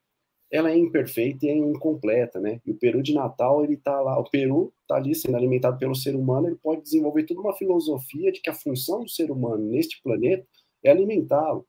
[0.51, 2.61] ela é imperfeita e é incompleta, né?
[2.65, 5.95] E o peru de Natal, ele tá lá, o peru tá ali sendo alimentado pelo
[5.95, 9.65] ser humano, ele pode desenvolver toda uma filosofia de que a função do ser humano
[9.67, 10.47] neste planeta
[10.85, 11.67] é alimentá-lo.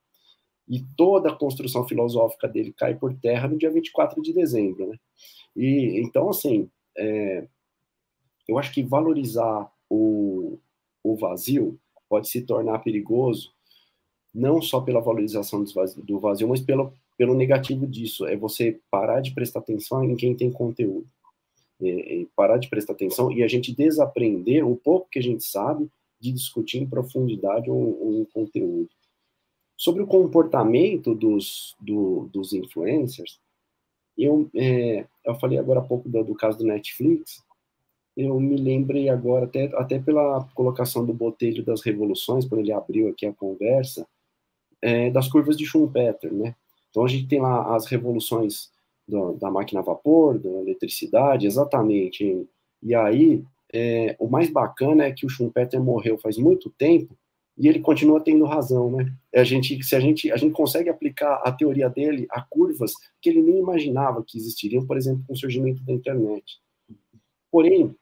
[0.67, 4.97] E toda a construção filosófica dele cai por terra no dia 24 de dezembro, né?
[5.55, 7.47] E então, assim, é,
[8.47, 10.57] eu acho que valorizar o,
[11.03, 11.79] o vazio
[12.09, 13.51] pode se tornar perigoso,
[14.33, 15.63] não só pela valorização
[15.97, 20.35] do vazio, mas pelo, pelo negativo disso, é você parar de prestar atenção em quem
[20.35, 21.07] tem conteúdo.
[21.81, 25.43] É, é parar de prestar atenção e a gente desaprender o pouco que a gente
[25.43, 25.89] sabe
[26.19, 28.89] de discutir em profundidade um, um conteúdo.
[29.77, 33.39] Sobre o comportamento dos, do, dos influencers,
[34.17, 37.43] eu, é, eu falei agora há pouco do, do, caso do Netflix,
[38.15, 43.07] eu me lembrei agora, até, até pela colocação do Botelho das Revoluções, quando ele abriu
[43.07, 44.07] aqui a conversa,
[44.81, 46.55] é, das curvas de Schumpeter, né?
[46.89, 48.71] Então a gente tem lá as revoluções
[49.07, 52.47] do, da máquina a vapor, da eletricidade, exatamente.
[52.81, 57.15] E aí é, o mais bacana é que o Schumpeter morreu faz muito tempo
[57.57, 59.11] e ele continua tendo razão, né?
[59.33, 63.29] A gente, se a gente, a gente consegue aplicar a teoria dele a curvas que
[63.29, 66.59] ele nem imaginava que existiriam, por exemplo, com o surgimento da internet.
[67.51, 67.95] Porém,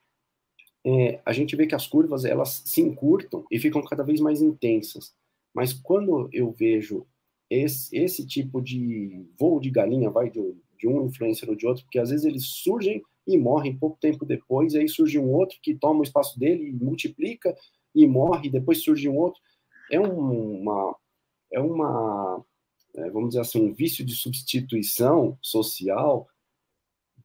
[0.85, 4.41] é, a gente vê que as curvas elas se encurtam e ficam cada vez mais
[4.41, 5.13] intensas.
[5.53, 7.07] Mas quando eu vejo
[7.49, 10.41] esse, esse tipo de voo de galinha vai de,
[10.77, 14.25] de um influencer ou de outro, porque às vezes eles surgem e morrem pouco tempo
[14.25, 17.55] depois, e aí surge um outro que toma o espaço dele e multiplica
[17.95, 19.41] e morre, depois surge um outro.
[19.91, 20.95] É uma,
[21.51, 22.43] é uma
[22.95, 26.27] é, vamos dizer assim, um vício de substituição social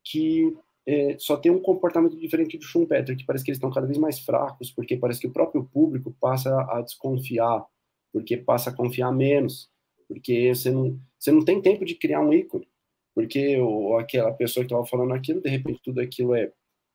[0.04, 0.56] que
[0.86, 3.98] é, só tem um comportamento diferente do Schumpeter, que parece que eles estão cada vez
[3.98, 7.64] mais fracos, porque parece que o próprio público passa a desconfiar,
[8.12, 9.70] porque passa a confiar menos
[10.10, 12.66] porque você não, você não tem tempo de criar um ícone,
[13.14, 16.52] porque o, aquela pessoa que estava falando aquilo, de repente tudo aquilo é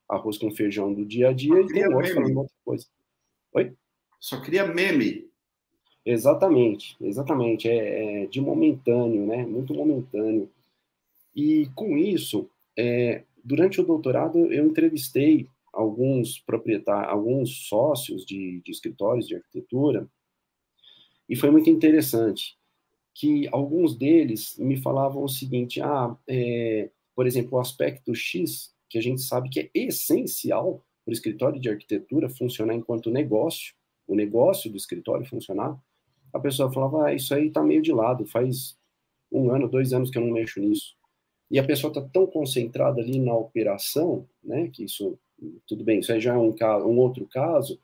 [0.09, 2.85] arroz com feijão do dia a dia e tem outro falando outra coisa.
[3.55, 3.73] Oi?
[4.19, 5.29] Só cria meme.
[6.05, 7.69] Exatamente, exatamente.
[7.69, 9.45] É, é, de momentâneo, né?
[9.45, 10.51] Muito momentâneo.
[11.33, 18.71] E com isso, é, durante o doutorado, eu entrevistei alguns proprietários, alguns sócios de, de
[18.71, 20.05] escritórios de arquitetura,
[21.29, 22.57] e foi muito interessante
[23.13, 28.97] que alguns deles me falavam o seguinte: ah, é, por exemplo, o aspecto X, que
[28.97, 33.75] a gente sabe que é essencial para o escritório de arquitetura funcionar enquanto negócio,
[34.07, 35.79] o negócio do escritório funcionar,
[36.33, 38.77] a pessoa falava: ah, isso aí está meio de lado, faz
[39.31, 40.95] um ano, dois anos que eu não mexo nisso.
[41.49, 45.17] e a pessoa está tão concentrada ali na operação, né, que isso,
[45.67, 47.79] tudo bem, isso aí já é um, caso, um outro caso,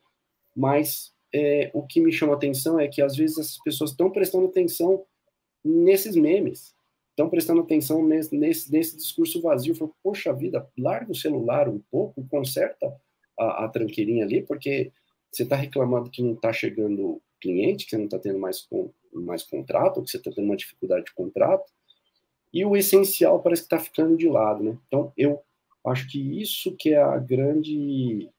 [0.55, 4.47] mas é, o que me chama atenção é que às vezes as pessoas estão prestando
[4.47, 5.05] atenção
[5.63, 6.73] nesses memes,
[7.11, 8.35] estão prestando atenção nesse,
[8.69, 9.75] nesse, discurso vazio.
[9.75, 12.93] Falo, Poxa vida, larga o celular um pouco, conserta
[13.41, 14.91] a, a tranqueirinha ali, porque
[15.31, 18.67] você está reclamando que não está chegando cliente, que você não está tendo mais,
[19.13, 21.71] mais contrato, que você está tendo uma dificuldade de contrato,
[22.53, 24.77] e o essencial parece que está ficando de lado, né?
[24.87, 25.41] Então, eu
[25.85, 28.29] acho que isso que é a grande,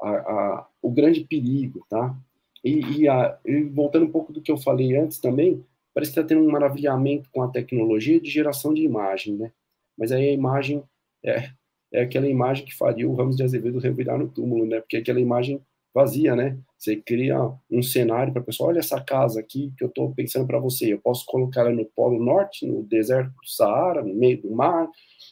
[0.00, 2.14] a, a o grande perigo, tá?
[2.62, 5.64] E, e, a, e, voltando um pouco do que eu falei antes também,
[5.94, 9.52] parece que está tendo um maravilhamento com a tecnologia de geração de imagem, né?
[9.96, 10.82] Mas aí a imagem
[11.24, 11.50] é,
[11.92, 14.80] é aquela imagem que faria o Ramos de Azevedo revirar no túmulo, né?
[14.80, 15.60] Porque aquela imagem
[15.94, 16.58] vazia, né?
[16.78, 17.38] Você cria
[17.70, 20.92] um cenário para a pessoa, olha essa casa aqui que eu estou pensando para você,
[20.92, 24.88] eu posso colocar ela no Polo Norte, no deserto do Saara, no meio do mar,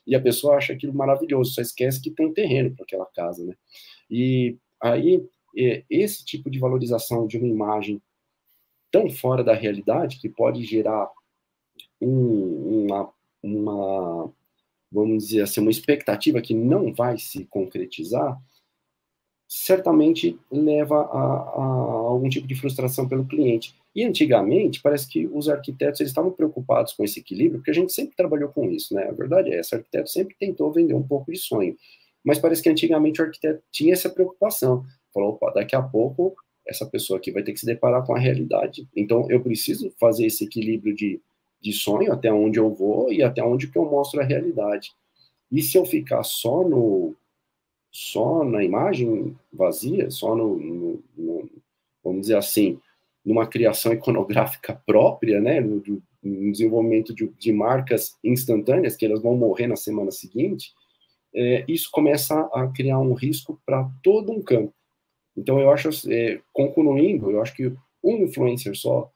[0.07, 3.45] e a pessoa acha aquilo maravilhoso, só esquece que tem um terreno para aquela casa,
[3.45, 3.55] né?
[4.11, 5.25] E aí,
[5.57, 8.01] é, esse tipo de valorização de uma imagem
[8.91, 11.09] tão fora da realidade, que pode gerar
[12.01, 13.13] um, uma,
[13.43, 14.33] uma,
[14.91, 18.41] vamos dizer assim, uma expectativa que não vai se concretizar,
[19.49, 21.65] certamente leva a, a,
[22.09, 23.75] algum tipo de frustração pelo cliente.
[23.95, 27.93] E antigamente, parece que os arquitetos eles estavam preocupados com esse equilíbrio, porque a gente
[27.93, 29.09] sempre trabalhou com isso, né?
[29.09, 31.77] A verdade é essa, o arquiteto sempre tentou vender um pouco de sonho.
[32.25, 34.85] Mas parece que antigamente o arquiteto tinha essa preocupação.
[35.13, 36.37] Falou, opa, daqui a pouco
[36.67, 38.89] essa pessoa aqui vai ter que se deparar com a realidade.
[38.95, 41.21] Então, eu preciso fazer esse equilíbrio de,
[41.61, 44.93] de sonho, até onde eu vou e até onde que eu mostro a realidade.
[45.51, 47.15] E se eu ficar só no,
[47.91, 51.51] só na imagem vazia, só no, no, no
[52.03, 52.81] vamos dizer assim,
[53.25, 55.83] numa criação iconográfica própria, né, no,
[56.23, 60.73] no desenvolvimento de, de, marcas instantâneas, que elas vão morrer na semana seguinte,
[61.35, 64.75] é, isso começa a criar um risco para todo um campo.
[65.37, 67.73] Então, eu acho, é, concluindo, eu acho que
[68.03, 69.11] um influencer só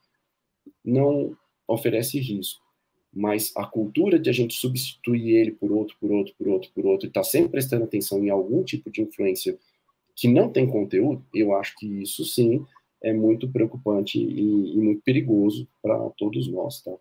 [0.84, 2.64] não oferece risco
[3.14, 6.84] mas a cultura de a gente substituir ele por outro, por outro, por outro, por
[6.84, 9.56] outro, e estar tá sempre prestando atenção em algum tipo de influência
[10.16, 12.64] que não tem conteúdo, eu acho que isso sim
[13.02, 16.92] é muito preocupante e, e muito perigoso para todos nós, tá?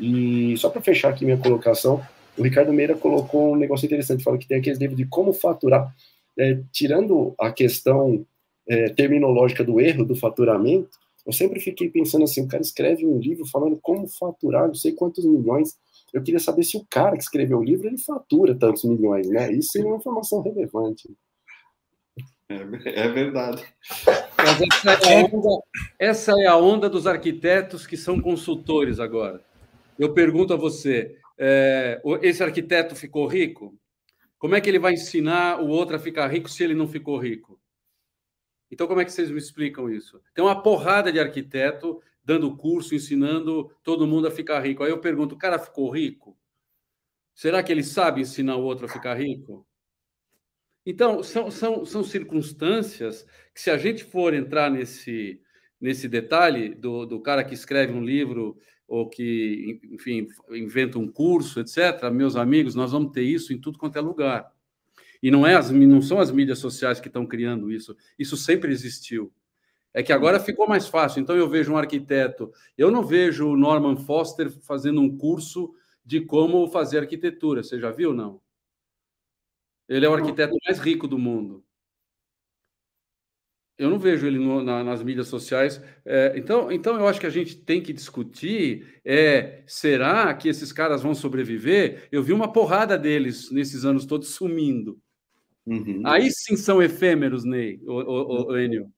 [0.00, 2.00] E só para fechar aqui minha colocação,
[2.36, 5.94] o Ricardo Meira colocou um negócio interessante, fala que tem aqueles livros de como faturar,
[6.38, 8.24] é, tirando a questão
[8.68, 13.18] é, terminológica do erro do faturamento, eu sempre fiquei pensando assim, o cara escreve um
[13.18, 15.76] livro falando como faturar não sei quantos milhões.
[16.12, 19.52] Eu queria saber se o cara que escreveu o livro, ele fatura tantos milhões, né?
[19.52, 21.10] Isso é uma informação relevante.
[22.48, 22.54] É,
[23.00, 23.64] é verdade.
[24.36, 25.62] Mas essa é, onda,
[25.98, 29.42] essa é, a onda, dos arquitetos que são consultores agora.
[29.98, 33.74] Eu pergunto a você: é, esse arquiteto ficou rico?
[34.38, 37.18] Como é que ele vai ensinar o outro a ficar rico se ele não ficou
[37.18, 37.58] rico?
[38.70, 40.20] Então, como é que vocês me explicam isso?
[40.34, 44.82] Tem uma porrada de arquiteto dando curso, ensinando todo mundo a ficar rico.
[44.82, 46.36] Aí eu pergunto: o cara ficou rico?
[47.34, 49.66] Será que ele sabe ensinar o outro a ficar rico?
[50.84, 55.40] Então, são, são, são circunstâncias que, se a gente for entrar nesse,
[55.80, 58.56] nesse detalhe do, do cara que escreve um livro
[58.88, 63.78] ou que, enfim, inventa um curso, etc., meus amigos, nós vamos ter isso em tudo
[63.78, 64.55] quanto é lugar.
[65.22, 67.96] E não, é as, não são as mídias sociais que estão criando isso.
[68.18, 69.32] Isso sempre existiu.
[69.92, 71.20] É que agora ficou mais fácil.
[71.20, 75.72] Então eu vejo um arquiteto, eu não vejo o Norman Foster fazendo um curso
[76.04, 77.62] de como fazer arquitetura.
[77.62, 78.40] Você já viu, não?
[79.88, 81.64] Ele é o arquiteto mais rico do mundo.
[83.78, 85.80] Eu não vejo ele no, na, nas mídias sociais.
[86.04, 90.72] É, então, então, eu acho que a gente tem que discutir: é, será que esses
[90.72, 92.08] caras vão sobreviver?
[92.10, 95.00] Eu vi uma porrada deles nesses anos todos sumindo.
[95.66, 96.02] Uhum.
[96.04, 98.90] Aí sim são efêmeros, Ney, o, o, o Enio.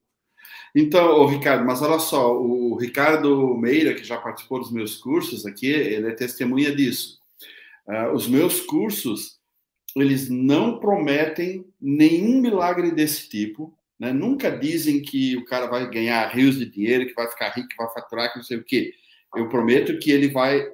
[0.74, 5.46] Então, o Ricardo, mas olha só, o Ricardo Meira, que já participou dos meus cursos
[5.46, 7.18] aqui, ele é testemunha disso.
[7.86, 9.38] Uh, os meus cursos,
[9.96, 14.12] eles não prometem nenhum milagre desse tipo, né?
[14.12, 17.76] nunca dizem que o cara vai ganhar rios de dinheiro, que vai ficar rico, que
[17.76, 18.92] vai faturar, que não sei o quê.
[19.34, 20.66] Eu prometo que ele vai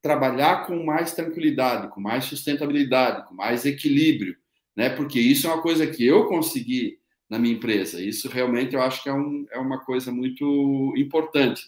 [0.00, 4.36] trabalhar com mais tranquilidade, com mais sustentabilidade, com mais equilíbrio,
[4.76, 4.90] né?
[4.90, 8.00] Porque isso é uma coisa que eu consegui na minha empresa.
[8.02, 11.62] Isso realmente eu acho que é, um, é uma coisa muito importante.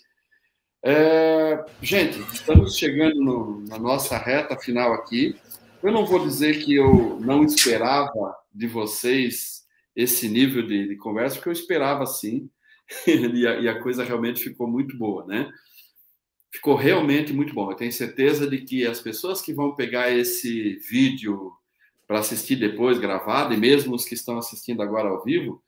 [0.82, 5.36] É, gente, estamos chegando no, na nossa reta final aqui.
[5.82, 9.64] Eu não vou dizer que eu não esperava de vocês
[9.96, 12.50] esse nível de, de conversa, porque eu esperava sim,
[13.06, 15.50] e, a, e a coisa realmente ficou muito boa, né?
[16.54, 17.68] ficou realmente muito bom.
[17.70, 21.52] Eu tenho certeza de que as pessoas que vão pegar esse vídeo
[22.06, 25.62] para assistir depois gravado, e mesmo os que estão assistindo agora ao vivo,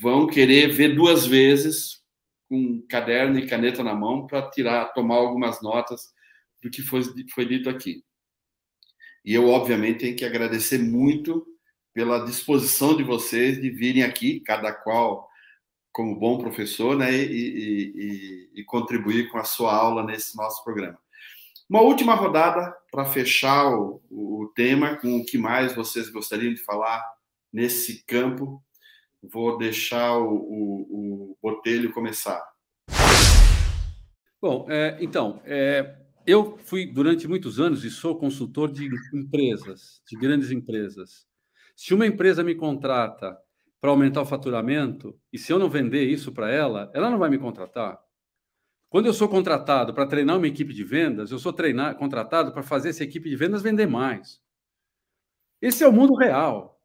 [0.00, 2.02] vão querer ver duas vezes
[2.48, 6.14] com caderno e caneta na mão para tirar, tomar algumas notas
[6.62, 7.02] do que foi,
[7.34, 8.02] foi dito aqui.
[9.24, 11.46] E eu, obviamente, tenho que agradecer muito
[11.92, 15.28] pela disposição de vocês de virem aqui, cada qual
[15.92, 20.62] como bom professor, né, e, e, e, e contribuir com a sua aula nesse nosso
[20.62, 20.98] programa.
[21.68, 26.62] Uma última rodada para fechar o, o, tema com o que mais vocês gostariam de
[26.62, 27.04] falar
[27.52, 28.62] nesse campo.
[29.20, 32.40] Vou deixar o, o, o Botelho começar.
[34.40, 40.16] Bom, é, então, é, eu fui durante muitos anos e sou consultor de empresas, de
[40.16, 41.26] grandes empresas.
[41.74, 43.36] Se uma empresa me contrata
[43.80, 47.28] para aumentar o faturamento, e se eu não vender isso para ela, ela não vai
[47.28, 47.98] me contratar.
[48.96, 52.62] Quando eu sou contratado para treinar uma equipe de vendas, eu sou treinar, contratado para
[52.62, 54.40] fazer essa equipe de vendas vender mais.
[55.60, 56.80] Esse é o mundo real.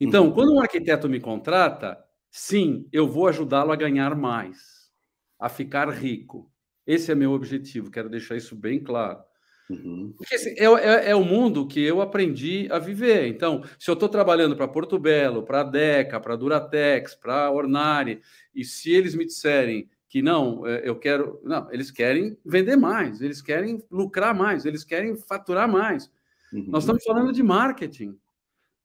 [0.00, 0.32] Então, uhum.
[0.32, 4.90] quando um arquiteto me contrata, sim, eu vou ajudá-lo a ganhar mais,
[5.38, 6.50] a ficar rico.
[6.86, 9.22] Esse é meu objetivo, quero deixar isso bem claro.
[9.68, 10.14] Uhum.
[10.16, 13.26] Porque é, é, é, o mundo que eu aprendi a viver.
[13.26, 17.44] Então, se eu estou trabalhando para Porto Belo, para a Deca, para a Duratex, para
[17.44, 18.22] a Ornari,
[18.54, 21.40] e se eles me disserem que não, é, eu quero.
[21.42, 26.08] Não, eles querem vender mais, eles querem lucrar mais, eles querem faturar mais.
[26.52, 26.66] Uhum.
[26.68, 28.16] Nós estamos falando de marketing.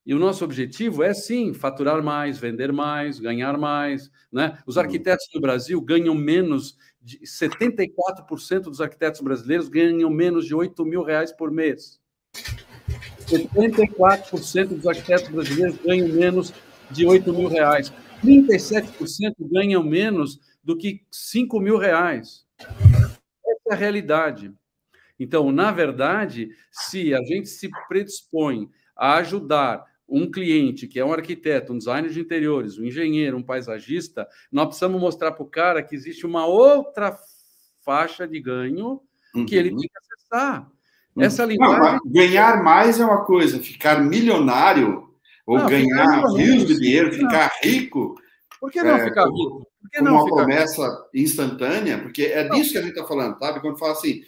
[0.03, 4.09] E o nosso objetivo é sim faturar mais, vender mais, ganhar mais.
[4.31, 4.57] Né?
[4.65, 4.81] Os uhum.
[4.81, 11.03] arquitetos do Brasil ganham menos de 74% dos arquitetos brasileiros ganham menos de 8 mil
[11.03, 12.01] reais por mês.
[13.27, 16.51] 74% dos arquitetos brasileiros ganham menos
[16.89, 17.93] de 8 mil reais.
[18.25, 22.45] 37% ganham menos do que 5 mil reais.
[22.59, 24.53] Essa é a realidade.
[25.19, 31.13] Então, na verdade, se a gente se predispõe a ajudar um cliente que é um
[31.13, 35.83] arquiteto, um designer de interiores, um engenheiro, um paisagista, nós precisamos mostrar para o cara
[35.83, 37.15] que existe uma outra
[37.81, 39.01] faixa de ganho
[39.35, 39.45] uhum.
[39.45, 39.77] que ele uhum.
[39.77, 40.69] tem que acessar.
[41.15, 41.23] Uhum.
[41.23, 41.99] Essa linguagem.
[42.03, 45.09] Não, ganhar mais é uma coisa, ficar milionário
[45.45, 48.15] ou não, ganhar rios de dinheiro, ficar rico.
[48.59, 49.67] Por que não é, ficar rico?
[49.81, 51.09] Por que não uma promessa rico?
[51.13, 53.61] instantânea, porque é disso que a gente está falando, sabe?
[53.61, 54.21] Quando fala assim,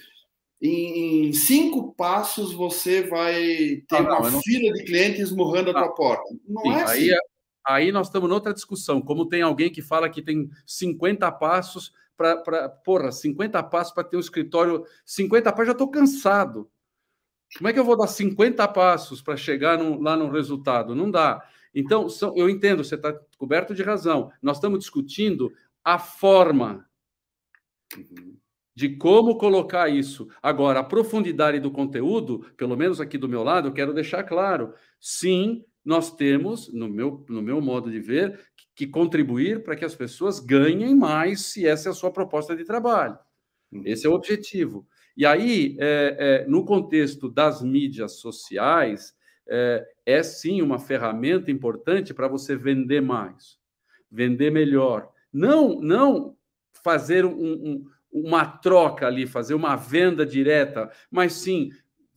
[0.62, 4.42] em, cinco passos você vai ter ah, não, uma não...
[4.42, 6.24] fila de clientes morrendo ah, a tua porta.
[6.48, 7.12] Não sim, é assim.
[7.12, 7.20] Aí,
[7.68, 9.02] aí nós estamos noutra discussão.
[9.02, 12.70] Como tem alguém que fala que tem 50 passos para.
[12.70, 14.86] Porra, 50 passos para ter um escritório.
[15.06, 16.70] 50 passos, já estou cansado.
[17.58, 20.96] Como é que eu vou dar 50 passos para chegar no, lá no resultado?
[20.96, 21.44] Não dá.
[21.74, 24.32] Então, são, eu entendo, você está coberto de razão.
[24.42, 25.52] Nós estamos discutindo
[25.84, 26.86] a forma.
[28.74, 30.28] De como colocar isso.
[30.42, 34.74] Agora, a profundidade do conteúdo, pelo menos aqui do meu lado, eu quero deixar claro.
[35.00, 39.86] Sim, nós temos, no meu, no meu modo de ver, que, que contribuir para que
[39.86, 43.18] as pessoas ganhem mais se essa é a sua proposta de trabalho.
[43.86, 44.88] Esse é o objetivo.
[45.16, 49.14] E aí, é, é, no contexto das mídias sociais,
[49.48, 53.58] é, é sim uma ferramenta importante para você vender mais,
[54.10, 55.12] vender melhor.
[55.32, 56.36] Não, não
[56.84, 61.70] fazer um, um uma troca ali, fazer uma venda direta, mas sim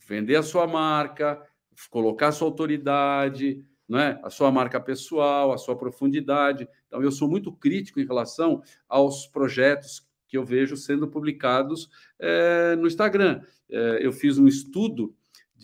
[0.06, 1.40] vender a sua marca,
[1.88, 6.66] colocar a sua autoridade, é a sua marca pessoal, a sua profundidade.
[6.86, 11.88] Então, eu sou muito crítico em relação aos projetos que eu vejo sendo publicados
[12.18, 13.42] é, no Instagram.
[13.70, 15.14] É, eu fiz um estudo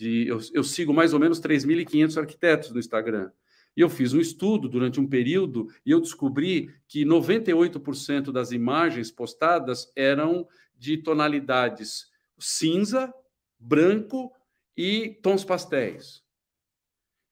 [0.01, 0.27] de.
[0.27, 3.31] Eu, eu sigo mais ou menos 3.500 arquitetos no Instagram.
[3.77, 9.11] E eu fiz um estudo durante um período e eu descobri que 98% das imagens
[9.11, 13.13] postadas eram de tonalidades cinza,
[13.57, 14.33] branco
[14.75, 16.23] e tons pastéis.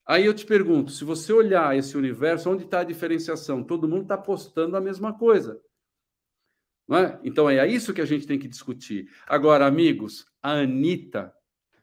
[0.05, 3.63] Aí eu te pergunto, se você olhar esse universo, onde está a diferenciação?
[3.63, 5.59] Todo mundo está postando a mesma coisa.
[6.91, 7.19] É?
[7.23, 9.09] Então é isso que a gente tem que discutir.
[9.27, 11.33] Agora, amigos, a Anitta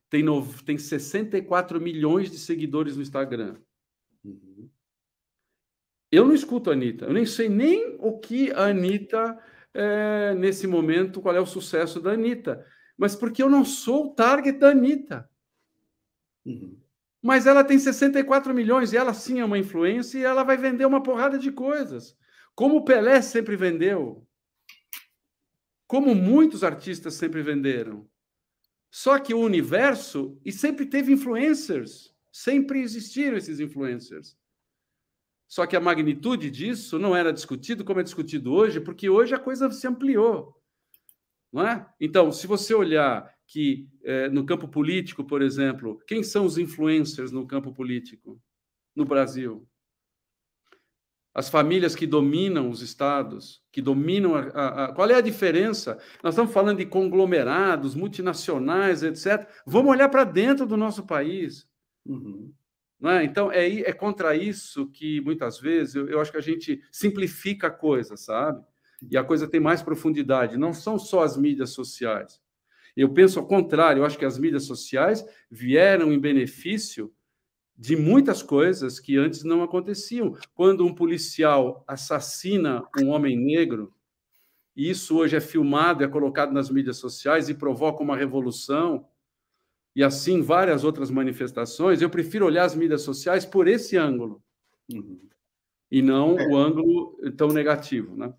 [0.09, 3.57] tem, no, tem 64 milhões de seguidores no Instagram.
[4.25, 4.69] Uhum.
[6.11, 9.39] Eu não escuto a Anitta, eu nem sei nem o que a Anitta,
[9.75, 12.65] é, nesse momento, qual é o sucesso da Anitta,
[12.97, 15.29] mas porque eu não sou o target da Anitta.
[16.45, 16.81] Uhum.
[17.21, 20.87] Mas ela tem 64 milhões e ela sim é uma influência e ela vai vender
[20.87, 22.17] uma porrada de coisas.
[22.55, 24.27] Como o Pelé sempre vendeu.
[25.87, 28.09] Como muitos artistas sempre venderam.
[28.97, 32.17] Só que o universo e sempre teve influencers.
[32.33, 34.39] Sempre existiram esses influencers.
[35.47, 39.39] Só que a magnitude disso não era discutido como é discutido hoje, porque hoje a
[39.39, 40.59] coisa se ampliou.
[41.53, 41.87] Não é?
[42.01, 47.31] Então, se você olhar que é, no campo político, por exemplo, quem são os influencers
[47.31, 48.41] no campo político
[48.95, 49.69] no Brasil?
[51.37, 55.99] As famílias que dominam os estados, que dominam a, a, a, Qual é a diferença?
[56.23, 59.47] Nós estamos falando de conglomerados, multinacionais, etc.
[59.67, 61.69] Vamos olhar para dentro do nosso país.
[62.07, 62.51] Uhum.
[62.99, 63.25] Não é?
[63.25, 67.67] Então, é, é contra isso que, muitas vezes, eu, eu acho que a gente simplifica
[67.67, 68.65] a coisa, sabe?
[69.11, 70.57] E a coisa tem mais profundidade.
[70.57, 72.41] Não são só as mídias sociais.
[72.97, 77.13] Eu penso ao contrário, eu acho que as mídias sociais vieram em benefício
[77.79, 80.37] de muitas coisas que antes não aconteciam.
[80.55, 83.93] Quando um policial assassina um homem negro,
[84.75, 89.07] e isso hoje é filmado, é colocado nas mídias sociais e provoca uma revolução,
[89.95, 94.43] e assim várias outras manifestações, eu prefiro olhar as mídias sociais por esse ângulo,
[94.93, 95.21] uhum.
[95.91, 96.47] e não é.
[96.47, 98.33] o ângulo tão negativo, né?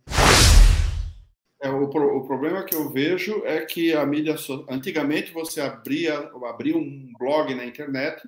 [1.60, 4.36] É, o, o, problema que eu vejo é que a mídia.
[4.70, 8.22] Antigamente você abria, abria um blog na internet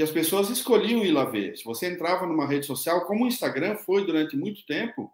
[0.00, 1.54] e as pessoas escolhiam ir lá ver.
[1.58, 5.12] Se você entrava numa rede social, como o Instagram foi durante muito tempo,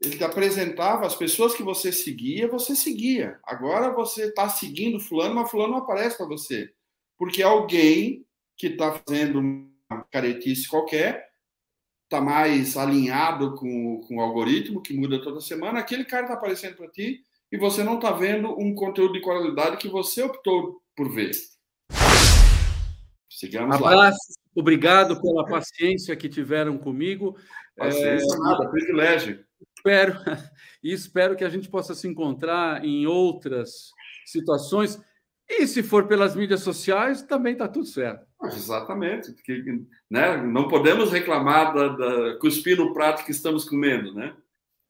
[0.00, 3.38] ele apresentava as pessoas que você seguia, você seguia.
[3.44, 6.72] Agora você está seguindo fulano, mas fulano não aparece para você.
[7.18, 8.24] Porque alguém
[8.56, 11.28] que está fazendo uma caretice qualquer
[12.04, 16.74] está mais alinhado com, com o algoritmo, que muda toda semana, aquele cara está aparecendo
[16.78, 17.20] para ti
[17.52, 21.32] e você não está vendo um conteúdo de qualidade que você optou por ver.
[23.36, 24.12] Sigamos Abraço, lá.
[24.54, 27.36] obrigado pela paciência que tiveram comigo.
[27.76, 29.44] Paciência é, nada, privilégio.
[29.76, 30.18] Espero,
[30.82, 33.90] e espero que a gente possa se encontrar em outras
[34.24, 34.98] situações.
[35.46, 38.26] E se for pelas mídias sociais, também está tudo certo.
[38.44, 39.34] Exatamente.
[39.34, 40.38] Que, né?
[40.38, 44.34] Não podemos reclamar da, da cuspir no prato que estamos comendo, né?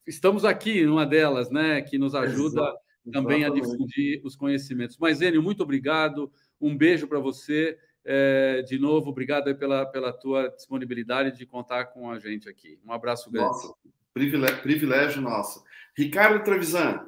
[0.06, 1.82] Estamos aqui numa delas, né?
[1.82, 2.78] Que nos ajuda Exato.
[3.10, 4.96] também a difundir os conhecimentos.
[5.00, 6.30] Mas, Enio, muito obrigado.
[6.60, 7.76] Um beijo para você.
[8.08, 12.78] É, de novo, obrigado pela, pela tua disponibilidade de contar com a gente aqui.
[12.86, 13.48] Um abraço grande.
[13.48, 13.74] Nossa,
[14.14, 15.64] privilégio, privilégio nosso.
[15.96, 17.04] Ricardo Trevisan,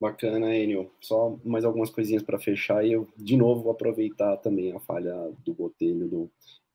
[0.00, 0.90] Bacana, Enio.
[0.98, 5.14] Só mais algumas coisinhas para fechar e eu, de novo, vou aproveitar também a falha
[5.44, 6.08] do Botelho.
[6.08, 6.30] Do...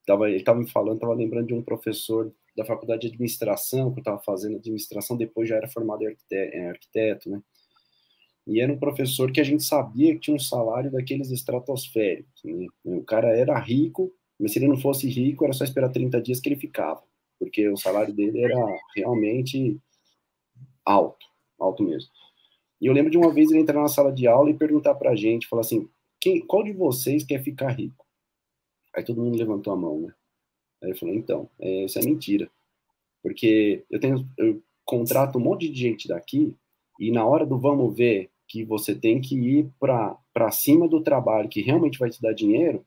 [0.06, 4.00] Tava, ele estava me falando, estava lembrando de um professor da faculdade de administração, que
[4.00, 7.42] eu estava fazendo administração, depois já era formado em arquiteto, em arquiteto, né?
[8.48, 12.44] E era um professor que a gente sabia que tinha um salário daqueles estratosféricos.
[12.44, 12.68] Né?
[12.84, 16.40] O cara era rico, mas se ele não fosse rico, era só esperar 30 dias
[16.40, 17.02] que ele ficava,
[17.40, 19.80] porque o salário dele era realmente
[20.86, 21.26] alto,
[21.60, 22.10] alto mesmo.
[22.80, 25.12] E eu lembro de uma vez ele entrar na sala de aula e perguntar para
[25.12, 25.90] a gente, falar assim,
[26.20, 28.06] quem, qual de vocês quer ficar rico?
[28.96, 30.14] Aí todo mundo levantou a mão, né?
[30.84, 32.50] Aí eu falei, então, é, isso é mentira.
[33.24, 36.56] Porque eu tenho, eu contrato um monte de gente daqui
[37.00, 41.50] e na hora do vamos ver que você tem que ir para cima do trabalho
[41.50, 42.86] que realmente vai te dar dinheiro,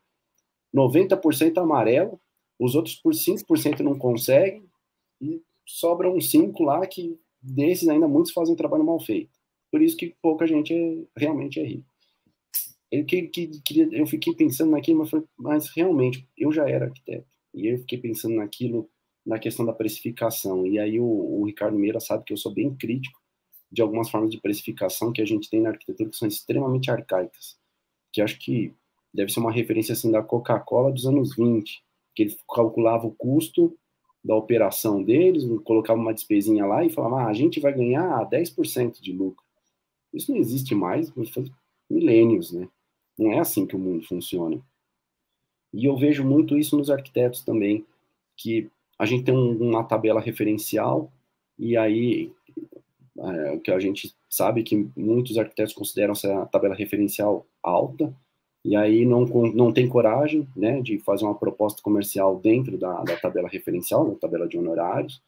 [0.74, 2.20] 90% amarelo,
[2.58, 4.64] os outros por 5% não conseguem
[5.20, 9.30] e sobram uns 5 lá que desses ainda muitos fazem trabalho mal feito.
[9.70, 11.88] Por isso que pouca gente é, realmente é rico.
[12.90, 13.50] Eu, que, que,
[13.92, 17.26] eu fiquei pensando naquilo, mas, mas realmente, eu já era arquiteto.
[17.54, 18.88] E eu fiquei pensando naquilo,
[19.26, 20.66] na questão da precificação.
[20.66, 23.18] E aí o, o Ricardo Meira sabe que eu sou bem crítico
[23.70, 27.58] de algumas formas de precificação que a gente tem na arquitetura que são extremamente arcaicas.
[28.12, 28.74] Que acho que
[29.12, 31.82] deve ser uma referência assim da Coca-Cola dos anos 20,
[32.14, 33.76] que ele calculava o custo
[34.24, 39.00] da operação deles, colocava uma despesinha lá e falava, ah, a gente vai ganhar 10%
[39.00, 39.44] de lucro.
[40.12, 41.50] Isso não existe mais, faz
[41.88, 42.68] milênios, né?
[43.18, 44.60] Não é assim que o mundo funciona.
[45.72, 47.84] E eu vejo muito isso nos arquitetos também,
[48.36, 51.12] que a gente tem um, uma tabela referencial
[51.58, 52.32] e aí
[53.18, 58.14] o que a gente sabe que muitos arquitetos consideram essa tabela referencial alta
[58.64, 63.16] e aí não, não tem coragem né, de fazer uma proposta comercial dentro da, da
[63.16, 65.22] tabela referencial, da tabela de honorários,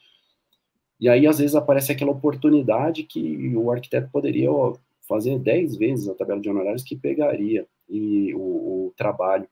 [1.00, 4.50] e aí, às vezes, aparece aquela oportunidade que o arquiteto poderia
[5.08, 8.38] fazer 10 vezes a tabela de honorários que pegaria e o,
[8.88, 9.48] o, trabalho.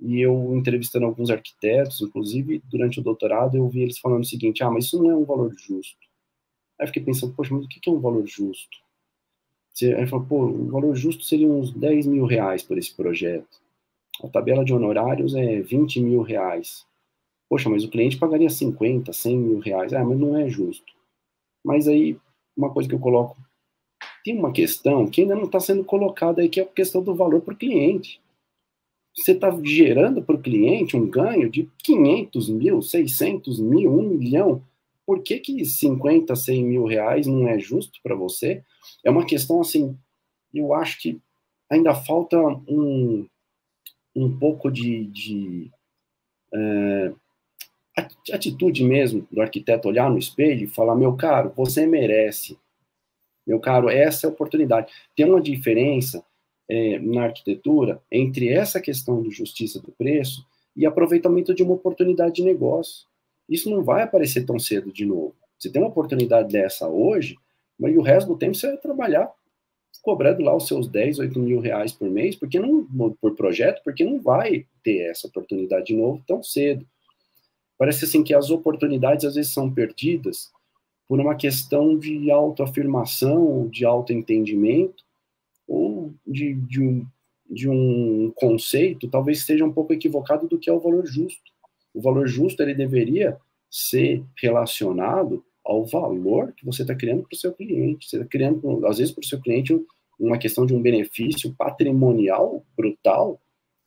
[0.00, 4.62] E eu, entrevistando alguns arquitetos, inclusive durante o doutorado, eu vi eles falando o seguinte:
[4.64, 6.07] ah, mas isso não é um valor justo.
[6.80, 8.78] Aí fiquei pensando, poxa, mas o que é um valor justo?
[9.96, 13.60] Aí falou, pô, o valor justo seria uns 10 mil reais por esse projeto.
[14.22, 16.84] A tabela de honorários é 20 mil reais.
[17.48, 19.92] Poxa, mas o cliente pagaria 50, 100 mil reais.
[19.92, 20.92] Ah, mas não é justo.
[21.64, 22.18] Mas aí,
[22.56, 23.36] uma coisa que eu coloco,
[24.24, 27.14] tem uma questão que ainda não está sendo colocada aí, que é a questão do
[27.14, 28.20] valor para o cliente.
[29.16, 34.62] Você está gerando para o cliente um ganho de 500 mil, 600 mil, 1 milhão.
[35.08, 38.62] Por que, que 50, 100 mil reais não é justo para você?
[39.02, 39.96] É uma questão, assim,
[40.52, 41.18] eu acho que
[41.70, 43.26] ainda falta um,
[44.14, 45.70] um pouco de, de
[46.52, 47.14] é,
[48.30, 52.58] atitude mesmo do arquiteto olhar no espelho e falar: meu caro, você merece.
[53.46, 54.92] Meu caro, essa é a oportunidade.
[55.16, 56.22] Tem uma diferença
[56.68, 62.34] é, na arquitetura entre essa questão de justiça do preço e aproveitamento de uma oportunidade
[62.34, 63.08] de negócio.
[63.48, 65.34] Isso não vai aparecer tão cedo de novo.
[65.58, 67.36] Você tem uma oportunidade dessa hoje,
[67.78, 69.32] mas o resto do tempo você vai trabalhar
[70.02, 72.84] cobrando lá os seus 10, 8 mil reais por mês, porque não,
[73.20, 76.86] por projeto, porque não vai ter essa oportunidade de novo tão cedo.
[77.76, 80.50] Parece assim que as oportunidades às vezes são perdidas
[81.06, 85.04] por uma questão de autoafirmação, de autoentendimento,
[85.66, 87.06] ou de, de, um,
[87.48, 91.52] de um conceito, talvez esteja um pouco equivocado do que é o valor justo.
[91.98, 93.36] O valor justo ele deveria
[93.68, 98.08] ser relacionado ao valor que você está criando para o seu cliente.
[98.08, 99.76] Você está criando, às vezes, para o seu cliente
[100.16, 103.40] uma questão de um benefício patrimonial brutal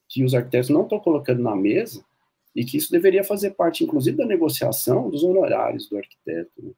[0.09, 2.03] que os arquitetos não estão colocando na mesa
[2.53, 6.51] e que isso deveria fazer parte, inclusive, da negociação dos honorários do arquiteto.
[6.61, 6.71] Né?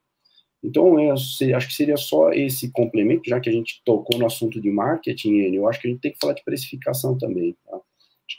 [0.63, 4.61] Então, eu acho que seria só esse complemento, já que a gente tocou no assunto
[4.61, 7.55] de marketing, eu acho que a gente tem que falar de precificação também.
[7.65, 7.79] Tá?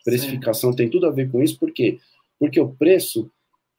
[0.04, 0.76] Precificação Sim.
[0.76, 1.98] tem tudo a ver com isso, por quê?
[2.38, 3.30] Porque o preço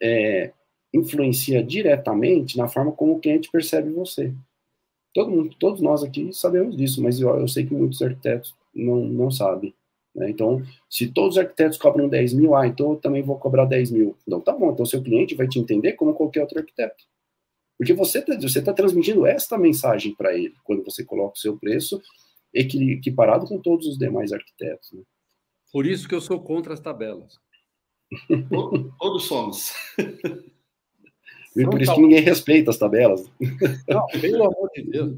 [0.01, 0.51] é,
[0.93, 4.33] influencia diretamente na forma como o cliente percebe você.
[5.13, 8.97] Todo mundo, todos nós aqui sabemos disso, mas eu, eu sei que muitos arquitetos não,
[9.05, 9.73] não sabem.
[10.15, 10.29] Né?
[10.29, 13.91] Então, se todos os arquitetos cobram 10 mil, ah, então eu também vou cobrar 10
[13.91, 14.17] mil.
[14.25, 17.03] Então, tá bom, então seu cliente vai te entender como qualquer outro arquiteto.
[17.77, 21.57] Porque você está você tá transmitindo esta mensagem para ele, quando você coloca o seu
[21.57, 22.01] preço
[22.53, 24.93] equiparado com todos os demais arquitetos.
[24.93, 25.01] Né?
[25.73, 27.37] Por isso que eu sou contra as tabelas.
[28.99, 29.73] Todos somos.
[31.55, 33.31] E por isso que ninguém respeita as tabelas.
[33.87, 35.17] Não, pelo amor de Deus.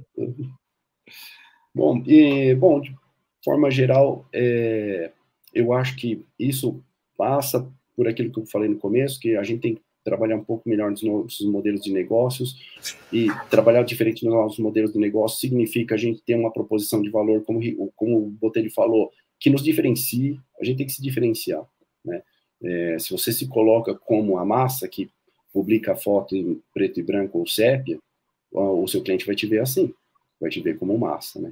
[1.74, 2.96] Bom, e, bom, de
[3.44, 5.12] forma geral, é,
[5.54, 6.84] eu acho que isso
[7.18, 10.44] passa por aquilo que eu falei no começo, que a gente tem que trabalhar um
[10.44, 12.56] pouco melhor nos nossos modelos de negócios
[13.12, 17.10] e trabalhar diferente nos nossos modelos de negócio significa a gente ter uma proposição de
[17.10, 17.60] valor, como,
[17.96, 21.66] como o Botelho falou, que nos diferencie, a gente tem que se diferenciar,
[22.06, 22.22] né?
[22.64, 25.10] É, se você se coloca como a massa que
[25.54, 27.98] publica foto em preto e branco ou sépia,
[28.52, 29.94] o seu cliente vai te ver assim,
[30.40, 31.52] vai te ver como massa, né?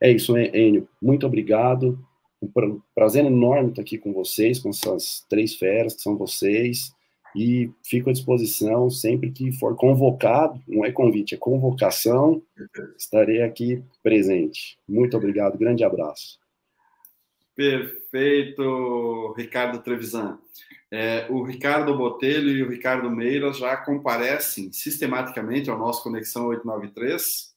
[0.00, 0.88] É isso, Enio.
[1.00, 1.98] Muito obrigado.
[2.42, 6.92] Um prazer enorme estar aqui com vocês, com essas três feras que são vocês.
[7.36, 12.42] E fico à disposição sempre que for convocado, não é convite, é convocação,
[12.98, 14.76] estarei aqui presente.
[14.86, 16.41] Muito obrigado, grande abraço.
[17.54, 20.38] Perfeito, Ricardo Trevisan.
[20.90, 27.52] É, o Ricardo Botelho e o Ricardo Meira já comparecem sistematicamente ao nosso Conexão 893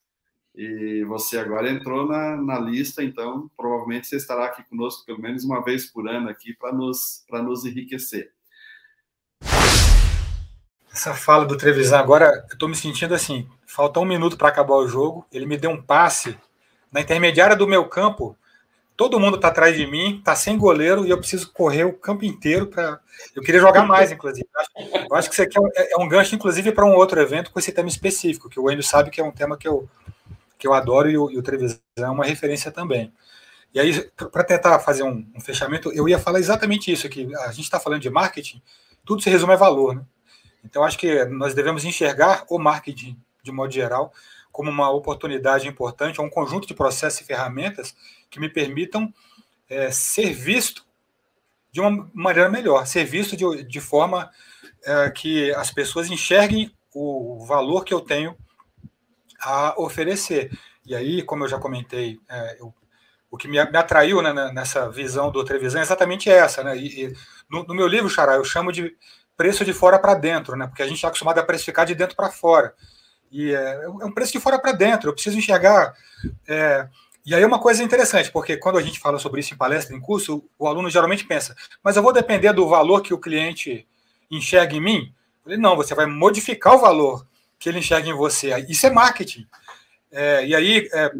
[0.57, 5.43] e você agora entrou na, na lista, então provavelmente você estará aqui conosco pelo menos
[5.43, 8.31] uma vez por ano aqui para nos, nos enriquecer.
[10.89, 14.75] Essa fala do Trevisan agora, eu estou me sentindo assim, falta um minuto para acabar
[14.75, 16.37] o jogo, ele me deu um passe
[16.89, 18.37] na intermediária do meu campo,
[18.95, 22.23] todo mundo está atrás de mim, está sem goleiro e eu preciso correr o campo
[22.25, 22.99] inteiro para.
[23.35, 24.47] Eu queria jogar mais, inclusive.
[25.09, 27.59] Eu acho que isso aqui é, é um gancho, inclusive, para um outro evento com
[27.59, 29.87] esse tema específico, que o Enio sabe que é um tema que eu,
[30.57, 33.13] que eu adoro e o, e o Trevisan é uma referência também.
[33.73, 37.27] E aí, para tentar fazer um, um, fechamento, eu ia falar exatamente isso aqui.
[37.39, 38.61] A gente está falando de marketing,
[39.03, 40.01] tudo se resume a valor, né?
[40.63, 44.11] Então, acho que nós devemos enxergar o marketing de modo geral
[44.51, 47.93] como uma oportunidade importante, um conjunto de processos e ferramentas
[48.35, 49.13] que me permitam
[49.69, 50.85] é, ser visto
[51.71, 54.29] de uma maneira melhor, ser visto de, de forma
[54.83, 58.35] é, que as pessoas enxerguem o valor que eu tenho
[59.39, 60.51] a oferecer.
[60.85, 62.73] E aí, como eu já comentei, é, eu,
[63.31, 66.61] o que me, me atraiu né, nessa visão do Trevisan é exatamente essa.
[66.61, 66.77] Né?
[66.77, 67.13] E, e
[67.49, 68.93] no, no, meu livro, Xará, eu chamo de
[69.37, 70.67] preço de fora para dentro, né?
[70.67, 72.73] porque a gente está acostumado a precificar de dentro para fora.
[73.31, 75.09] E é, é, um preço de fora para dentro.
[75.09, 75.93] Eu preciso enxergar.
[76.47, 76.87] É,
[77.25, 79.95] e aí é uma coisa interessante, porque quando a gente fala sobre isso em palestra,
[79.95, 83.87] em curso, o aluno geralmente pensa, mas eu vou depender do valor que o cliente
[84.29, 85.13] enxerga em mim?
[85.43, 87.25] Falei, não, você vai modificar o valor
[87.59, 88.55] que ele enxerga em você.
[88.69, 89.47] Isso é marketing.
[90.11, 91.11] É, e aí, é,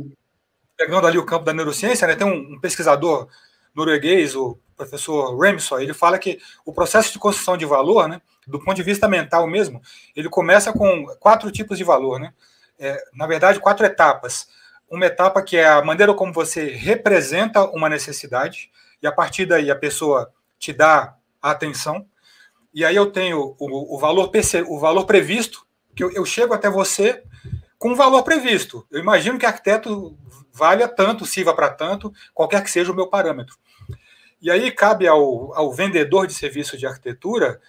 [0.78, 3.28] pegando ali o campo da neurociência, né, tem um, um pesquisador
[3.74, 8.60] norueguês, o professor Ramsay, ele fala que o processo de construção de valor, né, do
[8.60, 9.82] ponto de vista mental mesmo,
[10.16, 12.34] ele começa com quatro tipos de valor, né?
[12.78, 14.48] É, na verdade, quatro etapas.
[14.96, 18.72] Uma etapa que é a maneira como você representa uma necessidade,
[19.04, 22.08] e a partir daí a pessoa te dá a atenção.
[22.74, 24.32] E aí eu tenho o, o valor,
[24.70, 27.22] o valor previsto, que eu, eu chego até você
[27.78, 28.88] com valor previsto.
[28.90, 30.18] Eu imagino que arquiteto
[30.54, 33.58] valha tanto, sirva para tanto, qualquer que seja o meu parâmetro.
[34.42, 37.60] E aí cabe ao, ao vendedor de serviço de arquitetura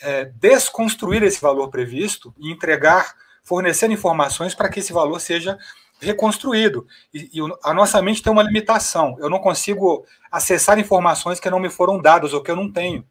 [0.00, 5.58] é, desconstruir esse valor previsto e entregar, fornecer informações para que esse valor seja
[6.04, 6.86] reconstruído.
[7.12, 9.16] E, e, a nossa mente tem uma limitação.
[9.18, 13.04] Eu não consigo acessar informações que não me foram dadas ou que eu não tenho.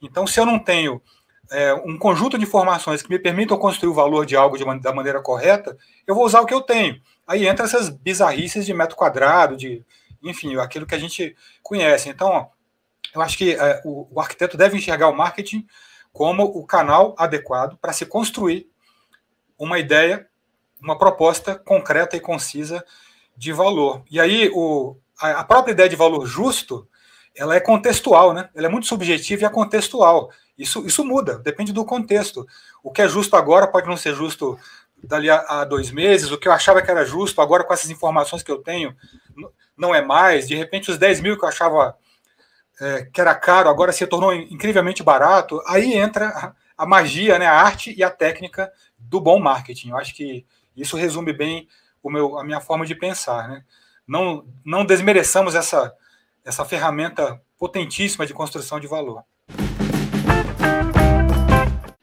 [0.00, 1.00] Então, se eu não tenho
[1.50, 4.92] é, um conjunto de informações que me permitam construir o valor de algo de, da
[4.92, 5.76] maneira correta,
[6.06, 7.00] eu vou usar o que eu tenho.
[7.26, 9.84] Aí entra essas bizarrices de metro quadrado, de
[10.22, 12.08] enfim, aquilo que a gente conhece.
[12.08, 12.50] Então,
[13.14, 15.66] eu acho que é, o, o arquiteto deve enxergar o marketing
[16.12, 18.68] como o canal adequado para se construir
[19.58, 20.26] uma ideia,
[20.80, 22.84] uma proposta concreta e concisa
[23.36, 24.02] de valor.
[24.10, 26.88] E aí, o, a própria ideia de valor justo,
[27.34, 28.48] ela é contextual, né?
[28.54, 30.30] Ela é muito subjetiva e é contextual.
[30.56, 32.46] Isso, isso muda, depende do contexto.
[32.82, 34.58] O que é justo agora pode não ser justo
[35.02, 36.30] dali a, a, dois meses.
[36.30, 38.96] O que eu achava que era justo, agora com essas informações que eu tenho,
[39.76, 40.48] não é mais.
[40.48, 41.96] De repente, os 10 mil que eu achava
[42.80, 45.62] é, que era caro, agora se tornou incrivelmente barato.
[45.66, 49.90] Aí entra a, a magia, né, a arte e a técnica do bom marketing.
[49.90, 50.46] Eu acho que
[50.76, 51.68] isso resume bem
[52.02, 53.48] o meu, a minha forma de pensar.
[53.48, 53.64] Né?
[54.06, 55.92] Não, não desmereçamos essa,
[56.44, 59.24] essa ferramenta potentíssima de construção de valor.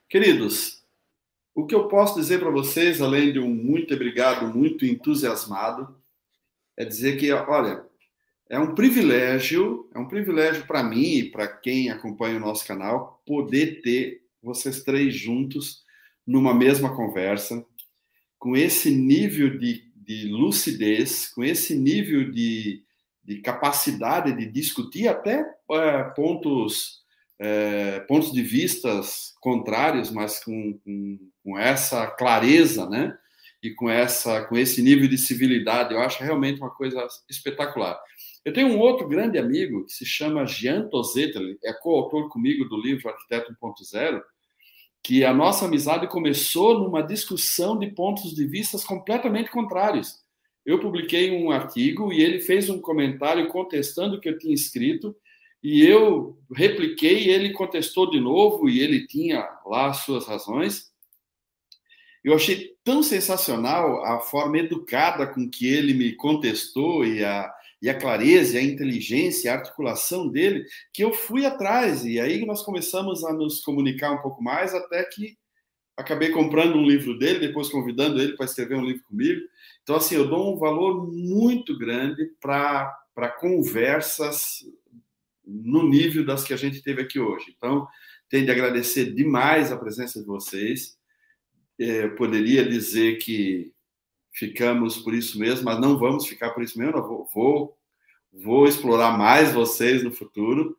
[0.10, 0.84] Queridos,
[1.56, 5.96] o que eu posso dizer para vocês, além de um muito obrigado, muito entusiasmado,
[6.76, 7.86] é dizer que, olha,
[8.50, 13.22] é um privilégio, é um privilégio para mim e para quem acompanha o nosso canal
[13.26, 15.84] poder ter vocês três juntos
[16.26, 17.66] numa mesma conversa,
[18.44, 22.84] com esse nível de, de lucidez, com esse nível de,
[23.24, 27.02] de capacidade de discutir até é, pontos
[27.40, 33.18] é, pontos de vistas contrários, mas com, com, com, essa clareza, né?
[33.62, 37.98] E com essa, com esse nível de civilidade, eu acho realmente uma coisa espetacular.
[38.44, 42.66] Eu tenho um outro grande amigo que se chama Jean Tozetti, ele é coautor comigo
[42.66, 44.22] do livro Arquiteto 1.0,
[45.04, 50.24] que a nossa amizade começou numa discussão de pontos de vistas completamente contrários.
[50.66, 55.14] Eu publiquei um artigo e ele fez um comentário contestando o que eu tinha escrito,
[55.62, 60.92] e eu repliquei, ele contestou de novo e ele tinha lá as suas razões.
[62.24, 67.54] Eu achei tão sensacional a forma educada com que ele me contestou e a,
[67.84, 72.06] e a clareza, a inteligência, a articulação dele, que eu fui atrás.
[72.06, 75.38] E aí nós começamos a nos comunicar um pouco mais, até que
[75.98, 79.42] acabei comprando um livro dele, depois convidando ele para escrever um livro comigo.
[79.82, 82.96] Então, assim, eu dou um valor muito grande para
[83.38, 84.66] conversas
[85.46, 87.54] no nível das que a gente teve aqui hoje.
[87.54, 87.86] Então,
[88.30, 90.98] tenho de agradecer demais a presença de vocês.
[91.78, 93.73] É, poderia dizer que
[94.34, 97.02] ficamos por isso mesmo, mas não vamos ficar por isso mesmo.
[97.02, 97.78] Vou, vou,
[98.34, 100.78] vou, explorar mais vocês no futuro.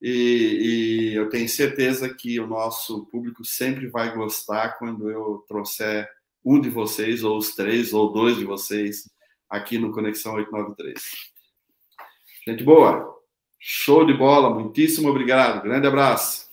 [0.00, 6.08] E, e, eu tenho certeza que o nosso público sempre vai gostar quando eu trouxer
[6.42, 9.10] um de vocês, ou os três, ou dois de vocês
[9.48, 11.02] aqui no Conexão 893.
[12.46, 13.20] Gente boa!
[13.58, 15.62] Show de bola, muitíssimo obrigado.
[15.62, 16.49] Grande abraço.